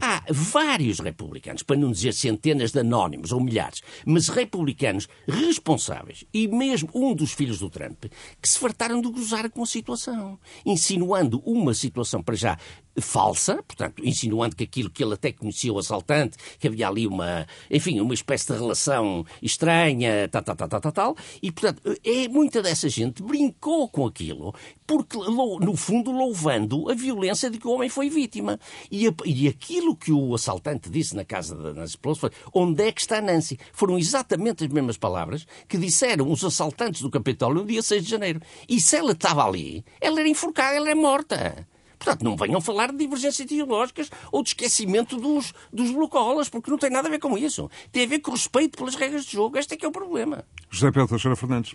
Há 0.00 0.22
vários 0.30 0.98
republicanos, 1.00 1.62
para 1.62 1.76
não 1.76 1.90
dizer 1.92 2.12
centenas 2.14 2.72
de 2.72 2.78
anónimos 2.80 3.32
ou 3.32 3.40
milhares, 3.40 3.80
mas 4.04 4.28
republicanos 4.28 5.08
responsáveis, 5.28 6.24
e 6.32 6.46
mesmo 6.48 6.88
um 6.94 7.14
dos 7.14 7.32
filhos 7.32 7.58
do 7.58 7.68
Trump, 7.70 8.04
que 8.40 8.48
se 8.48 8.58
fartaram 8.58 9.00
de 9.00 9.08
gozar 9.10 9.50
com 9.50 9.62
a 9.62 9.66
situação, 9.66 10.38
insinuando 10.64 11.40
uma 11.44 11.74
situação 11.74 12.22
para 12.22 12.34
já 12.36 12.58
falsa, 13.00 13.62
portanto, 13.62 14.02
insinuando 14.04 14.56
que 14.56 14.64
aquilo 14.64 14.90
que 14.90 15.02
ele 15.04 15.14
até 15.14 15.32
conhecia 15.32 15.72
o 15.72 15.78
assaltante, 15.78 16.36
que 16.58 16.66
havia 16.66 16.88
ali 16.88 17.06
uma, 17.06 17.46
enfim, 17.70 18.00
uma 18.00 18.14
espécie 18.14 18.46
de 18.52 18.58
relação 18.58 19.24
estranha, 19.42 20.28
tal, 20.28 20.42
tal, 20.42 20.56
tal, 20.56 20.68
tal, 20.68 20.80
tal, 20.80 20.92
tal, 20.92 21.16
e, 21.42 21.52
portanto, 21.52 21.82
é, 22.04 22.28
muita 22.28 22.62
dessa 22.62 22.88
gente 22.88 23.22
brincou 23.22 23.88
com 23.88 24.06
aquilo, 24.06 24.54
porque, 24.86 25.16
no 25.16 25.76
fundo, 25.76 26.10
louvando 26.10 26.90
a 26.90 26.94
violência 26.94 27.48
de 27.50 27.58
que 27.58 27.66
o 27.66 27.72
homem 27.72 27.88
foi 27.88 28.10
vítima. 28.10 28.58
E, 28.90 29.06
a- 29.06 29.14
e 29.24 29.46
aquilo 29.48 29.94
que 29.96 30.10
o 30.12 30.34
assaltante 30.34 30.90
disse 30.90 31.14
na 31.14 31.24
casa 31.24 31.54
da 31.56 31.72
Nancy 31.72 31.96
Pelosi 31.96 32.20
foi 32.20 32.30
onde 32.52 32.82
é 32.82 32.90
que 32.92 33.00
está 33.00 33.20
Nancy? 33.20 33.58
Foram 33.72 33.98
exatamente 33.98 34.64
as 34.64 34.70
mesmas 34.72 34.96
palavras 34.96 35.46
que 35.68 35.78
disseram 35.78 36.30
os 36.30 36.44
assaltantes 36.44 37.02
do 37.02 37.10
Capitólio 37.10 37.60
no 37.62 37.66
dia 37.66 37.82
6 37.82 38.02
de 38.04 38.10
janeiro. 38.10 38.40
E 38.68 38.80
se 38.80 38.96
ela 38.96 39.12
estava 39.12 39.44
ali, 39.46 39.84
ela 40.00 40.18
era 40.20 40.28
enforcada, 40.28 40.76
ela 40.76 40.90
é 40.90 40.94
morta. 40.94 41.66
Portanto, 42.00 42.22
não 42.24 42.34
venham 42.34 42.62
falar 42.62 42.90
de 42.90 42.96
divergências 42.96 43.40
ideológicas 43.40 44.10
ou 44.32 44.42
de 44.42 44.48
esquecimento 44.48 45.18
dos, 45.18 45.52
dos 45.70 45.90
blue-collars, 45.90 46.48
porque 46.48 46.70
não 46.70 46.78
tem 46.78 46.88
nada 46.88 47.08
a 47.08 47.10
ver 47.10 47.18
com 47.18 47.36
isso. 47.36 47.70
Tem 47.92 48.04
a 48.04 48.08
ver 48.08 48.20
com 48.20 48.30
respeito 48.30 48.78
pelas 48.78 48.94
regras 48.94 49.26
de 49.26 49.32
jogo. 49.32 49.58
Este 49.58 49.74
é 49.74 49.76
que 49.76 49.84
é 49.84 49.88
o 49.88 49.92
problema. 49.92 50.42
José 50.70 50.90
Pedro 50.90 51.08
Teixeira 51.08 51.36
Fernandes. 51.36 51.74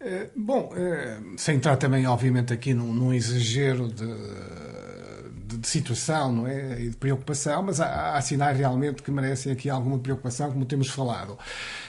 Eh, 0.00 0.30
Bom, 0.34 0.72
eh, 0.74 1.18
sem 1.36 1.56
entrar 1.56 1.76
também, 1.76 2.06
obviamente, 2.06 2.52
aqui 2.54 2.72
num, 2.72 2.94
num 2.94 3.12
exagero 3.12 3.88
de, 3.88 4.06
de- 4.06 5.58
de 5.58 5.68
situação 5.68 6.32
não 6.32 6.46
é? 6.46 6.80
e 6.80 6.88
de 6.90 6.96
preocupação, 6.96 7.62
mas 7.62 7.80
há, 7.80 8.16
há 8.16 8.20
sinais 8.22 8.56
realmente 8.58 9.02
que 9.02 9.10
merecem 9.10 9.52
aqui 9.52 9.68
alguma 9.70 9.98
preocupação, 9.98 10.50
como 10.50 10.64
temos 10.64 10.88
falado. 10.88 11.38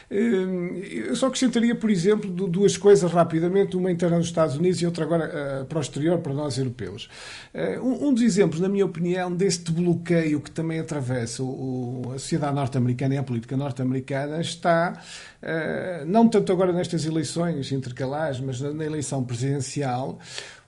Eh, 0.10 1.06
Eu 1.10 1.16
só 1.16 1.28
acrescentaria, 1.28 1.76
por 1.76 1.90
exemplo, 1.90 2.30
du- 2.30 2.48
duas 2.48 2.78
coisas 2.78 3.12
rapidamente, 3.12 3.76
uma 3.76 3.92
interna 3.92 4.18
nos 4.18 4.28
Estados 4.28 4.56
Unidos 4.56 4.82
e 4.82 4.86
outra 4.86 5.04
agora 5.06 5.24
eh, 5.34 5.64
para 5.68 5.78
o 5.78 5.82
exterior, 5.82 6.20
para 6.20 6.34
nós 6.34 6.58
europeus. 6.58 7.10
Eh, 7.54 7.80
Um 7.82 8.14
dos 8.14 8.24
exemplos, 8.24 8.60
na 8.60 8.70
minha 8.70 8.86
opinião, 8.86 9.34
deste 9.36 9.72
bloqueio 9.72 10.40
que 10.42 10.52
também 10.52 10.80
atravessa 10.80 11.44
a 11.44 12.20
sociedade 12.20 12.54
norte-americana 12.56 13.16
e 13.16 13.18
a 13.18 13.24
política 13.24 13.58
norte-americana 13.58 14.40
está, 14.42 15.02
eh, 15.42 16.04
não 16.06 16.28
tanto 16.28 16.52
agora 16.52 16.72
nestas 16.74 17.06
eleições 17.06 17.72
intercalares, 17.72 18.40
mas 18.40 18.62
na 18.62 18.86
eleição 18.86 19.24
presidencial, 19.24 20.20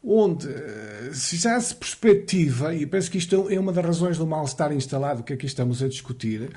onde 0.04 0.48
eh, 0.48 1.10
se 1.14 1.38
já 1.38 1.60
se 1.60 1.76
perspectiva, 1.76 2.74
e 2.74 2.86
penso 2.86 3.10
que 3.12 3.18
isto 3.18 3.48
é 3.50 3.60
uma 3.60 3.74
das 3.74 3.84
razões 3.84 4.18
do 4.18 4.26
mal-estar 4.26 4.72
instalado 4.72 5.24
que 5.24 5.34
aqui 5.34 5.46
estamos 5.46 5.82
a 5.84 5.88
discutir, 5.88 6.50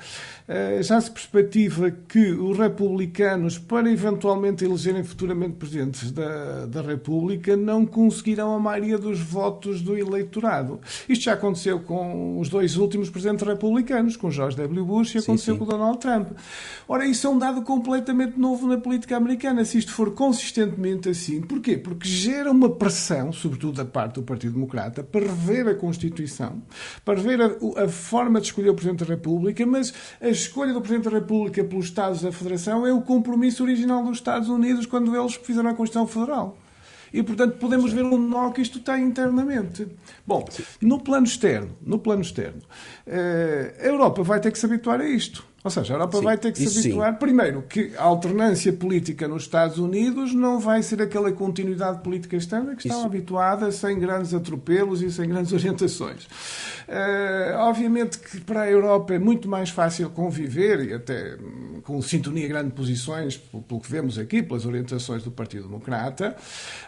eh, 0.47 0.79
já 0.81 0.99
se 1.01 1.11
perspectiva 1.11 1.91
que 1.91 2.31
os 2.31 2.57
republicanos, 2.57 3.57
para 3.57 3.91
eventualmente 3.91 4.63
elegerem 4.63 5.03
futuramente 5.03 5.55
presidentes 5.55 6.11
da, 6.11 6.65
da 6.65 6.81
República, 6.81 7.57
não 7.57 7.85
conseguirão 7.85 8.55
a 8.55 8.59
maioria 8.59 8.97
dos 8.97 9.19
votos 9.19 9.81
do 9.81 9.97
eleitorado. 9.97 10.79
Isto 11.09 11.25
já 11.25 11.33
aconteceu 11.33 11.79
com 11.79 12.39
os 12.39 12.49
dois 12.49 12.77
últimos 12.77 13.09
presidentes 13.09 13.45
republicanos, 13.45 14.15
com 14.15 14.31
George 14.31 14.55
W. 14.57 14.85
Bush 14.85 15.15
e 15.15 15.17
aconteceu 15.17 15.55
sim. 15.55 15.59
com 15.59 15.65
Donald 15.65 15.99
Trump. 15.99 16.29
Ora, 16.87 17.05
isso 17.05 17.27
é 17.27 17.29
um 17.29 17.37
dado 17.37 17.61
completamente 17.63 18.39
novo 18.39 18.67
na 18.67 18.77
política 18.77 19.17
americana, 19.17 19.65
se 19.65 19.77
isto 19.77 19.91
for 19.91 20.11
consistentemente 20.13 21.09
assim. 21.09 21.41
Porquê? 21.41 21.77
Porque 21.77 22.07
gera 22.07 22.51
uma 22.51 22.69
pressão, 22.69 23.31
sobretudo 23.41 23.77
da 23.77 23.85
parte 23.85 24.15
do 24.15 24.23
Partido 24.23 24.53
Democrata, 24.53 25.03
para 25.03 25.25
rever 25.25 25.67
a 25.67 25.75
Constituição, 25.75 26.61
para 27.03 27.19
rever 27.19 27.41
a, 27.41 27.83
a 27.83 27.87
forma 27.87 28.39
de 28.39 28.47
escolher 28.47 28.69
o 28.69 28.73
Presidente 28.73 29.03
da 29.03 29.13
República, 29.13 29.65
mas 29.65 29.93
a 30.21 30.29
escolha 30.29 30.73
do 30.73 30.81
Presidente 30.81 31.09
da 31.09 31.19
República 31.19 31.63
pelos 31.63 31.85
Estados 31.85 32.21
da 32.21 32.31
Federação 32.31 32.85
é 32.85 32.93
o 32.93 33.01
compromisso 33.01 33.63
original 33.63 34.03
dos 34.03 34.17
Estados 34.17 34.49
Unidos 34.49 34.85
quando 34.85 35.15
eles 35.15 35.35
fizeram 35.35 35.69
a 35.69 35.73
Constituição 35.73 36.07
Federal. 36.07 36.57
E, 37.13 37.21
portanto, 37.21 37.57
podemos 37.57 37.91
ver 37.91 38.03
o 38.03 38.17
nó 38.17 38.51
que 38.51 38.61
isto 38.61 38.79
tem 38.79 39.03
internamente. 39.03 39.85
Bom, 40.25 40.47
no 40.81 40.99
plano 40.99 41.25
externo, 41.25 41.75
no 41.81 41.99
plano 41.99 42.21
externo, 42.21 42.61
eh, 43.05 43.75
a 43.81 43.85
Europa 43.85 44.23
vai 44.23 44.39
ter 44.39 44.51
que 44.51 44.57
se 44.57 44.65
habituar 44.65 45.01
a 45.01 45.05
isto. 45.05 45.50
Ou 45.63 45.69
seja, 45.69 45.93
a 45.93 45.95
Europa 45.95 46.17
Sim, 46.17 46.23
vai 46.23 46.37
ter 46.37 46.51
que 46.51 46.57
se 46.59 46.69
sim. 46.69 46.79
habituar, 46.89 47.19
primeiro, 47.19 47.61
que 47.61 47.91
a 47.95 48.03
alternância 48.03 48.73
política 48.73 49.27
nos 49.27 49.43
Estados 49.43 49.77
Unidos 49.77 50.33
não 50.33 50.59
vai 50.59 50.81
ser 50.81 51.01
aquela 51.01 51.31
continuidade 51.31 52.01
política 52.01 52.35
externa 52.35 52.75
que 52.75 52.87
estão 52.87 53.05
habituadas, 53.05 53.75
sem 53.75 53.99
grandes 53.99 54.33
atropelos 54.33 55.01
e 55.03 55.11
sem 55.11 55.29
grandes 55.29 55.53
orientações. 55.53 56.27
Eh, 56.87 57.53
obviamente 57.57 58.17
que 58.19 58.39
para 58.41 58.61
a 58.61 58.69
Europa 58.71 59.13
é 59.13 59.19
muito 59.19 59.47
mais 59.47 59.69
fácil 59.69 60.09
conviver, 60.09 60.83
e 60.89 60.93
até 60.93 61.35
hum, 61.35 61.79
com 61.83 62.01
sintonia 62.01 62.47
grande 62.47 62.69
de 62.69 62.73
posições, 62.73 63.37
pelo 63.37 63.79
que 63.79 63.89
vemos 63.91 64.17
aqui, 64.17 64.41
pelas 64.41 64.65
orientações 64.65 65.23
do 65.23 65.29
Partido 65.31 65.63
Democrata, 65.67 66.35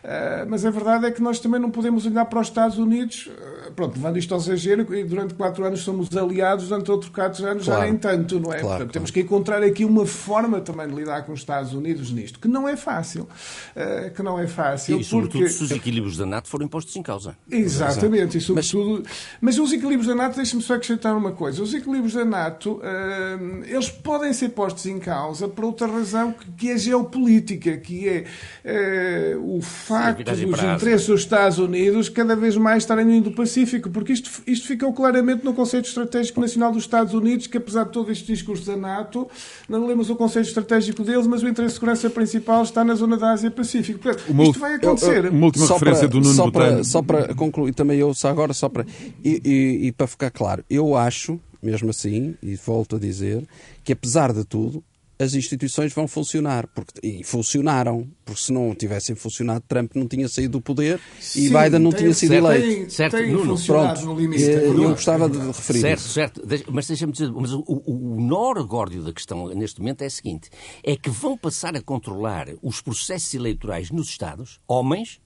eh, 0.04 0.46
mas 0.50 0.66
a 0.66 0.72
verdade 0.72 1.06
é 1.06 1.12
que 1.12 1.22
nós 1.22 1.40
também 1.40 1.62
não 1.62 1.70
podemos 1.70 2.06
olhar 2.06 2.26
para 2.26 2.40
os 2.40 2.48
Estados 2.48 2.78
Unidos, 2.80 3.30
eh, 3.68 3.72
pronto, 3.76 3.96
levando 3.96 4.18
isto 4.18 4.34
ao 4.34 4.40
exagero, 4.40 4.94
e 4.96 5.04
durante 5.04 5.36
quatro 5.36 5.64
anos 5.64 5.82
somos 5.82 6.16
aliados, 6.18 6.68
durante 6.70 6.90
outros 6.92 7.12
quatro 7.12 7.46
anos 7.46 7.64
já 7.66 7.74
Claro. 7.76 7.90
nem 7.90 7.98
tanto, 8.00 8.40
não 8.40 8.52
é? 8.52 8.63
Claro, 8.64 8.78
Portanto, 8.78 8.78
claro. 8.78 8.92
Temos 8.92 9.12
que 9.12 9.20
encontrar 9.20 9.64
aqui 9.64 9.86
uma 9.86 10.06
forma 10.06 10.62
também 10.62 10.88
de 10.88 10.96
lidar 10.96 11.24
com 11.24 11.34
os 11.34 11.40
Estados 11.40 11.74
Unidos 11.74 12.12
nisto, 12.12 12.40
que 12.40 12.48
não 12.48 12.68
é 12.68 12.76
fácil. 12.76 13.28
Uh, 13.76 14.14
que 14.14 14.24
não 14.24 14.40
é 14.40 14.48
fácil. 14.48 15.00
E, 15.00 15.04
sobretudo, 15.04 15.40
porque... 15.40 15.50
se 15.50 15.64
os 15.64 15.72
equilíbrios 15.72 16.18
da 16.18 16.26
NATO 16.26 16.48
forem 16.48 16.68
postos 16.68 16.96
em 16.96 17.04
causa. 17.04 17.36
Exatamente, 17.50 18.38
e 18.38 18.42
sobretudo. 18.42 19.04
Mas, 19.04 19.58
mas 19.58 19.60
os 19.60 19.74
equilíbrios 19.74 20.08
da 20.08 20.16
NATO, 20.16 20.36
deixe-me 20.36 20.62
só 20.62 20.76
acrescentar 20.76 21.16
uma 21.16 21.32
coisa: 21.32 21.62
os 21.62 21.74
equilíbrios 21.74 22.14
da 22.14 22.26
NATO, 22.26 22.74
uh, 22.74 23.64
eles 23.66 23.90
podem 23.90 24.32
ser 24.34 24.50
postos 24.50 24.86
em 24.86 25.00
causa 25.00 25.48
por 25.48 25.66
outra 25.66 25.88
razão 25.88 26.32
que, 26.34 26.52
que 26.52 26.70
é 26.70 26.78
geopolítica, 26.78 27.78
que 27.78 28.08
é 28.08 29.36
uh, 29.36 29.58
o 29.58 29.62
facto 29.62 30.24
dos 30.24 30.64
interesses 30.64 31.08
dos 31.08 31.22
Estados 31.22 31.58
Unidos 31.58 32.10
cada 32.10 32.36
vez 32.36 32.56
mais 32.56 32.84
estarem 32.84 33.06
no 33.06 33.12
Indo-Pacífico, 33.14 33.90
porque 33.90 34.14
isto, 34.14 34.30
isto 34.46 34.68
ficou 34.68 34.94
claramente 34.94 35.44
no 35.44 35.54
conceito 35.54 35.88
estratégico 35.88 36.40
nacional 36.40 36.72
dos 36.72 36.84
Estados 36.84 37.14
Unidos, 37.14 37.48
que 37.48 37.58
apesar 37.58 37.86
de 37.86 37.92
todo 37.92 38.12
este 38.12 38.26
discurso 38.26 38.53
da 38.62 38.76
NATO, 38.76 39.28
não 39.68 39.86
lemos 39.86 40.10
o 40.10 40.16
conceito 40.16 40.48
estratégico 40.48 41.04
deles, 41.04 41.28
mas 41.28 41.44
o 41.44 41.48
interesse 41.48 41.74
de 41.74 41.80
segurança 41.80 42.10
principal 42.10 42.64
está 42.64 42.84
na 42.84 42.96
zona 42.96 43.18
da 43.18 43.32
Ásia-Pacífico. 43.32 44.00
Portanto, 44.00 44.44
isto 44.44 44.60
vai 44.60 44.76
acontecer. 44.76 45.30
Uma 45.30 45.46
última 45.46 45.66
só 45.66 45.74
referência 45.74 46.08
para, 46.08 46.20
do 46.20 46.22
Nuno 46.22 46.36
só 46.36 46.52
para, 46.52 46.84
só 46.84 47.02
para 47.02 47.34
concluir, 47.36 47.74
também 47.74 48.00
eu 48.00 48.14
só 48.14 48.30
agora, 48.30 48.54
só 48.54 48.70
para. 48.70 48.86
E, 49.24 49.42
e, 49.44 49.88
e 49.88 49.92
para 49.92 50.08
ficar 50.08 50.32
claro, 50.32 50.64
eu 50.70 50.96
acho, 50.96 51.40
mesmo 51.62 51.90
assim, 51.90 52.36
e 52.42 52.56
volto 52.56 52.96
a 52.96 53.00
dizer, 53.00 53.48
que 53.84 53.94
apesar 53.94 54.34
de 54.34 54.44
tudo, 54.44 54.84
as 55.24 55.34
instituições 55.34 55.94
vão 55.94 56.08
funcionar. 56.08 56.68
Porque, 56.68 57.00
e 57.02 57.24
funcionaram. 57.24 58.08
Porque 58.26 58.42
se 58.42 58.54
não 58.54 58.74
tivessem 58.74 59.16
funcionado, 59.16 59.64
Trump 59.68 59.96
não 59.96 60.08
tinha 60.08 60.28
saído 60.30 60.54
do 60.54 60.62
poder 60.62 61.00
Sim, 61.20 61.46
e 61.46 61.50
Biden 61.50 61.80
não 61.80 61.92
tinha 61.92 62.14
sido 62.14 62.34
eleito. 62.34 62.68
Tem, 62.68 62.90
certo, 62.90 63.18
tem 63.18 63.32
Nuno, 63.32 63.60
pronto, 63.66 64.06
no 64.06 64.16
limite. 64.20 64.44
Eh, 64.44 64.68
eu, 64.68 64.90
gostava 64.90 65.30
de 65.30 65.38
referir 65.38 65.82
Certo, 65.82 66.00
isso. 66.00 66.10
certo. 66.10 66.42
Mas 66.72 66.88
deixa-me 66.88 67.12
dizer, 67.12 67.32
mas 67.32 67.52
o, 67.52 67.64
o, 67.68 68.18
o 68.18 68.22
nó 68.22 68.54
górdio 68.64 69.04
da 69.04 69.12
questão 69.12 69.48
neste 69.50 69.80
momento 69.80 70.04
é 70.04 70.08
o 70.08 70.12
seguinte: 70.12 70.50
é 70.84 70.96
que 70.96 71.10
vão 71.10 71.38
passar 71.38 71.76
a 71.76 71.82
controlar 71.82 72.48
os 72.62 72.82
processos 72.82 73.34
eleitorais 73.34 73.92
nos 73.92 74.08
Estados 74.08 74.60
homens 74.68 75.20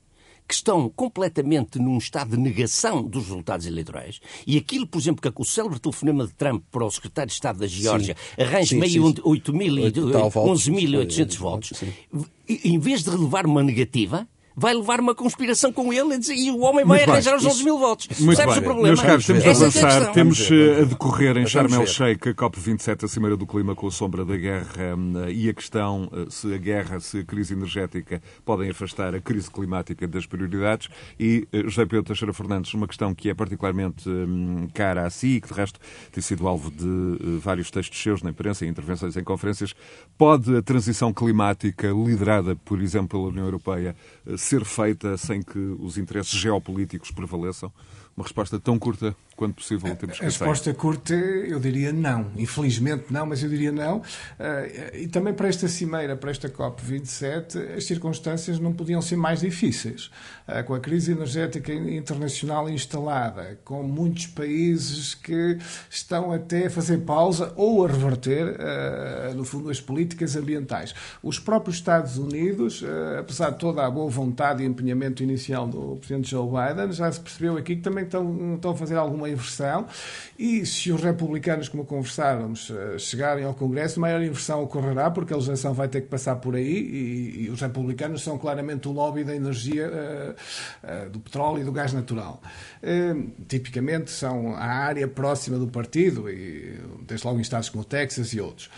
que 0.47 0.53
estão 0.53 0.89
completamente 0.89 1.77
num 1.77 1.97
estado 1.97 2.31
de 2.31 2.37
negação 2.37 3.03
dos 3.03 3.25
resultados 3.25 3.65
eleitorais. 3.65 4.21
E 4.45 4.57
aquilo, 4.57 4.87
por 4.87 4.99
exemplo, 4.99 5.21
que 5.21 5.41
o 5.41 5.45
célebre 5.45 5.79
telefonema 5.79 6.25
de 6.25 6.33
Trump 6.33 6.63
para 6.71 6.85
o 6.85 6.91
secretário 6.91 7.27
de 7.27 7.33
Estado 7.33 7.59
da 7.59 7.67
Geórgia 7.67 8.15
arranja 8.39 8.77
meio 8.77 9.03
11.800 9.03 11.37
votos, 11.37 11.73
em 12.47 12.79
vez 12.79 13.03
de 13.03 13.09
relevar 13.09 13.45
uma 13.45 13.61
negativa, 13.61 14.27
vai 14.59 14.73
levar 14.73 14.99
uma 14.99 15.13
conspiração 15.13 15.71
com 15.71 15.93
ele 15.93 16.17
e 16.31 16.49
o 16.49 16.61
homem 16.61 16.83
vai 16.83 16.97
Muito 16.97 17.11
arranjar 17.11 17.37
bem. 17.37 17.39
os 17.39 17.45
11 17.45 17.63
mil 17.63 17.77
votos. 17.77 18.07
Muito 18.19 18.37
Sabes 18.37 18.55
bem. 18.55 18.63
o 18.63 18.65
problema? 18.65 18.87
Meus 18.87 19.01
caros, 19.01 19.25
temos 19.27 19.45
a 19.45 19.51
avançar. 19.51 20.11
Temos 20.13 20.51
eh, 20.51 20.81
a 20.81 20.85
decorrer 20.85 21.37
em 21.37 21.45
Sharm 21.45 21.71
el-Sheikh 21.71 22.29
a 22.29 22.33
COP27, 22.33 23.03
a 23.03 23.07
Cimeira 23.07 23.37
do 23.37 23.45
Clima 23.45 23.75
com 23.75 23.85
a 23.85 23.91
sombra 23.91 24.25
da 24.25 24.35
guerra 24.35 24.97
eh, 25.27 25.31
e 25.31 25.47
a 25.47 25.53
questão 25.53 26.09
eh, 26.11 26.25
se 26.31 26.51
a 26.51 26.57
guerra, 26.57 26.99
se 26.99 27.19
a 27.19 27.23
crise 27.23 27.53
energética 27.53 28.19
podem 28.43 28.71
afastar 28.71 29.13
a 29.13 29.21
crise 29.21 29.51
climática 29.51 30.07
das 30.07 30.25
prioridades. 30.25 30.89
E 31.19 31.47
José 31.65 31.85
Pedro 31.85 32.05
Teixeira 32.05 32.33
Fernandes, 32.33 32.73
uma 32.73 32.87
questão 32.87 33.13
que 33.13 33.29
é 33.29 33.35
particularmente 33.35 34.09
cara 34.73 35.05
a 35.05 35.09
si 35.11 35.35
e 35.35 35.41
que, 35.41 35.49
de 35.49 35.53
resto, 35.53 35.79
tem 36.11 36.23
sido 36.23 36.47
alvo 36.47 36.71
de 36.71 37.37
vários 37.39 37.69
textos 37.69 38.01
seus 38.01 38.23
na 38.23 38.31
imprensa 38.31 38.65
e 38.65 38.67
intervenções 38.67 39.15
em 39.15 39.23
conferências. 39.23 39.75
Pode 40.17 40.55
a 40.57 40.63
transição 40.63 41.13
climática 41.13 41.89
liderada, 41.89 42.55
por 42.55 42.81
exemplo, 42.81 43.09
pela 43.09 43.29
União 43.29 43.45
Europeia 43.45 43.95
ser 44.47 44.63
feita 44.63 45.17
sem 45.17 45.41
que 45.41 45.59
os 45.79 45.97
interesses 45.97 46.31
geopolíticos 46.31 47.11
prevaleçam? 47.11 47.71
Uma 48.15 48.23
resposta 48.23 48.59
tão 48.59 48.79
curta 48.79 49.15
quanto 49.37 49.57
possível 49.57 49.95
temos 49.95 50.17
que 50.17 50.25
A 50.25 50.27
resposta 50.27 50.73
curta, 50.73 51.13
eu 51.13 51.59
diria 51.59 51.93
não. 51.93 52.31
Infelizmente 52.35 53.05
não, 53.11 53.27
mas 53.27 53.43
eu 53.43 53.49
diria 53.49 53.71
não. 53.71 54.01
Eh, 54.39 55.01
e 55.03 55.07
também 55.07 55.31
para 55.31 55.47
esta 55.47 55.67
cimeira, 55.67 56.17
para 56.17 56.31
esta 56.31 56.49
COP27, 56.49 57.75
as 57.77 57.85
circunstâncias 57.85 58.59
não 58.59 58.73
podiam 58.73 58.99
ser 58.99 59.15
mais 59.15 59.41
difíceis. 59.41 60.09
Eh, 60.47 60.63
com 60.63 60.73
a 60.73 60.79
crise 60.79 61.11
energética 61.11 61.71
internacional 61.71 62.67
instalada, 62.67 63.59
com 63.63 63.83
muitos 63.83 64.25
países 64.25 65.13
que 65.13 65.59
estão 65.87 66.31
até 66.31 66.65
a 66.65 66.69
fazer 66.71 66.97
pausa 66.99 67.53
ou 67.55 67.85
a 67.85 67.87
reverter, 67.87 68.55
eh, 68.59 69.33
no 69.35 69.45
fundo, 69.45 69.69
as 69.69 69.79
políticas 69.79 70.35
ambientais. 70.35 70.95
Os 71.21 71.37
próprios 71.37 71.77
Estados 71.77 72.17
Unidos, 72.17 72.83
apesar 73.19 73.51
de 73.51 73.59
toda 73.59 73.85
a 73.85 73.91
boa 73.91 74.09
vontade 74.09 74.63
e 74.63 74.65
empenhamento 74.65 75.21
inicial 75.21 75.67
do 75.67 75.97
Presidente 75.97 76.31
Joe 76.31 76.47
Biden, 76.47 76.91
já 76.91 77.11
se 77.11 77.19
percebeu 77.19 77.55
aqui 77.55 77.75
que 77.75 77.83
também 77.83 78.03
estão, 78.03 78.55
estão 78.55 78.71
a 78.71 78.75
fazer 78.75 78.95
alguma 78.95 79.26
inversão 79.29 79.87
e 80.37 80.65
se 80.65 80.91
os 80.91 81.01
republicanos, 81.01 81.67
como 81.67 81.83
conversávamos, 81.83 82.71
eh, 82.71 82.97
chegarem 82.99 83.43
ao 83.43 83.53
Congresso, 83.53 83.99
maior 83.99 84.21
inversão 84.21 84.63
ocorrerá 84.63 85.09
porque 85.09 85.33
a 85.33 85.35
legislação 85.35 85.73
vai 85.73 85.87
ter 85.87 86.01
que 86.01 86.07
passar 86.07 86.35
por 86.35 86.55
aí 86.55 86.63
e, 86.63 87.45
e 87.45 87.49
os 87.49 87.59
republicanos 87.59 88.23
são 88.23 88.37
claramente 88.37 88.87
o 88.87 88.91
lobby 88.91 89.23
da 89.23 89.35
energia, 89.35 89.89
uh, 89.89 91.05
uh, 91.05 91.09
do 91.09 91.19
petróleo 91.19 91.61
e 91.61 91.63
do 91.63 91.71
gás 91.71 91.93
natural. 91.93 92.41
Tipicamente 93.47 94.11
são 94.11 94.55
a 94.55 94.65
área 94.65 95.07
próxima 95.07 95.57
do 95.57 95.67
partido, 95.67 96.29
e 96.29 96.79
desde 97.01 97.25
logo 97.25 97.39
em 97.39 97.41
estados 97.41 97.69
como 97.69 97.81
o 97.81 97.85
Texas 97.85 98.33
e 98.33 98.39
outros. 98.39 98.69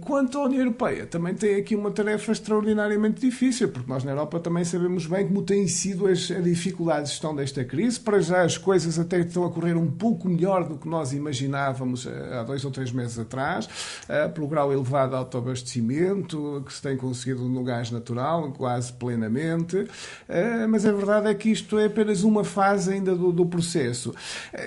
quanto 0.00 0.38
à 0.38 0.44
União 0.44 0.60
Europeia, 0.60 1.06
também 1.06 1.34
tem 1.34 1.56
aqui 1.56 1.74
uma 1.74 1.90
tarefa 1.90 2.32
extraordinariamente 2.32 3.20
difícil, 3.20 3.68
porque 3.68 3.90
nós 3.90 4.04
na 4.04 4.12
Europa 4.12 4.40
também 4.40 4.64
sabemos 4.64 5.06
bem 5.06 5.26
como 5.26 5.42
têm 5.42 5.66
sido 5.66 6.06
as, 6.06 6.30
a 6.30 6.40
dificuldade 6.40 7.04
de 7.04 7.10
gestão 7.10 7.34
desta 7.34 7.64
crise. 7.64 7.98
Para 7.98 8.20
já 8.20 8.42
as 8.42 8.56
coisas 8.56 8.98
até 8.98 9.22
estão 9.28 9.44
a 9.44 9.50
correr 9.50 9.76
um 9.76 9.90
pouco 9.90 10.28
melhor 10.28 10.64
do 10.64 10.76
que 10.76 10.88
nós 10.88 11.12
imaginávamos 11.12 12.06
eh, 12.06 12.38
há 12.38 12.42
dois 12.42 12.64
ou 12.64 12.70
três 12.70 12.92
meses 12.92 13.18
atrás, 13.18 13.68
eh, 14.08 14.28
pelo 14.28 14.46
grau 14.46 14.72
elevado 14.72 15.10
de 15.10 15.16
autoabastecimento 15.16 16.62
que 16.66 16.72
se 16.72 16.82
tem 16.82 16.96
conseguido 16.96 17.48
no 17.48 17.62
gás 17.62 17.90
natural, 17.90 18.52
quase 18.52 18.92
plenamente. 18.92 19.86
Eh, 20.28 20.66
mas 20.66 20.84
a 20.86 20.92
verdade 20.92 21.28
é 21.28 21.34
que 21.34 21.50
isto 21.50 21.78
é 21.78 21.86
apenas 21.86 22.22
uma 22.22 22.44
fase 22.44 22.92
ainda 22.92 23.14
do, 23.14 23.32
do 23.32 23.46
processo. 23.46 24.14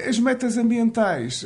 As 0.08 0.20
metas 0.20 0.58
ambientais 0.58 1.46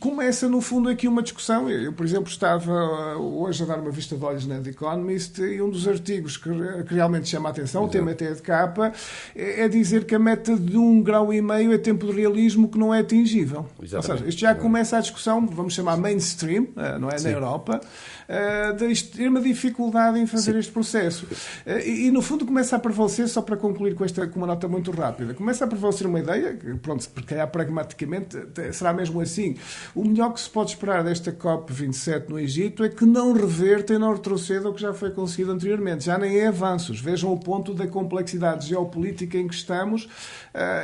começa, 0.00 0.48
no 0.48 0.60
fundo, 0.60 0.88
aqui 0.88 1.08
uma 1.08 1.22
discussão. 1.22 1.68
Eu, 1.70 1.92
por 1.92 2.04
exemplo, 2.04 2.28
estava 2.28 3.16
hoje 3.16 3.62
a 3.62 3.66
dar 3.66 3.78
uma 3.78 3.90
vista 3.90 4.16
de 4.16 4.24
olhos 4.24 4.46
na 4.46 4.60
The 4.60 4.70
Economist 4.70 5.40
e 5.40 5.60
um 5.60 5.70
dos 5.70 5.86
artigos 5.86 6.36
que, 6.36 6.50
que 6.84 6.94
realmente 6.94 7.28
chama 7.28 7.48
a 7.48 7.52
atenção, 7.52 7.82
Exato. 7.82 7.96
o 7.96 8.00
tema 8.00 8.10
até 8.12 8.26
é 8.26 8.32
de 8.32 8.42
capa, 8.42 8.92
é 9.34 9.68
dizer 9.68 10.04
que 10.04 10.14
a 10.14 10.18
meta 10.18 10.56
de 10.56 10.76
um 10.76 11.02
grau 11.02 11.32
e 11.32 11.40
meio 11.40 11.72
é 11.72 11.78
tempo 11.86 12.06
de 12.06 12.12
realismo 12.12 12.68
que 12.68 12.78
não 12.78 12.92
é 12.92 13.00
atingível. 13.00 13.64
Exatamente. 13.80 14.10
Ou 14.10 14.18
seja, 14.18 14.28
isto 14.28 14.40
já 14.40 14.54
começa 14.54 14.98
a 14.98 15.00
discussão, 15.00 15.46
vamos 15.46 15.72
chamar 15.74 15.96
mainstream, 15.96 16.66
eh, 16.76 16.98
não 16.98 17.08
é? 17.08 17.16
Sim. 17.18 17.28
Na 17.28 17.30
Europa, 17.30 17.80
eh, 18.28 18.72
da 18.72 18.86
extrema 18.86 19.40
dificuldade 19.40 20.18
em 20.18 20.26
fazer 20.26 20.52
Sim. 20.52 20.58
este 20.58 20.72
processo. 20.72 21.26
Eh, 21.64 21.88
e, 21.88 22.10
no 22.10 22.20
fundo, 22.20 22.44
começa 22.44 22.74
a 22.74 22.78
prevalecer, 22.78 23.28
só 23.28 23.40
para 23.40 23.56
concluir 23.56 23.94
com, 23.94 24.04
esta, 24.04 24.26
com 24.26 24.38
uma 24.38 24.46
nota 24.46 24.66
muito 24.66 24.90
rápida, 24.90 25.32
começa 25.32 25.64
a 25.64 25.68
prevalecer 25.68 26.06
uma 26.06 26.18
ideia, 26.18 26.54
que, 26.54 26.74
pronto, 26.74 27.08
porque 27.10 27.28
calhar 27.28 27.48
pragmaticamente 27.48 28.36
será 28.72 28.92
mesmo 28.92 29.20
assim. 29.20 29.56
O 29.94 30.04
melhor 30.04 30.32
que 30.32 30.40
se 30.40 30.50
pode 30.50 30.70
esperar 30.70 31.04
desta 31.04 31.32
COP27 31.32 32.28
no 32.28 32.38
Egito 32.38 32.82
é 32.82 32.88
que 32.88 33.04
não 33.04 33.32
reverta 33.32 33.94
e 33.94 33.98
não 33.98 34.12
retroceda 34.12 34.68
o 34.68 34.74
que 34.74 34.80
já 34.80 34.92
foi 34.92 35.10
conseguido 35.10 35.52
anteriormente. 35.52 36.04
Já 36.04 36.18
nem 36.18 36.38
é 36.38 36.48
avanços. 36.48 37.00
Vejam 37.00 37.32
o 37.32 37.38
ponto 37.38 37.74
da 37.74 37.86
complexidade 37.86 38.68
geopolítica 38.68 39.38
em 39.38 39.46
que 39.46 39.54
estamos 39.54 40.08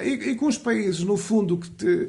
e, 0.05 0.31
e 0.31 0.35
com 0.37 0.47
os 0.47 0.59
países, 0.59 1.03
no 1.03 1.17
fundo, 1.17 1.57
que, 1.57 1.71
te, 1.71 2.09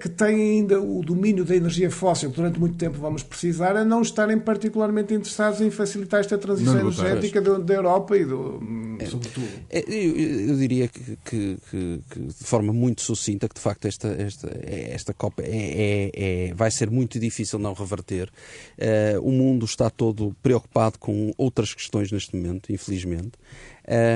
que 0.00 0.08
têm 0.08 0.58
ainda 0.58 0.80
o 0.80 1.02
domínio 1.02 1.44
da 1.44 1.56
energia 1.56 1.90
fóssil, 1.90 2.30
que 2.30 2.36
durante 2.36 2.60
muito 2.60 2.76
tempo 2.76 2.98
vamos 2.98 3.22
precisar, 3.22 3.76
a 3.76 3.84
não 3.84 4.02
estarem 4.02 4.38
particularmente 4.62 5.12
interessados 5.12 5.60
em 5.60 5.70
facilitar 5.70 6.20
esta 6.20 6.38
transição 6.38 6.74
não, 6.74 6.80
energética 6.82 7.42
da, 7.42 7.58
da, 7.58 7.74
Europa 7.74 8.16
e 8.16 8.24
do, 8.24 8.60
é, 9.00 9.06
sobretudo. 9.06 9.48
É, 9.68 9.80
eu, 9.88 10.16
eu, 10.50 10.56
diria 10.56 10.86
que, 10.86 11.18
que, 11.24 11.58
que, 11.68 12.00
que, 12.08 12.20
de 12.20 12.44
forma 12.44 12.72
muito 12.72 13.02
sucinta, 13.02 13.48
que 13.48 13.56
de 13.56 13.60
facto 13.60 13.86
esta, 13.86 14.08
esta, 14.08 14.48
esta 14.64 15.12
COP 15.12 15.42
é, 15.42 15.46
é, 15.46 16.10
é 16.50 16.54
vai 16.54 16.70
ser 16.70 16.90
muito 16.90 17.18
difícil 17.18 17.58
não 17.58 17.72
reverter. 17.72 18.30
Uh, 18.78 19.20
o 19.20 19.32
mundo 19.32 19.64
está 19.64 19.90
todo 19.90 20.34
preocupado 20.40 20.98
com 20.98 21.32
outras 21.36 21.74
questões 21.74 22.12
neste 22.12 22.36
momento, 22.36 22.72
infelizmente. 22.72 23.32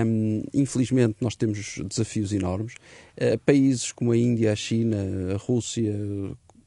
Um, 0.06 0.44
infelizmente, 0.54 1.16
nós 1.20 1.34
temos 1.34 1.80
desafios 1.88 2.32
enormes. 2.32 2.74
Uh, 3.20 3.36
países 3.44 3.90
como 3.90 4.12
a 4.12 4.16
Índia, 4.16 4.52
a 4.52 4.56
China, 4.56 4.96
a 5.34 5.36
Rússia 5.36 5.92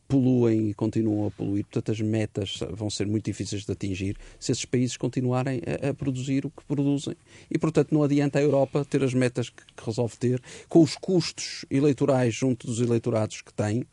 poluem 0.09 0.71
e 0.71 0.73
continuam 0.73 1.27
a 1.27 1.31
poluir. 1.31 1.63
Portanto, 1.65 1.91
as 1.91 2.01
metas 2.01 2.59
vão 2.71 2.89
ser 2.89 3.05
muito 3.05 3.25
difíceis 3.25 3.63
de 3.63 3.71
atingir 3.71 4.17
se 4.39 4.51
esses 4.51 4.65
países 4.65 4.97
continuarem 4.97 5.61
a, 5.83 5.89
a 5.89 5.93
produzir 5.93 6.47
o 6.47 6.49
que 6.49 6.65
produzem. 6.65 7.15
E, 7.49 7.57
portanto, 7.59 7.93
não 7.93 8.01
adianta 8.01 8.39
a 8.39 8.41
Europa 8.41 8.83
ter 8.83 9.03
as 9.03 9.13
metas 9.13 9.49
que, 9.49 9.63
que 9.63 9.85
resolve 9.85 10.17
ter, 10.17 10.41
com 10.67 10.81
os 10.81 10.95
custos 10.95 11.63
eleitorais 11.69 12.33
junto 12.33 12.65
dos 12.65 12.81
eleitorados 12.81 13.41
que 13.41 13.53
tem. 13.53 13.85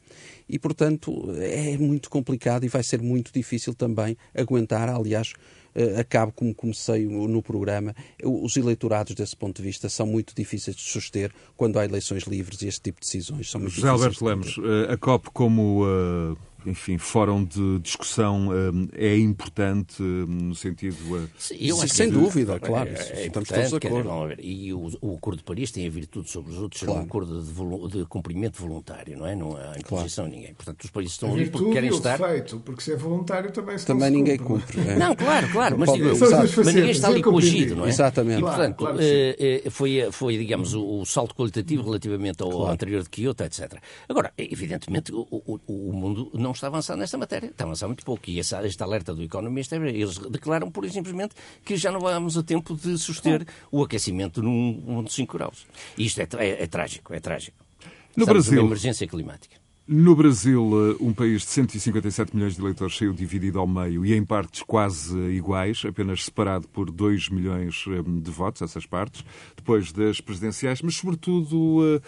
E, 0.49 0.59
portanto, 0.59 1.31
é 1.39 1.77
muito 1.77 2.09
complicado 2.11 2.65
e 2.65 2.69
vai 2.69 2.83
ser 2.83 3.01
muito 3.03 3.33
difícil 3.33 3.75
também 3.75 4.17
aguentar. 4.35 4.89
Aliás, 4.89 5.33
uh, 5.75 6.01
acabo 6.01 6.33
como 6.33 6.55
comecei 6.55 7.07
no 7.07 7.43
programa, 7.43 7.95
os 8.23 8.57
eleitorados 8.57 9.15
desse 9.15 9.37
ponto 9.37 9.57
de 9.57 9.63
vista 9.63 9.89
são 9.89 10.07
muito 10.07 10.35
difíceis 10.35 10.77
de 10.77 10.83
suster 10.83 11.33
quando 11.57 11.79
há 11.79 11.85
eleições 11.85 12.25
livres 12.25 12.63
e 12.63 12.69
este 12.69 12.83
tipo 12.83 13.01
de 13.01 13.07
decisões 13.07 13.51
são 13.51 13.61
muito 13.61 13.75
José 13.75 13.89
Alberto 13.89 14.25
Lemos, 14.25 14.57
uh, 14.59 14.93
a 14.93 14.97
COP 14.97 15.31
como 15.33 15.85
uh, 15.85 16.37
enfim, 16.67 16.99
fórum 16.99 17.45
de 17.45 17.79
discussão 17.81 18.49
é 18.95 19.17
importante 19.17 20.03
no 20.03 20.55
sentido. 20.55 20.97
Sim, 21.39 21.57
eu 21.61 21.81
acho 21.81 21.95
sem 21.95 22.11
dúvida, 22.11 22.59
claro. 22.61 22.91
É, 22.91 23.27
estamos 23.27 23.49
todos 23.49 23.71
de 23.71 23.77
acordo. 23.77 24.41
E 24.41 24.73
o, 24.73 24.91
o, 25.01 25.17
Acordo 25.17 25.39
de 25.39 25.45
Paris 25.45 25.71
tem 25.71 25.87
a 25.87 25.91
virtude 25.91 26.31
sobre 26.31 26.53
os 26.53 26.59
outros, 26.59 26.83
claro. 26.83 27.01
é 27.01 27.03
um 27.03 27.07
acordo 27.07 27.43
de, 27.43 27.99
de, 27.99 28.05
cumprimento 28.07 28.61
voluntário, 28.61 29.19
não 29.19 29.27
é? 29.27 29.35
Não 29.35 29.57
há 29.57 29.77
imposição 29.79 30.25
claro. 30.25 30.37
a 30.37 30.37
ninguém. 30.37 30.55
Portanto, 30.55 30.83
os 30.85 30.91
países 30.91 31.13
estão 31.13 31.33
ali 31.33 31.51
porque 31.51 31.73
querem 31.73 31.91
estar. 31.91 32.19
feito, 32.19 32.61
porque 32.61 32.83
se 32.83 32.93
é 32.93 32.97
voluntário 32.97 33.51
também 33.51 33.79
se 33.79 33.87
Também 33.87 34.11
ninguém 34.11 34.39
cumpre. 34.39 34.81
É. 34.81 34.97
Não, 34.97 35.15
claro, 35.15 35.49
claro, 35.51 35.79
mas, 35.79 35.93
digo, 35.93 36.09
mas 36.19 36.75
ninguém 36.75 36.91
está 36.91 37.09
ali 37.09 37.23
coagido, 37.23 37.77
não 37.77 37.87
é? 37.87 37.89
Exatamente. 37.89 38.39
E, 38.39 38.43
portanto, 38.43 38.77
claro, 38.77 38.97
claro 38.97 38.99
eh, 39.01 39.63
eh, 39.65 39.71
foi, 39.71 40.09
foi, 40.13 40.39
digamos, 40.39 40.75
o, 40.75 41.01
o 41.01 41.07
salto 41.07 41.35
qualitativo 41.35 41.83
relativamente 41.83 42.43
ao 42.43 42.51
claro. 42.51 42.73
anterior 42.73 43.03
de 43.03 43.11
Kyoto, 43.11 43.45
etc. 43.45 43.75
Agora, 44.09 44.33
evidentemente, 44.37 45.13
o, 45.13 45.27
o, 45.31 45.61
o, 45.67 45.93
mundo 45.93 46.31
não 46.35 46.55
está 46.57 46.67
avançando 46.67 46.99
nesta 46.99 47.17
matéria, 47.17 47.47
está 47.49 47.65
avançando 47.65 47.91
muito 47.91 48.05
pouco. 48.05 48.29
E 48.29 48.41
essa, 48.41 48.65
este 48.67 48.83
alerta 48.83 49.15
do 49.15 49.23
Economist, 49.23 49.73
eles 49.73 50.19
declaram, 50.19 50.71
pura 50.71 50.87
e 50.87 50.91
simplesmente, 50.91 51.35
que 51.65 51.77
já 51.77 51.91
não 51.91 52.01
vamos 52.01 52.37
a 52.37 52.43
tempo 52.43 52.75
de 52.75 52.99
suster 52.99 53.47
o 53.71 53.83
aquecimento 53.83 54.43
num 54.43 55.03
1,5 55.05 55.33
graus. 55.33 55.67
E 55.97 56.07
isto 56.07 56.21
é, 56.21 56.29
é, 56.39 56.63
é, 56.65 56.67
trágico, 56.67 57.15
é 57.15 57.21
trágico. 57.21 57.57
No 58.17 58.25
Estamos 58.25 58.47
Brasil. 58.47 58.65
emergência 58.65 59.07
climática. 59.07 59.57
No 59.89 60.17
Brasil, 60.17 60.97
um 61.01 61.15
país 61.15 61.43
de 61.43 61.49
157 61.49 62.35
milhões 62.35 62.57
de 62.57 62.61
eleitores 62.61 62.97
saiu 62.97 63.13
dividido 63.13 63.61
ao 63.61 63.69
meio 63.69 64.05
e 64.05 64.15
em 64.15 64.25
partes 64.25 64.63
quase 64.63 65.17
iguais, 65.31 65.85
apenas 65.89 66.25
separado 66.25 66.67
por 66.67 66.91
2 66.91 67.29
milhões 67.29 67.85
eh, 67.87 68.03
de 68.05 68.31
votos, 68.33 68.63
essas 68.63 68.85
partes, 68.85 69.25
depois 69.55 69.93
das 69.93 70.21
presidenciais, 70.21 70.83
mas 70.83 70.97
sobretudo 70.97 71.83
eh, 71.85 72.01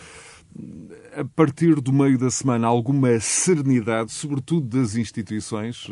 a 1.17 1.25
partir 1.25 1.81
do 1.81 1.93
meio 1.93 2.19
da 2.19 2.31
semana, 2.31 2.67
alguma 2.67 3.19
serenidade, 3.21 4.13
sobretudo 4.13 4.79
das 4.79 4.97
instituições, 4.97 5.87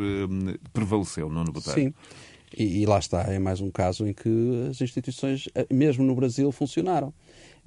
prevaleceu, 0.73 1.29
não 1.29 1.45
no 1.45 1.53
Botelho? 1.53 1.75
Sim. 1.75 1.95
E, 2.57 2.83
e 2.83 2.87
lá 2.87 2.99
está, 2.99 3.23
é 3.23 3.39
mais 3.39 3.61
um 3.61 3.71
caso 3.71 4.07
em 4.07 4.13
que 4.13 4.29
as 4.71 4.81
instituições, 4.81 5.49
mesmo 5.71 6.05
no 6.05 6.15
Brasil, 6.15 6.51
funcionaram 6.53 7.13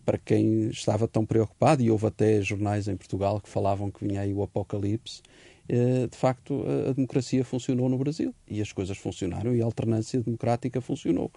para 0.05 0.17
quem 0.17 0.69
estava 0.69 1.07
tão 1.07 1.25
preocupado, 1.25 1.83
e 1.83 1.91
houve 1.91 2.07
até 2.07 2.41
jornais 2.41 2.87
em 2.87 2.95
Portugal 2.95 3.39
que 3.39 3.49
falavam 3.49 3.91
que 3.91 4.05
vinha 4.05 4.21
aí 4.21 4.33
o 4.33 4.41
apocalipse, 4.41 5.21
eh, 5.67 6.07
de 6.09 6.17
facto 6.17 6.65
a 6.89 6.93
democracia 6.93 7.45
funcionou 7.45 7.87
no 7.87 7.97
Brasil 7.97 8.33
e 8.47 8.59
as 8.59 8.71
coisas 8.71 8.97
funcionaram 8.97 9.55
e 9.55 9.61
a 9.61 9.65
alternância 9.65 10.19
democrática 10.19 10.81
funcionou. 10.81 11.31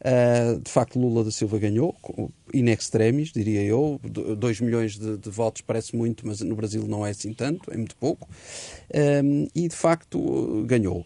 Eh, 0.00 0.58
de 0.62 0.70
facto, 0.70 0.98
Lula 0.98 1.24
da 1.24 1.30
Silva 1.30 1.58
ganhou, 1.58 1.94
in 2.54 2.68
extremis, 2.68 3.32
diria 3.32 3.62
eu. 3.62 4.00
2 4.04 4.60
milhões 4.60 4.98
de, 4.98 5.16
de, 5.16 5.30
votos 5.30 5.62
parece 5.62 5.96
muito, 5.96 6.26
mas 6.26 6.40
no 6.40 6.54
Brasil 6.54 6.86
não 6.86 7.04
é 7.04 7.10
assim 7.10 7.32
tanto, 7.32 7.70
é 7.72 7.76
muito 7.76 7.96
pouco. 7.96 8.28
Eh, 8.90 9.22
e 9.54 9.68
de 9.68 9.76
facto 9.76 10.64
ganhou. 10.66 11.04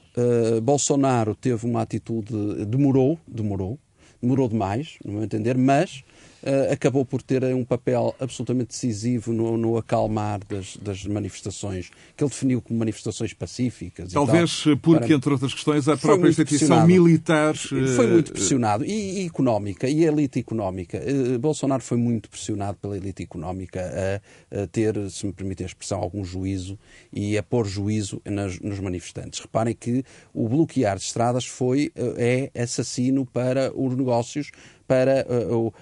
Bolsonaro 0.62 1.34
teve 1.34 1.66
uma 1.66 1.82
atitude, 1.82 2.64
demorou, 2.66 3.18
demorou, 3.26 3.78
demorou 4.22 4.48
demais, 4.48 4.96
no 5.04 5.12
meu 5.14 5.22
entender, 5.24 5.58
mas 5.58 6.04
uh, 6.42 6.72
acabou 6.72 7.04
por 7.04 7.22
ter 7.22 7.42
um 7.54 7.64
papel 7.64 8.14
absolutamente 8.20 8.68
decisivo 8.68 9.32
no, 9.32 9.56
no 9.56 9.76
acalmar 9.76 10.40
das, 10.48 10.76
das, 10.76 11.04
manifestações, 11.04 11.90
que 12.16 12.22
ele 12.22 12.30
definiu 12.30 12.60
como 12.60 12.78
manifestações 12.78 13.32
pacíficas. 13.32 14.12
Talvez 14.12 14.62
tal, 14.64 14.76
porque, 14.76 15.06
para... 15.06 15.14
entre 15.14 15.32
outras 15.32 15.54
questões, 15.54 15.88
a 15.88 15.96
própria 15.96 16.28
instituição 16.28 16.86
militar. 16.86 17.56
Foi 17.56 18.06
muito 18.06 18.30
eh, 18.30 18.34
pressionado. 18.34 18.84
E, 18.84 19.22
e, 19.22 19.26
económica, 19.26 19.88
e 19.88 20.06
a 20.06 20.08
elite 20.08 20.38
económica. 20.38 20.98
Uh, 20.98 21.38
Bolsonaro 21.38 21.82
foi 21.82 21.96
muito 21.96 22.28
pressionado 22.28 22.76
pela 22.78 22.96
elite 22.96 23.22
económica 23.22 23.80
a, 24.50 24.62
a, 24.62 24.66
ter, 24.66 25.10
se 25.10 25.26
me 25.26 25.32
permite 25.32 25.62
a 25.62 25.66
expressão, 25.66 26.00
algum 26.00 26.24
juízo 26.24 26.78
e 27.12 27.36
a 27.38 27.42
pôr 27.42 27.66
juízo 27.66 28.20
nas, 28.24 28.58
nos 28.60 28.78
manifestantes. 28.78 29.40
Reparem 29.40 29.74
que 29.74 30.04
o 30.34 30.48
bloquear 30.48 30.96
de 30.96 31.04
estradas 31.04 31.44
foi, 31.44 31.92
é 32.16 32.50
assassino 32.60 33.26
para 33.26 33.72
os 33.74 33.94
negócios, 34.12 34.50
para 34.86 35.24
uh, 35.26 35.54
o, 35.54 35.66
uh, 35.68 35.72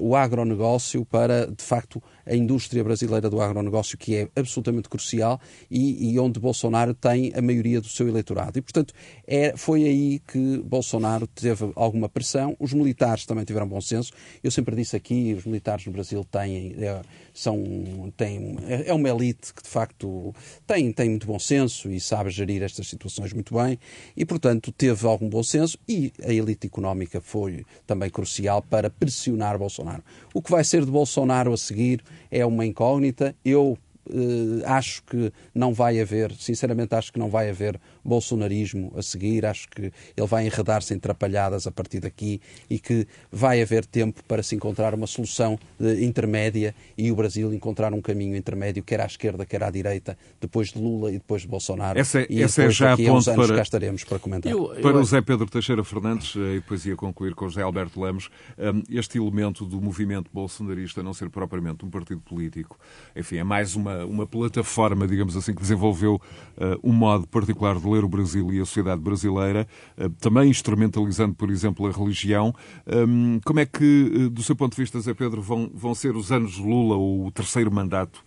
o 0.00 0.16
agronegócio, 0.16 1.04
para, 1.04 1.46
de 1.46 1.62
facto, 1.62 2.02
a 2.26 2.34
indústria 2.34 2.82
brasileira 2.82 3.28
do 3.28 3.40
agronegócio, 3.40 3.98
que 3.98 4.16
é 4.16 4.28
absolutamente 4.36 4.88
crucial 4.88 5.40
e, 5.70 6.12
e 6.12 6.18
onde 6.18 6.40
Bolsonaro 6.40 6.94
tem 6.94 7.32
a 7.34 7.42
maioria 7.42 7.80
do 7.80 7.88
seu 7.88 8.08
eleitorado. 8.08 8.58
E, 8.58 8.62
portanto, 8.62 8.94
é, 9.26 9.56
foi 9.56 9.84
aí 9.84 10.20
que 10.20 10.58
Bolsonaro 10.58 11.26
teve 11.26 11.70
alguma 11.74 12.08
pressão. 12.08 12.56
Os 12.58 12.72
militares 12.72 13.26
também 13.26 13.44
tiveram 13.44 13.68
bom 13.68 13.80
senso. 13.80 14.12
Eu 14.42 14.50
sempre 14.50 14.74
disse 14.76 14.96
aqui, 14.96 15.34
os 15.36 15.44
militares 15.44 15.86
no 15.86 15.92
Brasil 15.92 16.24
têm, 16.24 16.74
é, 16.78 17.00
são, 17.32 18.12
têm, 18.16 18.56
é, 18.66 18.90
é 18.90 18.94
uma 18.94 19.08
elite 19.08 19.52
que, 19.52 19.62
de 19.62 19.68
facto, 19.68 20.34
tem, 20.66 20.92
tem 20.92 21.10
muito 21.10 21.26
bom 21.26 21.38
senso 21.38 21.90
e 21.90 22.00
sabe 22.00 22.30
gerir 22.30 22.62
estas 22.62 22.88
situações 22.88 23.32
muito 23.32 23.54
bem 23.54 23.78
e, 24.16 24.24
portanto, 24.24 24.72
teve 24.72 25.06
algum 25.06 25.28
bom 25.28 25.42
senso 25.42 25.78
e 25.88 26.12
a 26.22 26.32
elite 26.32 26.66
económica 26.66 27.20
foi 27.20 27.64
também 27.86 28.10
crucial 28.10 28.62
para 28.62 28.90
pressionar 28.90 29.58
Bolsonaro. 29.58 30.02
O 30.32 30.42
que 30.42 30.50
vai 30.50 30.64
ser 30.64 30.84
de 30.84 30.90
Bolsonaro 30.90 31.52
a 31.52 31.56
seguir 31.56 32.02
é 32.30 32.44
uma 32.44 32.64
incógnita. 32.64 33.34
Eu 33.44 33.78
Uh, 34.06 34.60
acho 34.66 35.02
que 35.04 35.32
não 35.54 35.72
vai 35.72 35.98
haver, 35.98 36.30
sinceramente 36.32 36.94
acho 36.94 37.10
que 37.10 37.18
não 37.18 37.30
vai 37.30 37.48
haver 37.48 37.80
bolsonarismo 38.04 38.92
a 38.96 39.02
seguir, 39.02 39.46
acho 39.46 39.68
que 39.68 39.92
ele 40.16 40.26
vai 40.26 40.46
enredar-se 40.46 40.92
em 40.94 40.98
trapalhadas 40.98 41.66
a 41.66 41.72
partir 41.72 42.00
daqui 42.00 42.40
e 42.68 42.78
que 42.78 43.06
vai 43.30 43.62
haver 43.62 43.86
tempo 43.86 44.22
para 44.28 44.42
se 44.42 44.54
encontrar 44.54 44.94
uma 44.94 45.06
solução 45.06 45.58
de, 45.78 46.04
intermédia 46.04 46.74
e 46.96 47.10
o 47.10 47.16
Brasil 47.16 47.52
encontrar 47.54 47.92
um 47.92 48.00
caminho 48.00 48.36
intermédio, 48.36 48.82
quer 48.82 49.00
à 49.00 49.06
esquerda, 49.06 49.46
quer 49.46 49.62
à 49.62 49.70
direita, 49.70 50.16
depois 50.40 50.68
de 50.68 50.78
Lula 50.78 51.10
e 51.10 51.14
depois 51.14 51.42
de 51.42 51.48
Bolsonaro. 51.48 51.98
Essa, 51.98 52.26
e 52.28 52.42
essa 52.42 52.64
é 52.64 52.70
já 52.70 52.92
a 52.92 52.96
ponto 52.96 53.30
anos 53.30 53.46
para... 53.46 53.56
cá 53.56 53.62
estaremos 53.62 54.04
para 54.04 54.18
comentar. 54.18 54.52
Eu, 54.52 54.74
eu... 54.74 54.82
Para 54.82 54.98
o 54.98 55.04
Zé 55.04 55.20
Pedro 55.20 55.46
Teixeira 55.46 55.82
Fernandes, 55.82 56.34
eh, 56.36 56.56
e 56.56 56.60
depois 56.60 56.84
ia 56.84 56.96
concluir 56.96 57.34
com 57.34 57.46
o 57.46 57.48
José 57.48 57.62
Alberto 57.62 58.00
Lemos, 58.00 58.28
eh, 58.58 58.72
este 58.90 59.18
elemento 59.18 59.64
do 59.64 59.80
movimento 59.80 60.30
bolsonarista 60.32 61.02
não 61.02 61.14
ser 61.14 61.30
propriamente 61.30 61.84
um 61.84 61.90
partido 61.90 62.20
político, 62.20 62.78
enfim, 63.16 63.36
é 63.36 63.44
mais 63.44 63.74
uma 63.74 63.94
uma, 64.04 64.26
plataforma, 64.26 65.06
digamos 65.06 65.36
assim, 65.36 65.54
que 65.54 65.60
desenvolveu 65.60 66.14
uh, 66.14 66.78
um 66.82 66.92
modo 66.92 67.26
particular 67.26 67.78
de 67.78 67.86
ler 67.94 68.04
o 68.04 68.08
Brasil 68.08 68.52
e 68.52 68.60
a 68.60 68.64
sociedade 68.64 69.00
brasileira, 69.00 69.66
uh, 69.96 70.10
também 70.20 70.50
instrumentalizando, 70.50 71.34
por 71.34 71.50
exemplo, 71.50 71.86
a 71.86 71.92
religião. 71.92 72.54
Um, 72.86 73.40
como 73.44 73.60
é 73.60 73.66
que, 73.66 74.10
uh, 74.14 74.30
do 74.30 74.42
seu 74.42 74.56
ponto 74.56 74.74
de 74.74 74.82
vista, 74.82 75.00
Zé 75.00 75.14
Pedro, 75.14 75.40
vão, 75.40 75.70
vão 75.72 75.94
ser 75.94 76.16
os 76.16 76.32
anos 76.32 76.52
de 76.52 76.62
Lula, 76.62 76.96
o 76.96 77.30
terceiro 77.32 77.72
mandato 77.72 78.24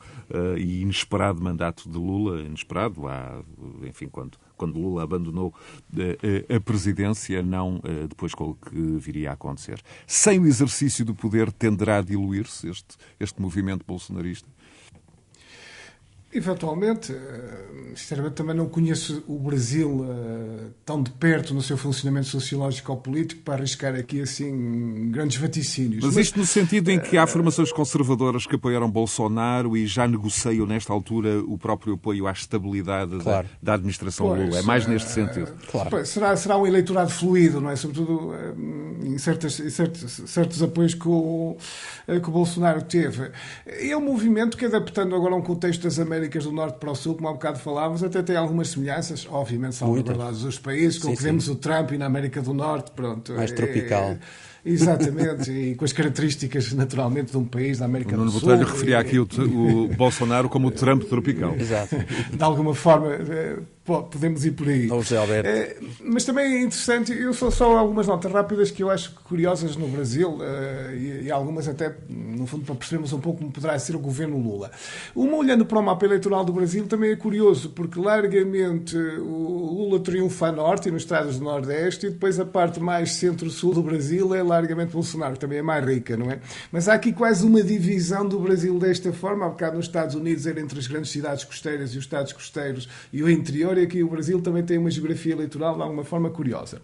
e 0.57 0.81
inesperado 0.81 1.41
mandato 1.41 1.89
de 1.89 1.97
Lula, 1.97 2.41
inesperado, 2.41 3.07
há, 3.07 3.41
enfim, 3.83 4.09
quando 4.09 4.37
quando 4.57 4.79
Lula 4.79 5.03
abandonou 5.03 5.53
a 6.53 6.59
presidência, 6.59 7.43
não 7.43 7.79
depois 8.09 8.33
com 8.33 8.49
o 8.49 8.55
que 8.55 8.75
viria 8.97 9.29
a 9.29 9.33
acontecer. 9.33 9.79
Sem 10.07 10.39
o 10.39 10.47
exercício 10.47 11.05
do 11.05 11.13
poder, 11.13 11.51
tenderá 11.51 11.99
a 11.99 12.01
diluir-se 12.01 12.67
este, 12.67 12.97
este 13.19 13.39
movimento 13.39 13.85
bolsonarista? 13.85 14.49
Eventualmente, 16.33 17.13
eh, 17.13 17.95
sinceramente 17.95 18.35
também 18.35 18.53
não 18.53 18.67
conheço 18.67 19.23
o 19.27 19.39
Brasil 19.39 19.89
uh, 19.89 20.73
tão 20.85 21.01
de 21.01 21.09
perto 21.11 21.53
no 21.53 21.61
seu 21.61 21.77
funcionamento 21.77 22.27
sociológico 22.27 22.91
ou 22.91 22.97
político 22.97 23.43
para 23.43 23.53
arriscar 23.53 23.95
aqui 23.95 24.21
assim 24.21 25.09
grandes 25.09 25.37
vaticínios. 25.37 26.03
Mas, 26.03 26.15
Mas 26.15 26.25
isto 26.25 26.37
no 26.37 26.45
sentido 26.45 26.91
em 26.91 26.99
que 26.99 27.17
há 27.17 27.25
formações 27.25 27.71
conservadoras 27.71 28.45
que 28.45 28.55
apoiaram 28.55 28.91
Bolsonaro 28.91 29.77
e 29.77 29.87
já 29.87 30.05
negociam 30.05 30.65
nesta 30.65 30.91
altura 30.91 31.39
o 31.39 31.57
próprio 31.57 31.93
apoio 31.93 32.27
à 32.27 32.33
estabilidade 32.33 33.17
claro. 33.19 33.47
da, 33.47 33.71
da, 33.71 33.73
administração 33.75 34.27
pois, 34.27 34.41
Lula. 34.41 34.59
É 34.59 34.61
mais 34.63 34.85
neste 34.85 35.09
sentido. 35.09 35.53
Claro. 35.71 36.05
será, 36.05 36.35
será 36.35 36.57
um 36.57 36.67
eleitorado 36.67 37.09
fluido, 37.09 37.61
não 37.61 37.69
é? 37.69 37.77
Sobretudo 37.77 38.33
em, 39.01 39.17
certas, 39.17 39.61
em 39.61 39.69
certos, 39.69 40.29
certos 40.29 40.61
apoios 40.61 40.93
que 40.93 41.07
o, 41.07 41.55
que 42.05 42.29
o 42.29 42.31
Bolsonaro 42.31 42.81
teve. 42.81 43.31
É 43.65 43.95
um 43.95 44.01
movimento 44.01 44.57
que, 44.57 44.65
adaptando 44.65 45.15
agora 45.15 45.33
a 45.33 45.37
um 45.37 45.41
contexto 45.41 45.83
das 45.83 45.97
Américas 45.97 46.16
Américas 46.17 46.43
do 46.43 46.51
Norte 46.51 46.77
para 46.79 46.91
o 46.91 46.95
Sul, 46.95 47.15
como 47.15 47.27
há 47.27 47.33
bocado 47.33 47.59
falávamos, 47.59 48.03
até 48.03 48.21
tem 48.21 48.35
algumas 48.35 48.69
semelhanças, 48.69 49.27
obviamente 49.29 49.75
são 49.75 49.93
verdades 49.93 50.43
os 50.43 50.59
países, 50.59 50.97
como 50.99 51.15
vemos 51.15 51.47
o 51.47 51.55
Trump 51.55 51.91
e 51.91 51.97
na 51.97 52.05
América 52.05 52.41
do 52.41 52.53
Norte, 52.53 52.91
pronto. 52.91 53.33
Mais 53.33 53.51
é, 53.51 53.55
tropical. 53.55 54.03
É, 54.11 54.19
Exatamente, 54.65 55.49
e 55.49 55.75
com 55.75 55.85
as 55.85 55.93
características 55.93 56.73
naturalmente 56.73 57.31
de 57.31 57.37
um 57.37 57.45
país 57.45 57.77
da 57.77 57.85
América 57.85 58.17
o 58.17 58.25
do 58.25 58.31
Sul. 58.31 58.41
Botelho 58.41 58.65
referia 58.65 58.99
aqui 58.99 59.17
o, 59.17 59.23
o, 59.23 59.87
Bolsonaro 59.95 60.49
como 60.49 60.67
o 60.67 60.71
Trump 60.71 61.03
tropical. 61.03 61.55
Exato. 61.57 61.95
De 61.95 62.43
alguma 62.43 62.75
forma, 62.75 63.13
eh, 63.13 63.59
podemos 63.87 64.45
ir 64.45 64.51
por 64.51 64.67
aí. 64.67 64.91
Ou 64.91 65.01
José 65.01 65.17
Alberto. 65.17 65.49
É, 65.49 65.77
mas 66.01 66.25
também 66.25 66.45
é 66.45 66.61
interessante, 66.61 67.13
eu 67.13 67.33
sou 67.33 67.49
só 67.49 67.77
algumas 67.77 68.07
notas 68.07 68.31
rápidas 68.31 68.69
que 68.69 68.83
eu 68.83 68.89
acho 68.89 69.13
curiosas 69.23 69.75
no 69.75 69.87
Brasil, 69.87 70.37
uh, 70.37 70.93
e, 70.93 71.23
e, 71.25 71.31
algumas 71.31 71.67
até, 71.67 71.95
no 72.09 72.45
fundo, 72.45 72.65
para 72.65 72.75
percebermos 72.75 73.13
um 73.13 73.19
pouco 73.19 73.39
como 73.39 73.51
poderá 73.51 73.77
ser 73.79 73.95
o 73.95 73.99
governo 73.99 74.37
Lula. 74.37 74.71
Uma 75.15 75.37
olhando 75.37 75.65
para 75.65 75.79
o 75.79 75.83
mapa 75.83 76.05
eleitoral 76.05 76.43
do 76.43 76.51
Brasil 76.51 76.85
também 76.87 77.11
é 77.11 77.15
curioso, 77.15 77.69
porque 77.69 77.99
largamente 77.99 78.97
o 78.97 79.87
Lula 79.87 79.99
triunfa 79.99 80.47
a 80.47 80.51
norte 80.51 80.89
e 80.89 80.91
nos 80.91 81.03
estados 81.03 81.39
do 81.39 81.45
Nordeste, 81.45 82.07
e 82.07 82.09
depois 82.09 82.39
a 82.39 82.45
parte 82.45 82.79
mais 82.79 83.13
centro-sul 83.13 83.73
do 83.73 83.81
Brasil 83.81 84.35
é 84.35 84.43
largamente 84.43 84.91
Bolsonaro, 84.91 85.33
que 85.33 85.39
também 85.39 85.59
é 85.59 85.61
mais 85.61 85.85
rica, 85.85 86.17
não 86.17 86.29
é? 86.29 86.39
Mas 86.71 86.89
há 86.89 86.93
aqui 86.93 87.13
quase 87.13 87.45
uma 87.45 87.61
divisão 87.61 88.27
do 88.27 88.39
Brasil 88.39 88.77
desta 88.79 89.13
forma. 89.13 89.45
Há 89.45 89.49
bocado 89.49 89.77
nos 89.77 89.85
Estados 89.85 90.15
Unidos 90.15 90.45
era 90.45 90.59
entre 90.59 90.79
as 90.79 90.87
grandes 90.87 91.11
cidades 91.11 91.43
costeiras 91.43 91.93
e 91.93 91.97
os 91.97 92.03
estados 92.03 92.33
costeiros 92.33 92.89
e 93.11 93.23
o 93.23 93.29
interior, 93.29 93.76
e 93.79 93.83
aqui 93.83 94.03
o 94.03 94.09
Brasil 94.09 94.41
também 94.41 94.63
tem 94.63 94.77
uma 94.77 94.89
geografia 94.89 95.33
eleitoral 95.33 95.75
de 95.75 95.81
alguma 95.81 96.03
forma 96.03 96.29
curiosa. 96.29 96.81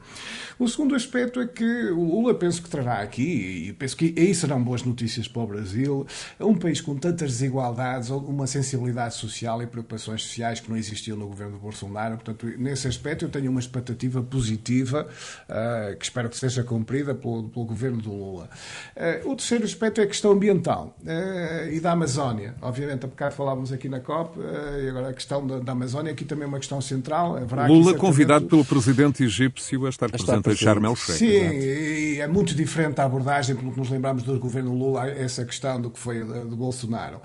O 0.60 0.68
segundo 0.68 0.96
aspecto 0.96 1.40
é 1.40 1.48
que 1.48 1.90
o 1.92 2.04
Lula 2.04 2.34
penso 2.34 2.62
que 2.62 2.70
trará 2.70 3.02
aqui, 3.02 3.68
e 3.70 3.74
penso 3.74 3.98
que 3.98 4.14
aí 4.18 4.34
serão 4.36 4.64
boas 4.64 4.84
notícias 4.84 5.28
para 5.28 5.42
o 5.42 5.48
Brasil, 5.48 6.06
um 6.40 6.56
país 6.56 6.80
com 6.80 6.96
tantas 6.96 7.32
desigualdades, 7.32 8.10
uma 8.10 8.48
sensibilidade 8.48 9.16
social 9.16 9.62
e 9.62 9.68
preocupações 9.68 10.22
sociais 10.22 10.60
que 10.60 10.70
não 10.70 10.78
existiam 10.78 11.18
no 11.18 11.28
governo 11.28 11.54
de 11.54 11.60
Bolsonaro. 11.60 12.16
Portanto, 12.16 12.46
nesse 12.58 12.88
aspecto 12.88 13.26
eu 13.26 13.30
tenho 13.30 13.50
uma 13.50 13.60
expectativa 13.60 14.22
positiva 14.22 15.08
uh, 15.50 15.98
que 15.98 16.06
espero 16.06 16.30
que 16.30 16.38
seja 16.38 16.64
cumprida 16.64 17.16
pelo, 17.16 17.50
pelo 17.50 17.66
governo 17.66 18.02
do 18.02 18.12
Lula. 18.12 18.50
Uh, 18.96 19.32
o 19.32 19.36
terceiro 19.36 19.64
aspecto 19.64 20.02
é 20.02 20.04
a 20.04 20.08
questão 20.08 20.32
ambiental 20.32 20.96
uh, 21.02 21.72
e 21.72 21.80
da 21.80 21.92
Amazónia. 21.92 22.56
Obviamente, 22.62 23.06
há 23.06 23.08
bocado 23.08 23.36
falávamos 23.36 23.72
aqui 23.72 23.90
na 23.90 24.00
COP, 24.00 24.40
e 24.84 24.90
agora 24.90 25.10
a 25.10 25.14
questão 25.14 25.46
da, 25.46 25.60
da 25.60 25.72
Amazónia 25.72 26.12
aqui 26.12 26.26
também 26.26 26.46
é 26.46 26.48
uma 26.48 26.60
questão 26.60 26.80
central. 26.84 27.38
Haverá 27.38 27.68
Lula 27.68 27.92
aqui, 27.92 28.00
convidado 28.00 28.46
pelo 28.46 28.64
presidente 28.64 29.24
egípcio 29.24 29.86
a 29.86 29.90
estar 29.90 30.10
presente 30.10 30.50
em 30.50 30.56
Sharm 30.56 30.86
el-Sheikh. 30.86 31.18
Sim, 31.18 31.26
e 31.26 32.20
é 32.20 32.28
muito 32.28 32.54
diferente 32.54 33.00
a 33.02 33.06
abordagem, 33.06 33.56
pelo 33.56 33.72
que 33.72 33.80
nos 33.80 33.90
lembramos 33.90 34.24
do 34.24 34.38
governo 34.40 34.74
Lula, 34.76 35.08
essa 35.10 35.44
questão 35.46 35.82
do 35.82 35.90
que 35.90 36.00
foi 36.00 36.24
de 36.24 36.56
Bolsonaro. 36.56 37.22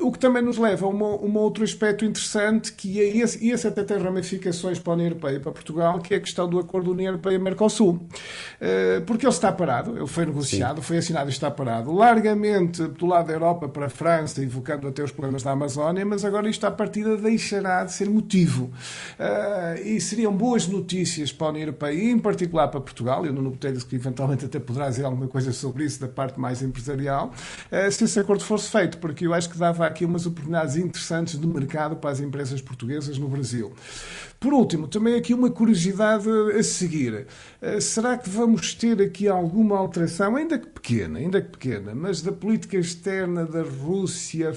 O 0.00 0.10
que 0.10 0.18
também 0.18 0.42
nos 0.42 0.56
leva 0.56 0.86
a 0.86 0.88
um 0.88 1.36
outro 1.36 1.64
aspecto 1.64 2.04
interessante, 2.04 2.72
que 2.72 3.00
é 3.00 3.16
esse, 3.16 3.44
e 3.44 3.50
esse 3.50 3.66
até 3.66 3.84
tem 3.84 3.98
ramificações 3.98 4.78
para 4.78 4.92
a 4.92 4.94
União 4.94 5.08
Europeia 5.08 5.36
e 5.36 5.40
para 5.40 5.52
Portugal, 5.52 6.00
que 6.00 6.14
é 6.14 6.16
a 6.16 6.20
questão 6.20 6.48
do 6.48 6.58
acordo 6.58 6.92
União 6.92 7.08
Europeia-Mercosul. 7.08 8.00
Eh, 8.60 9.02
porque 9.06 9.26
ele 9.26 9.32
está 9.32 9.50
parado, 9.50 9.96
ele 9.96 10.06
foi 10.06 10.24
negociado, 10.26 10.76
Sim. 10.76 10.82
foi 10.82 10.98
assinado 10.98 11.28
e 11.28 11.32
está 11.32 11.50
parado, 11.50 11.92
largamente 11.92 12.82
do 12.82 13.06
lado 13.06 13.26
da 13.26 13.32
Europa 13.32 13.68
para 13.68 13.86
a 13.86 13.90
França, 13.90 14.42
invocando 14.42 14.86
até 14.88 15.02
os 15.02 15.10
problemas 15.10 15.42
da 15.42 15.50
Amazónia, 15.50 16.04
mas 16.04 16.24
agora 16.24 16.48
isto 16.48 16.64
à 16.66 16.70
partida 16.70 17.16
deixará 17.16 17.84
de 17.84 17.92
ser 17.92 18.08
motivo. 18.08 18.70
Eh, 19.18 19.82
e 19.84 20.00
seriam 20.00 20.32
boas 20.36 20.66
notícias 20.66 21.32
para 21.32 21.48
a 21.48 21.50
União 21.50 21.62
Europeia, 21.62 21.92
e 21.92 22.10
em 22.10 22.18
particular 22.18 22.68
para 22.68 22.80
Portugal, 22.80 23.24
eu 23.24 23.32
não 23.32 23.52
Botelho 23.52 23.84
que 23.84 23.94
eventualmente 23.94 24.44
até 24.44 24.58
poderá 24.58 24.88
dizer 24.88 25.04
alguma 25.04 25.28
coisa 25.28 25.52
sobre 25.52 25.84
isso 25.84 26.00
da 26.00 26.08
parte 26.08 26.40
mais 26.40 26.62
empresarial, 26.62 27.32
eh, 27.70 27.90
se 27.90 28.04
esse 28.04 28.18
acordo 28.18 28.42
fosse 28.42 28.70
feito, 28.70 28.98
porque 28.98 29.26
eu 29.26 29.34
acho 29.34 29.48
que 29.48 29.58
dava 29.58 29.86
aqui 29.86 30.04
umas 30.04 30.26
oportunidades 30.26 30.76
interessantes 30.76 31.38
de 31.38 31.46
mercado 31.46 31.96
para 31.96 32.10
as 32.10 32.20
empresas 32.20 32.60
portuguesas 32.60 33.18
no 33.18 33.28
Brasil. 33.28 33.72
Por 34.42 34.52
último, 34.52 34.88
também 34.88 35.14
aqui 35.14 35.32
uma 35.32 35.48
curiosidade 35.48 36.28
a 36.58 36.62
seguir. 36.64 37.28
Eh, 37.60 37.80
será 37.80 38.18
que 38.18 38.28
vamos 38.28 38.74
ter 38.74 39.00
aqui 39.00 39.28
alguma 39.28 39.78
alteração, 39.78 40.34
ainda 40.34 40.58
que 40.58 40.66
pequena, 40.66 41.20
ainda 41.20 41.40
que 41.40 41.50
pequena, 41.50 41.94
mas 41.94 42.20
da 42.22 42.32
política 42.32 42.76
externa 42.76 43.46
da 43.46 43.62
Rússia, 43.62 44.52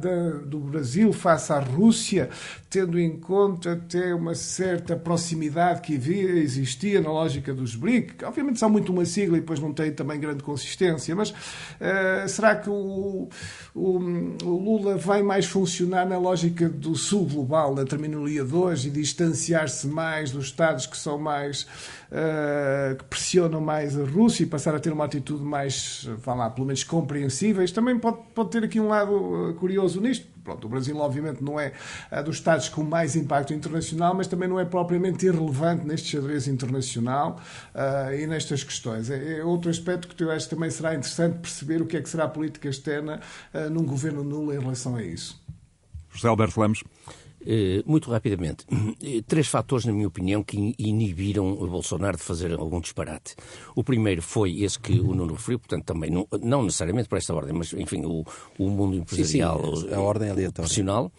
da, 0.00 0.30
do 0.44 0.58
Brasil 0.58 1.12
face 1.12 1.52
à 1.52 1.60
Rússia, 1.60 2.30
tendo 2.68 2.98
em 2.98 3.16
conta 3.16 3.74
até 3.74 4.12
uma 4.12 4.34
certa 4.34 4.96
proximidade 4.96 5.82
que 5.82 5.94
havia, 5.94 6.30
existia 6.30 7.00
na 7.00 7.12
lógica 7.12 7.52
dos 7.52 7.76
BRIC, 7.76 8.24
obviamente 8.24 8.58
são 8.58 8.70
muito 8.70 8.90
uma 8.90 9.04
sigla 9.04 9.36
e 9.36 9.40
depois 9.40 9.60
não 9.60 9.74
tem 9.74 9.92
também 9.92 10.18
grande 10.18 10.42
consistência, 10.42 11.14
mas 11.14 11.30
uh, 11.30 12.26
será 12.26 12.56
que 12.56 12.70
o, 12.70 13.28
o, 13.74 13.98
o, 14.42 14.58
Lula 14.58 14.96
vai 14.96 15.22
mais 15.22 15.44
funcionar 15.44 16.08
na 16.08 16.16
lógica 16.16 16.66
do 16.66 16.96
sul 16.96 17.26
global, 17.26 17.74
da 17.74 17.84
terminologia 17.84 18.42
de 18.42 18.54
hoje, 18.54 18.88
e 18.88 18.90
distanciar-se 19.12 19.86
mais 19.86 20.30
dos 20.30 20.46
Estados 20.46 20.86
que 20.86 20.96
são 20.96 21.18
mais 21.18 21.62
uh, 22.10 22.96
que 22.96 23.04
pressionam 23.04 23.60
mais 23.60 23.98
a 23.98 24.04
Rússia 24.04 24.42
e 24.44 24.46
passar 24.46 24.74
a 24.74 24.80
ter 24.80 24.92
uma 24.92 25.04
atitude 25.04 25.44
mais, 25.44 26.08
vá 26.18 26.34
lá, 26.34 26.50
pelo 26.50 26.66
menos 26.66 26.82
compreensíveis. 26.82 27.70
Também 27.70 27.98
pode, 27.98 28.18
pode 28.34 28.50
ter 28.50 28.64
aqui 28.64 28.80
um 28.80 28.88
lado 28.88 29.50
eh, 29.50 29.52
curioso 29.58 30.00
nisto. 30.00 30.32
Pronto, 30.42 30.66
o 30.66 30.68
Brasil, 30.68 30.96
obviamente, 30.96 31.40
não 31.40 31.60
é 31.60 31.72
dos 32.24 32.36
Estados 32.36 32.68
com 32.68 32.82
mais 32.82 33.14
impacto 33.14 33.54
internacional, 33.54 34.12
mas 34.12 34.26
também 34.26 34.48
não 34.48 34.58
é 34.58 34.64
propriamente 34.64 35.24
irrelevante 35.24 35.86
neste 35.86 36.08
xadrez 36.08 36.48
internacional 36.48 37.40
uh, 37.72 38.12
e 38.12 38.26
nestas 38.26 38.64
questões. 38.64 39.08
É, 39.08 39.38
é, 39.38 39.44
outro 39.44 39.70
aspecto 39.70 40.08
que 40.08 40.24
eu 40.24 40.32
acho 40.32 40.48
que 40.48 40.56
também 40.56 40.68
será 40.68 40.96
interessante 40.96 41.38
perceber 41.38 41.80
o 41.80 41.86
que 41.86 41.96
é 41.96 42.02
que 42.02 42.08
será 42.08 42.24
a 42.24 42.28
política 42.28 42.68
externa 42.68 43.20
uh, 43.54 43.70
num 43.70 43.84
governo 43.84 44.24
nulo 44.24 44.52
em 44.52 44.58
relação 44.58 44.96
a 44.96 45.02
isso. 45.02 45.40
José 46.12 46.26
Alberto 46.26 46.60
Lemos. 46.60 46.82
Eh, 47.44 47.82
muito 47.84 48.10
rapidamente, 48.10 48.64
eh, 49.02 49.22
três 49.26 49.48
fatores, 49.48 49.84
na 49.84 49.92
minha 49.92 50.06
opinião, 50.06 50.44
que 50.44 50.74
inibiram 50.78 51.52
o 51.52 51.66
Bolsonaro 51.66 52.16
de 52.16 52.22
fazer 52.22 52.52
algum 52.52 52.80
disparate. 52.80 53.34
O 53.74 53.82
primeiro 53.82 54.22
foi 54.22 54.62
esse 54.62 54.78
que 54.78 55.00
o 55.00 55.14
Nuno 55.14 55.34
referiu, 55.34 55.58
portanto, 55.58 55.84
também 55.84 56.10
não, 56.10 56.26
não 56.40 56.62
necessariamente 56.62 57.08
por 57.08 57.18
esta 57.18 57.34
ordem, 57.34 57.52
mas, 57.52 57.72
enfim, 57.72 58.04
o, 58.04 58.24
o 58.58 58.70
mundo 58.70 58.96
empresarial 58.96 59.76
sim, 59.76 59.88
sim, 59.88 59.94
a 59.94 60.00
ordem 60.00 60.30
aleatória. 60.30 60.52
profissional. 60.52 61.12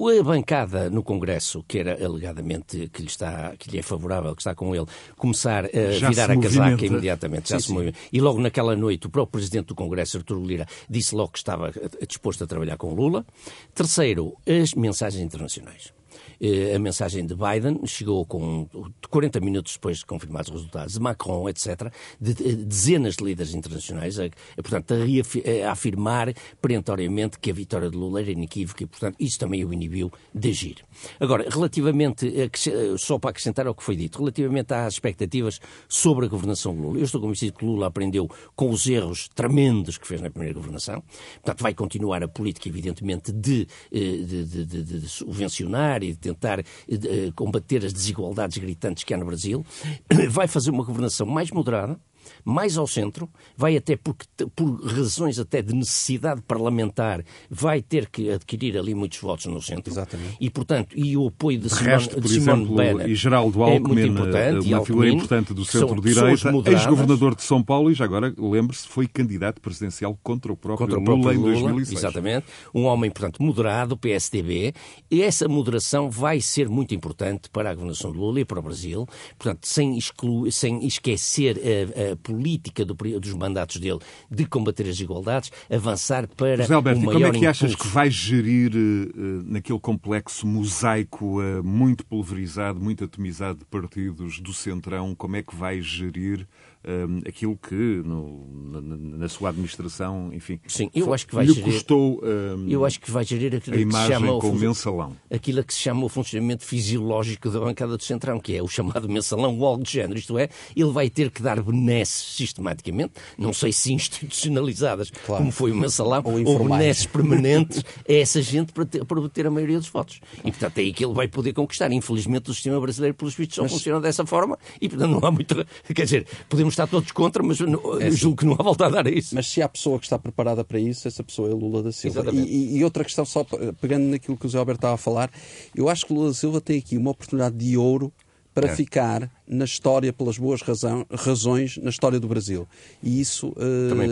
A 0.00 0.22
bancada 0.22 0.88
no 0.88 1.02
Congresso, 1.02 1.62
que 1.68 1.78
era 1.78 2.02
alegadamente 2.02 2.88
que 2.88 3.02
lhe, 3.02 3.08
está, 3.08 3.54
que 3.58 3.70
lhe 3.70 3.78
é 3.78 3.82
favorável, 3.82 4.34
que 4.34 4.40
está 4.40 4.54
com 4.54 4.74
ele, 4.74 4.86
começar 5.16 5.66
a 5.66 5.92
já 5.92 6.08
virar 6.08 6.30
a 6.30 6.40
casaca 6.40 6.86
imediatamente, 6.86 7.50
já 7.50 7.60
sim, 7.60 7.66
se 7.66 7.72
movimenta. 7.72 7.98
E 8.10 8.18
logo 8.18 8.40
naquela 8.40 8.74
noite, 8.74 9.06
o 9.06 9.10
próprio 9.10 9.32
Presidente 9.32 9.66
do 9.66 9.74
Congresso, 9.74 10.16
Arturo 10.16 10.42
Lira, 10.42 10.66
disse 10.88 11.14
logo 11.14 11.32
que 11.32 11.38
estava 11.38 11.70
disposto 12.08 12.44
a 12.44 12.46
trabalhar 12.46 12.78
com 12.78 12.94
Lula. 12.94 13.26
Terceiro, 13.74 14.34
as 14.46 14.74
mensagens 14.74 15.22
internacionais. 15.22 15.92
Eh, 16.40 16.74
a 16.74 16.78
mensagem 16.78 17.26
de 17.26 17.34
Biden 17.34 17.80
chegou 17.84 18.24
com 18.24 18.66
40 19.10 19.40
minutos 19.40 19.74
depois 19.74 19.98
de 19.98 20.06
confirmados 20.06 20.48
os 20.48 20.54
resultados, 20.54 20.94
de 20.94 21.00
Macron, 21.00 21.48
etc., 21.48 21.92
de 22.18 22.32
dezenas 22.34 23.16
de 23.16 23.24
líderes 23.24 23.54
internacionais, 23.54 24.18
a, 24.18 24.24
a, 24.24 24.62
portanto, 24.62 24.94
a, 24.94 25.68
a, 25.68 25.72
afirmar 25.72 26.32
perentoriamente 26.60 27.38
que 27.38 27.50
a 27.50 27.54
vitória 27.54 27.90
de 27.90 27.96
Lula 27.96 28.22
era 28.22 28.30
inequívoca 28.30 28.82
e, 28.82 28.86
portanto, 28.86 29.16
isso 29.20 29.38
também 29.38 29.64
o 29.64 29.72
inibiu 29.72 30.10
de 30.34 30.48
agir. 30.48 30.76
Agora, 31.18 31.46
relativamente, 31.48 32.26
a, 32.26 32.96
só 32.96 33.18
para 33.18 33.30
acrescentar 33.30 33.66
ao 33.66 33.74
que 33.74 33.82
foi 33.82 33.96
dito, 33.96 34.18
relativamente 34.18 34.72
às 34.72 34.94
expectativas 34.94 35.60
sobre 35.88 36.24
a 36.24 36.28
governação 36.28 36.74
de 36.74 36.80
Lula, 36.80 36.98
eu 36.98 37.04
estou 37.04 37.20
convencido 37.20 37.58
que 37.58 37.64
Lula 37.66 37.88
aprendeu 37.88 38.30
com 38.56 38.70
os 38.70 38.86
erros 38.86 39.28
tremendos 39.34 39.98
que 39.98 40.06
fez 40.06 40.22
na 40.22 40.30
primeira 40.30 40.54
governação, 40.54 41.02
portanto, 41.34 41.60
vai 41.60 41.74
continuar 41.74 42.22
a 42.22 42.28
política, 42.28 42.66
evidentemente, 42.66 43.30
de, 43.30 43.68
eh, 43.92 43.98
de, 44.24 44.44
de, 44.46 44.64
de, 44.64 44.82
de 45.00 45.08
subvencionar 45.08 46.02
e 46.02 46.14
de 46.14 46.29
tentar 46.34 46.60
uh, 46.60 47.32
combater 47.34 47.84
as 47.84 47.92
desigualdades 47.92 48.58
gritantes 48.58 49.04
que 49.04 49.14
há 49.14 49.16
no 49.16 49.26
Brasil, 49.26 49.64
vai 50.30 50.46
fazer 50.46 50.70
uma 50.70 50.84
governação 50.84 51.26
mais 51.26 51.50
moderada, 51.50 51.98
mais 52.44 52.76
ao 52.76 52.86
centro, 52.86 53.28
vai 53.56 53.76
até 53.76 53.96
porque, 53.96 54.26
por 54.54 54.84
razões 54.84 55.38
até 55.38 55.62
de 55.62 55.74
necessidade 55.74 56.42
parlamentar, 56.42 57.24
vai 57.50 57.82
ter 57.82 58.08
que 58.08 58.30
adquirir 58.30 58.76
ali 58.76 58.94
muitos 58.94 59.18
votos 59.18 59.46
no 59.46 59.60
centro. 59.60 59.92
Exatamente. 59.92 60.36
E, 60.40 60.50
portanto, 60.50 60.96
e 60.96 61.16
o 61.16 61.28
apoio 61.28 61.58
de, 61.58 61.68
Simone, 61.68 61.88
resto, 61.88 62.20
de 62.20 62.28
Simone 62.28 62.62
exemplo, 62.62 62.76
Banner 62.76 63.08
e 63.08 63.14
Geraldo 63.14 63.62
Alckmin, 63.62 64.00
é 64.00 64.06
importante, 64.06 64.74
uma 64.74 64.84
figura 64.84 65.08
importante 65.08 65.54
do 65.54 65.64
centro-direita, 65.64 66.50
ex-governador 66.70 67.34
de 67.34 67.42
São 67.42 67.62
Paulo 67.62 67.90
e 67.90 67.94
já 67.94 68.04
agora, 68.04 68.34
lembre-se, 68.38 68.88
foi 68.88 69.06
candidato 69.06 69.60
presidencial 69.60 70.18
contra 70.22 70.52
o 70.52 70.56
próprio, 70.56 70.86
contra 70.86 71.00
o 71.00 71.04
próprio 71.04 71.40
Lula, 71.40 71.48
Lula 71.48 71.50
em 71.50 71.74
2006. 71.74 71.98
Exatamente. 71.98 72.46
Um 72.74 72.84
homem, 72.84 73.10
portanto, 73.10 73.42
moderado, 73.42 73.96
PSDB, 73.96 74.74
e 75.10 75.22
essa 75.22 75.48
moderação 75.48 76.10
vai 76.10 76.40
ser 76.40 76.68
muito 76.68 76.94
importante 76.94 77.48
para 77.50 77.70
a 77.70 77.74
governação 77.74 78.12
de 78.12 78.18
Lula 78.18 78.40
e 78.40 78.44
para 78.44 78.58
o 78.58 78.62
Brasil, 78.62 79.06
portanto, 79.38 79.66
sem, 79.66 79.96
excluir, 79.96 80.52
sem 80.52 80.86
esquecer 80.86 81.58
a, 81.58 82.09
a 82.09 82.09
política 82.16 82.84
do, 82.84 82.94
dos 82.94 83.34
mandatos 83.34 83.76
dele 83.76 83.98
de 84.30 84.46
combater 84.46 84.84
as 84.84 84.90
desigualdades, 84.90 85.50
avançar 85.70 86.28
para 86.28 86.56
José 86.56 86.74
Alberto, 86.74 87.00
um 87.00 87.04
maior 87.04 87.20
como 87.20 87.26
é 87.26 87.38
que 87.38 87.46
achas 87.46 87.72
impulso. 87.72 87.88
que 87.88 87.94
vai 87.94 88.10
gerir 88.10 88.72
uh, 88.74 89.42
naquele 89.44 89.80
complexo 89.80 90.46
mosaico 90.46 91.40
uh, 91.40 91.62
muito 91.62 92.04
pulverizado, 92.04 92.80
muito 92.80 93.04
atomizado 93.04 93.60
de 93.60 93.64
partidos 93.64 94.40
do 94.40 94.52
Centrão, 94.52 95.14
como 95.14 95.36
é 95.36 95.42
que 95.42 95.54
vai 95.54 95.80
gerir 95.80 96.46
um, 96.84 97.18
aquilo 97.26 97.56
que 97.56 97.74
no, 97.74 98.48
na, 98.80 98.80
na, 99.18 99.28
sua 99.28 99.50
administração, 99.50 100.30
enfim, 100.32 100.58
Sim, 100.66 100.90
eu 100.94 101.12
acho 101.12 101.26
que 101.26 101.34
vai 101.34 101.44
lhe 101.44 101.52
gerir, 101.52 101.72
custou 101.72 102.22
um, 102.24 102.68
eu 102.68 102.84
acho 102.84 102.98
que 103.00 103.10
vai 103.10 103.24
gerir 103.24 103.54
aquilo 103.54 103.76
a 103.76 103.78
que 103.78 103.84
se 103.84 103.88
imagem 103.90 104.12
chama 104.12 104.40
com 104.40 104.50
o 104.50 104.54
mensalão. 104.54 105.16
aquilo 105.30 105.62
que 105.62 105.74
se 105.74 105.80
chama 105.80 106.04
o 106.04 106.08
funcionamento 106.08 106.64
fisiológico 106.64 107.50
da 107.50 107.60
bancada 107.60 107.96
do 107.96 108.02
Centrão, 108.02 108.40
que 108.40 108.56
é 108.56 108.62
o 108.62 108.68
chamado 108.68 109.08
mensalão 109.08 109.58
ou 109.58 109.66
algo 109.66 109.84
de 109.84 109.92
género. 109.92 110.18
Isto 110.18 110.38
é, 110.38 110.48
ele 110.74 110.90
vai 110.90 111.10
ter 111.10 111.30
que 111.30 111.42
dar 111.42 111.62
benesses 111.62 112.34
sistematicamente, 112.36 113.12
não 113.36 113.52
sei 113.52 113.72
se 113.72 113.92
institucionalizadas, 113.92 115.10
Claro. 115.10 115.42
como 115.42 115.52
foi 115.52 115.72
o 115.72 115.76
mensalão, 115.76 116.22
Ou 116.24 116.40
ou, 116.46 116.64
benesses 116.64 117.06
permanentes 117.06 117.84
a 118.08 118.12
essa 118.12 118.40
gente 118.40 118.72
para 118.72 118.84
ter, 118.86 119.04
para 119.04 119.18
obter 119.20 119.46
a 119.46 119.50
maioria 119.50 119.78
dos 119.78 119.88
votos. 119.88 120.20
E, 120.44 120.50
portanto, 120.50 120.78
é 120.78 120.80
aí 120.80 120.92
que 120.92 121.04
ele 121.04 121.14
vai 121.14 121.28
poder 121.28 121.52
conquistar. 121.52 121.92
Infelizmente, 121.92 122.50
o 122.50 122.54
sistema 122.54 122.80
brasileiro, 122.80 123.14
pelos 123.14 123.34
vistos, 123.34 123.56
só 123.56 123.68
funciona 123.68 124.00
dessa 124.00 124.24
forma 124.24 124.58
e, 124.80 124.88
portanto, 124.88 125.10
não 125.10 125.28
há 125.28 125.30
muita... 125.30 125.66
Quer 125.94 126.04
dizer, 126.04 126.26
podemos 126.48 126.69
estar 126.70 126.86
todos 126.86 127.12
contra, 127.12 127.42
mas 127.42 127.60
não- 127.60 128.00
eu 128.00 128.12
julgo 128.12 128.38
que 128.38 128.44
não 128.46 128.54
há 128.54 128.62
volta 128.62 128.86
a 128.86 128.88
dar 128.88 129.06
a 129.06 129.10
isso. 129.10 129.34
Mas 129.34 129.46
se 129.48 129.60
há 129.62 129.68
pessoa 129.68 129.98
que 129.98 130.06
está 130.06 130.18
preparada 130.18 130.64
para 130.64 130.78
isso, 130.80 131.06
essa 131.06 131.22
pessoa 131.22 131.50
é 131.50 131.52
Lula 131.52 131.82
da 131.82 131.92
Silva. 131.92 132.24
E, 132.32 132.78
e- 132.78 132.84
outra 132.84 133.04
questão, 133.04 133.24
só 133.24 133.44
pe- 133.44 133.72
pegando 133.80 134.04
naquilo 134.04 134.36
que 134.36 134.46
o 134.46 134.48
Zé 134.48 134.58
Alberto 134.58 134.78
estava 134.78 134.94
a 134.94 134.98
falar, 134.98 135.30
eu 135.74 135.88
acho 135.88 136.06
que 136.06 136.12
Lula 136.12 136.28
da 136.28 136.34
Silva 136.34 136.60
tem 136.60 136.78
aqui 136.78 136.96
uma 136.96 137.10
oportunidade 137.10 137.56
de 137.56 137.76
ouro 137.76 138.12
para 138.52 138.68
É. 138.68 138.74
ficar 138.74 139.30
na 139.46 139.64
história 139.64 140.12
pelas 140.12 140.36
boas 140.36 140.60
razão- 140.60 141.06
razões 141.12 141.76
na 141.76 141.88
história 141.90 142.18
do 142.18 142.26
Brasil. 142.26 142.66
E 143.02 143.20
isso 143.20 143.54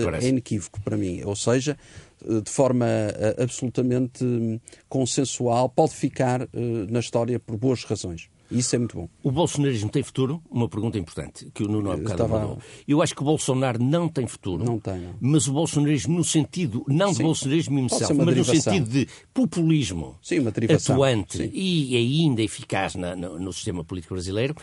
parece. 0.05 0.27
é 0.27 0.29
inequívoco 0.29 0.81
para 0.83 0.97
mim. 0.97 1.23
Ou 1.25 1.35
seja, 1.35 1.77
eh, 2.25 2.41
de 2.41 2.49
forma 2.51 2.87
eh, 2.87 3.37
absolutamente 3.43 4.25
hum, 4.25 4.61
consensual, 4.89 5.69
pode 5.69 5.93
ficar 5.95 6.43
eh, 6.43 6.49
na 6.89 7.01
história 7.01 7.39
por 7.41 7.57
boas 7.57 7.83
razões. 7.85 8.29
Isso 8.51 8.75
é 8.75 8.79
muito 8.79 8.97
bom. 8.97 9.09
O 9.23 9.31
bolsonarismo 9.31 9.91
tem 9.91 10.03
futuro? 10.03 10.43
Uma 10.51 10.69
pergunta 10.69 10.99
importante 10.99 11.51
que 11.55 11.63
o 11.63 11.69
Nuno 11.69 11.91
há 11.91 11.97
bocado 11.97 12.13
estava- 12.23 12.41
mandou. 12.41 12.59
Eu 12.87 13.03
acho 13.03 13.15
que 13.15 13.21
o 13.21 13.25
Bolsonaro 13.25 13.83
não 13.83 14.09
tem 14.09 14.27
futuro. 14.27 14.65
Não 14.65 14.79
tem, 14.79 14.99
não. 15.01 15.15
Mas 15.21 15.47
o 15.49 15.53
bolsonarismo 15.53 16.17
no 16.17 16.25
sentido, 16.25 16.85
não 16.89 17.11
de 17.11 17.17
Sim. 17.19 17.23
bolsonarismo 17.25 17.75
Pode 17.81 17.85
himself, 17.95 18.15
mas 18.15 18.27
no 18.27 18.33
derivação. 18.33 18.61
sentido 18.73 18.89
de 18.91 19.09
populismo 19.35 20.17
Sim, 20.23 20.39
uma 20.41 20.51
derivação. 20.51 20.95
atuante 20.97 21.37
Sim. 21.39 21.51
e 21.53 21.97
ainda 21.97 22.43
eficaz 22.43 22.95
na- 22.95 23.15
no, 23.15 23.39
no 23.39 23.53
sistema 23.53 23.85
político 23.85 24.15
brasileiro, 24.15 24.55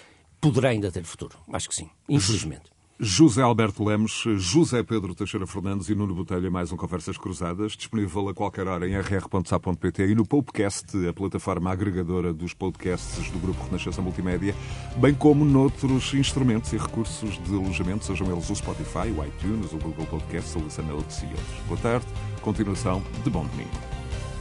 poderá 0.41 0.69
ainda 0.69 0.91
ter 0.91 1.03
futuro. 1.03 1.37
Acho 1.51 1.69
que 1.69 1.75
sim, 1.75 1.89
infelizmente. 2.09 2.74
José 2.97 3.41
Alberto 3.41 3.83
Lemos, 3.83 4.23
José 4.37 4.81
Pedro 4.81 5.13
Teixeira 5.13 5.45
Fernandes 5.45 5.89
e 5.89 5.95
Nuno 5.95 6.15
Botelho, 6.15 6.49
mais 6.49 6.71
um 6.71 6.77
Conversas 6.77 7.17
Cruzadas, 7.17 7.73
disponível 7.73 8.29
a 8.29 8.33
qualquer 8.33 8.69
hora 8.69 8.87
em 8.87 8.93
rr.sa.pt 8.97 10.07
e 10.07 10.15
no 10.15 10.25
Podcast, 10.25 11.05
a 11.05 11.11
plataforma 11.11 11.69
agregadora 11.69 12.33
dos 12.33 12.53
podcasts 12.53 13.29
do 13.31 13.39
Grupo 13.39 13.61
Renascença 13.65 14.01
Multimédia, 14.01 14.55
bem 14.95 15.13
como 15.13 15.43
noutros 15.43 16.13
instrumentos 16.13 16.71
e 16.71 16.77
recursos 16.77 17.37
de 17.43 17.53
alojamento, 17.53 18.05
sejam 18.05 18.31
eles 18.31 18.49
o 18.49 18.55
Spotify, 18.55 19.11
o 19.11 19.25
iTunes, 19.25 19.73
o 19.73 19.77
Google 19.77 20.05
Podcasts, 20.05 20.55
o 20.55 20.59
Listen 20.59 20.85
Notes 20.85 21.21
e 21.21 21.25
outros. 21.25 21.67
Boa 21.67 21.79
tarde, 21.81 22.05
continuação 22.41 23.03
de 23.25 23.29
bom 23.29 23.45
domingo. 23.45 23.71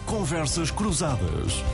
Conversas 0.07 0.71
Cruzadas. 0.71 1.65